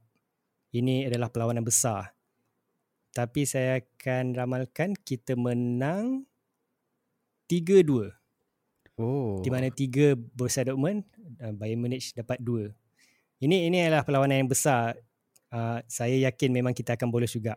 ini 0.76 1.08
adalah 1.08 1.32
perlawanan 1.32 1.64
besar. 1.64 2.12
Tapi 3.16 3.48
saya 3.48 3.80
akan 3.80 4.38
ramalkan 4.38 4.94
kita 4.94 5.34
menang 5.40 6.30
3-2. 7.50 8.14
oh. 9.02 9.42
Di 9.42 9.50
mana 9.50 9.74
tiga 9.74 10.14
Borussia 10.14 10.62
Dortmund, 10.62 11.02
uh, 11.42 11.54
Bayern 11.56 11.82
Munich 11.82 12.14
dapat 12.14 12.38
dua. 12.38 12.70
Ini 13.40 13.72
ini 13.72 13.88
adalah 13.88 14.04
perlawanan 14.04 14.44
yang 14.44 14.52
besar. 14.52 15.00
Uh, 15.50 15.80
saya 15.88 16.30
yakin 16.30 16.52
memang 16.52 16.76
kita 16.76 17.00
akan 17.00 17.08
bolos 17.08 17.32
juga. 17.32 17.56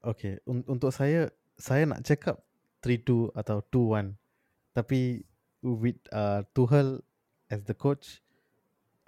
Okay, 0.00 0.40
Un- 0.48 0.64
untuk 0.68 0.92
saya 0.92 1.28
saya 1.60 1.84
nak 1.84 2.02
check 2.04 2.24
up 2.28 2.40
3-2 2.80 3.32
atau 3.36 3.60
2-1. 3.68 4.16
Tapi 4.72 5.24
with 5.60 6.00
uh, 6.12 6.44
Tuchel 6.52 7.00
as 7.48 7.64
the 7.64 7.76
coach, 7.76 8.20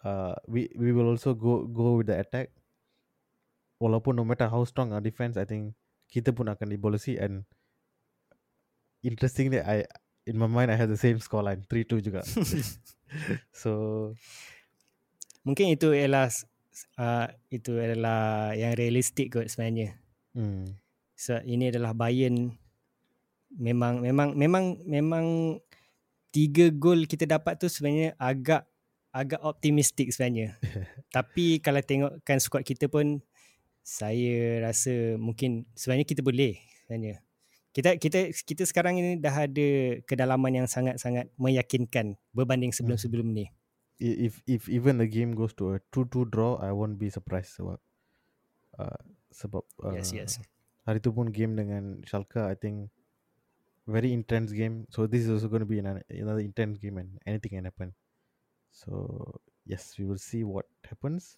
uh, 0.04 0.36
we 0.48 0.68
we 0.76 0.92
will 0.92 1.12
also 1.12 1.32
go 1.32 1.64
go 1.68 2.00
with 2.00 2.08
the 2.12 2.16
attack. 2.16 2.52
Walaupun 3.76 4.16
no 4.16 4.24
matter 4.24 4.48
how 4.48 4.64
strong 4.64 4.92
our 4.92 5.04
defense, 5.04 5.36
I 5.36 5.44
think 5.44 5.76
kita 6.08 6.32
pun 6.32 6.48
akan 6.48 6.72
dibolosi 6.72 7.20
and 7.20 7.44
interestingly, 9.04 9.60
I 9.60 9.84
in 10.24 10.40
my 10.40 10.48
mind 10.48 10.72
I 10.72 10.76
have 10.80 10.88
the 10.88 11.00
same 11.00 11.20
scoreline 11.20 11.64
3-2 11.68 12.04
juga. 12.04 12.20
so 13.52 13.70
Mungkin 15.46 15.70
itu 15.70 15.94
ialah 15.94 16.26
uh, 16.98 17.30
itu 17.54 17.78
adalah 17.78 18.50
yang 18.58 18.74
realistik 18.74 19.30
kot 19.30 19.46
sebenarnya. 19.46 19.94
hmm, 20.34 20.74
So 21.14 21.38
ini 21.46 21.70
adalah 21.70 21.94
Bayern 21.94 22.50
memang 23.54 24.02
memang 24.02 24.34
memang 24.34 24.64
memang 24.84 25.26
tiga 26.34 26.68
gol 26.74 27.08
kita 27.08 27.24
dapat 27.24 27.56
tu 27.56 27.70
sebenarnya 27.70 28.12
agak 28.18 28.66
agak 29.14 29.40
optimistik 29.40 30.12
sebenarnya. 30.12 30.58
Tapi 31.16 31.62
kalau 31.64 31.80
tengokkan 31.80 32.36
skuad 32.42 32.66
kita 32.66 32.90
pun 32.90 33.24
saya 33.80 34.66
rasa 34.66 35.16
mungkin 35.16 35.64
sebenarnya 35.72 36.04
kita 36.04 36.20
boleh 36.20 36.60
sebenarnya. 36.84 37.22
Kita 37.72 37.96
kita 37.96 38.34
kita 38.34 38.62
sekarang 38.66 38.98
ini 38.98 39.20
dah 39.20 39.46
ada 39.46 39.68
kedalaman 40.04 40.64
yang 40.64 40.66
sangat-sangat 40.68 41.30
meyakinkan 41.38 42.18
berbanding 42.34 42.72
sebelum-sebelum 42.72 43.30
ni. 43.30 43.48
If 43.98 44.42
if 44.46 44.68
even 44.68 44.98
the 44.98 45.06
game 45.06 45.32
goes 45.32 45.52
to 45.54 45.74
a 45.74 45.80
2-2 45.92 46.30
draw, 46.30 46.56
I 46.56 46.72
won't 46.72 46.98
be 46.98 47.08
surprised 47.10 47.56
sebab 47.56 47.78
uh, 48.78 49.00
sebab 49.32 49.64
uh, 49.84 49.96
Yes, 49.96 50.12
yes. 50.12 50.32
hari 50.86 51.00
tu 51.02 51.10
pun 51.10 51.32
game 51.32 51.56
dengan 51.56 52.04
Schalke 52.06 52.38
I 52.38 52.54
think 52.54 52.92
very 53.86 54.12
intense 54.12 54.52
game. 54.52 54.86
So 54.90 55.06
this 55.06 55.24
is 55.24 55.30
also 55.30 55.48
going 55.48 55.62
to 55.62 55.70
be 55.70 55.78
an, 55.78 56.02
another 56.10 56.42
intense 56.42 56.78
game 56.78 56.98
and 56.98 57.18
anything 57.26 57.54
can 57.56 57.64
happen. 57.64 57.94
So 58.70 59.40
yes 59.64 59.96
we 59.98 60.04
will 60.04 60.20
see 60.20 60.44
what 60.44 60.66
happens. 60.84 61.36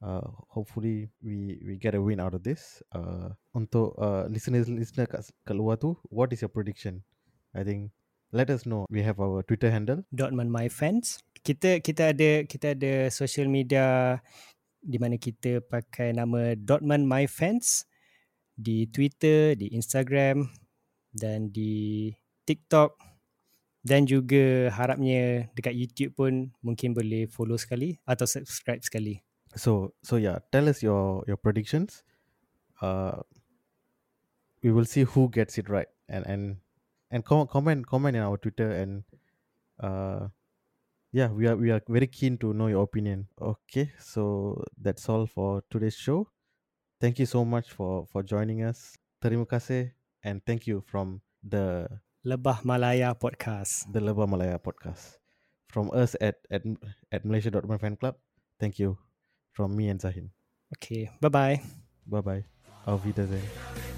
Uh, 0.00 0.24
hopefully 0.48 1.12
we 1.20 1.60
we 1.60 1.76
get 1.76 1.92
a 1.94 2.00
win 2.00 2.20
out 2.20 2.32
of 2.32 2.40
this. 2.40 2.80
Uh, 2.94 3.36
untuk 3.52 3.92
uh, 4.00 4.24
listeners 4.32 4.68
listener 4.68 5.04
kat, 5.04 5.28
kat 5.44 5.56
luar 5.56 5.76
tu 5.76 5.92
what 6.08 6.32
is 6.32 6.40
your 6.40 6.48
prediction? 6.48 7.04
I 7.52 7.66
think 7.66 7.92
let 8.32 8.48
us 8.48 8.64
know. 8.64 8.86
We 8.88 9.02
have 9.02 9.18
our 9.20 9.42
Twitter 9.42 9.68
handle. 9.68 10.06
Dortmund 10.14 10.48
My 10.48 10.70
Fans. 10.70 11.18
Kita 11.40 11.80
kita 11.80 12.12
ada 12.12 12.44
kita 12.44 12.76
ada 12.76 13.08
social 13.08 13.48
media 13.48 14.18
di 14.80 14.96
mana 15.00 15.16
kita 15.16 15.64
pakai 15.64 16.12
nama 16.12 16.52
Dortmund 16.56 17.08
My 17.08 17.24
Fans 17.24 17.84
di 18.56 18.84
Twitter, 18.88 19.56
di 19.56 19.72
Instagram 19.72 20.48
dan 21.16 21.48
di 21.48 22.12
TikTok 22.44 22.96
dan 23.80 24.04
juga 24.04 24.68
harapnya 24.68 25.48
dekat 25.56 25.72
YouTube 25.72 26.12
pun 26.12 26.52
mungkin 26.60 26.92
boleh 26.92 27.24
follow 27.32 27.56
sekali 27.56 27.96
atau 28.04 28.28
subscribe 28.28 28.84
sekali. 28.84 29.24
so 29.56 29.94
so 30.02 30.16
yeah 30.16 30.38
tell 30.54 30.68
us 30.68 30.82
your 30.82 31.26
your 31.26 31.36
predictions 31.36 32.06
uh 32.82 33.18
we 34.62 34.70
will 34.70 34.86
see 34.86 35.02
who 35.02 35.26
gets 35.30 35.58
it 35.58 35.66
right 35.66 35.90
and 36.06 36.22
and 36.26 36.42
and 37.10 37.26
com- 37.26 37.48
comment 37.50 37.86
comment 37.86 38.14
in 38.14 38.22
our 38.22 38.38
twitter 38.38 38.70
and 38.70 39.02
uh 39.82 40.30
yeah 41.12 41.28
we 41.28 41.46
are 41.46 41.56
we 41.56 41.70
are 41.70 41.82
very 41.88 42.06
keen 42.06 42.38
to 42.38 42.52
know 42.52 42.66
your 42.66 42.82
opinion. 42.82 43.28
Okay 43.40 43.92
so 43.98 44.56
that's 44.80 45.08
all 45.08 45.26
for 45.26 45.62
today's 45.70 45.96
show. 45.96 46.28
Thank 47.00 47.18
you 47.18 47.26
so 47.26 47.44
much 47.44 47.70
for 47.70 48.06
for 48.10 48.22
joining 48.22 48.62
us. 48.62 48.96
Terima 49.20 49.44
kasih 49.44 49.92
and 50.24 50.40
thank 50.44 50.66
you 50.66 50.80
from 50.86 51.20
the 51.44 51.88
Lebah 52.24 52.64
Malaya 52.64 53.16
Podcast. 53.16 53.88
the 53.92 54.00
Leba 54.00 54.28
Malaya 54.28 54.60
podcast. 54.60 55.16
From 55.72 55.88
us 55.94 56.16
at 56.20 56.42
at 56.50 56.66
at 57.12 57.24
malaysia.my 57.24 57.78
fan 57.78 57.96
club 57.96 58.18
thank 58.58 58.76
you 58.76 58.98
from 59.54 59.72
me 59.72 59.88
and 59.88 60.00
zahin. 60.02 60.34
Okay, 60.76 61.10
bye-bye. 61.18 61.58
bye 62.06 62.20
bye 62.20 62.44
auf 62.86 63.04
wiedersehen 63.04 63.89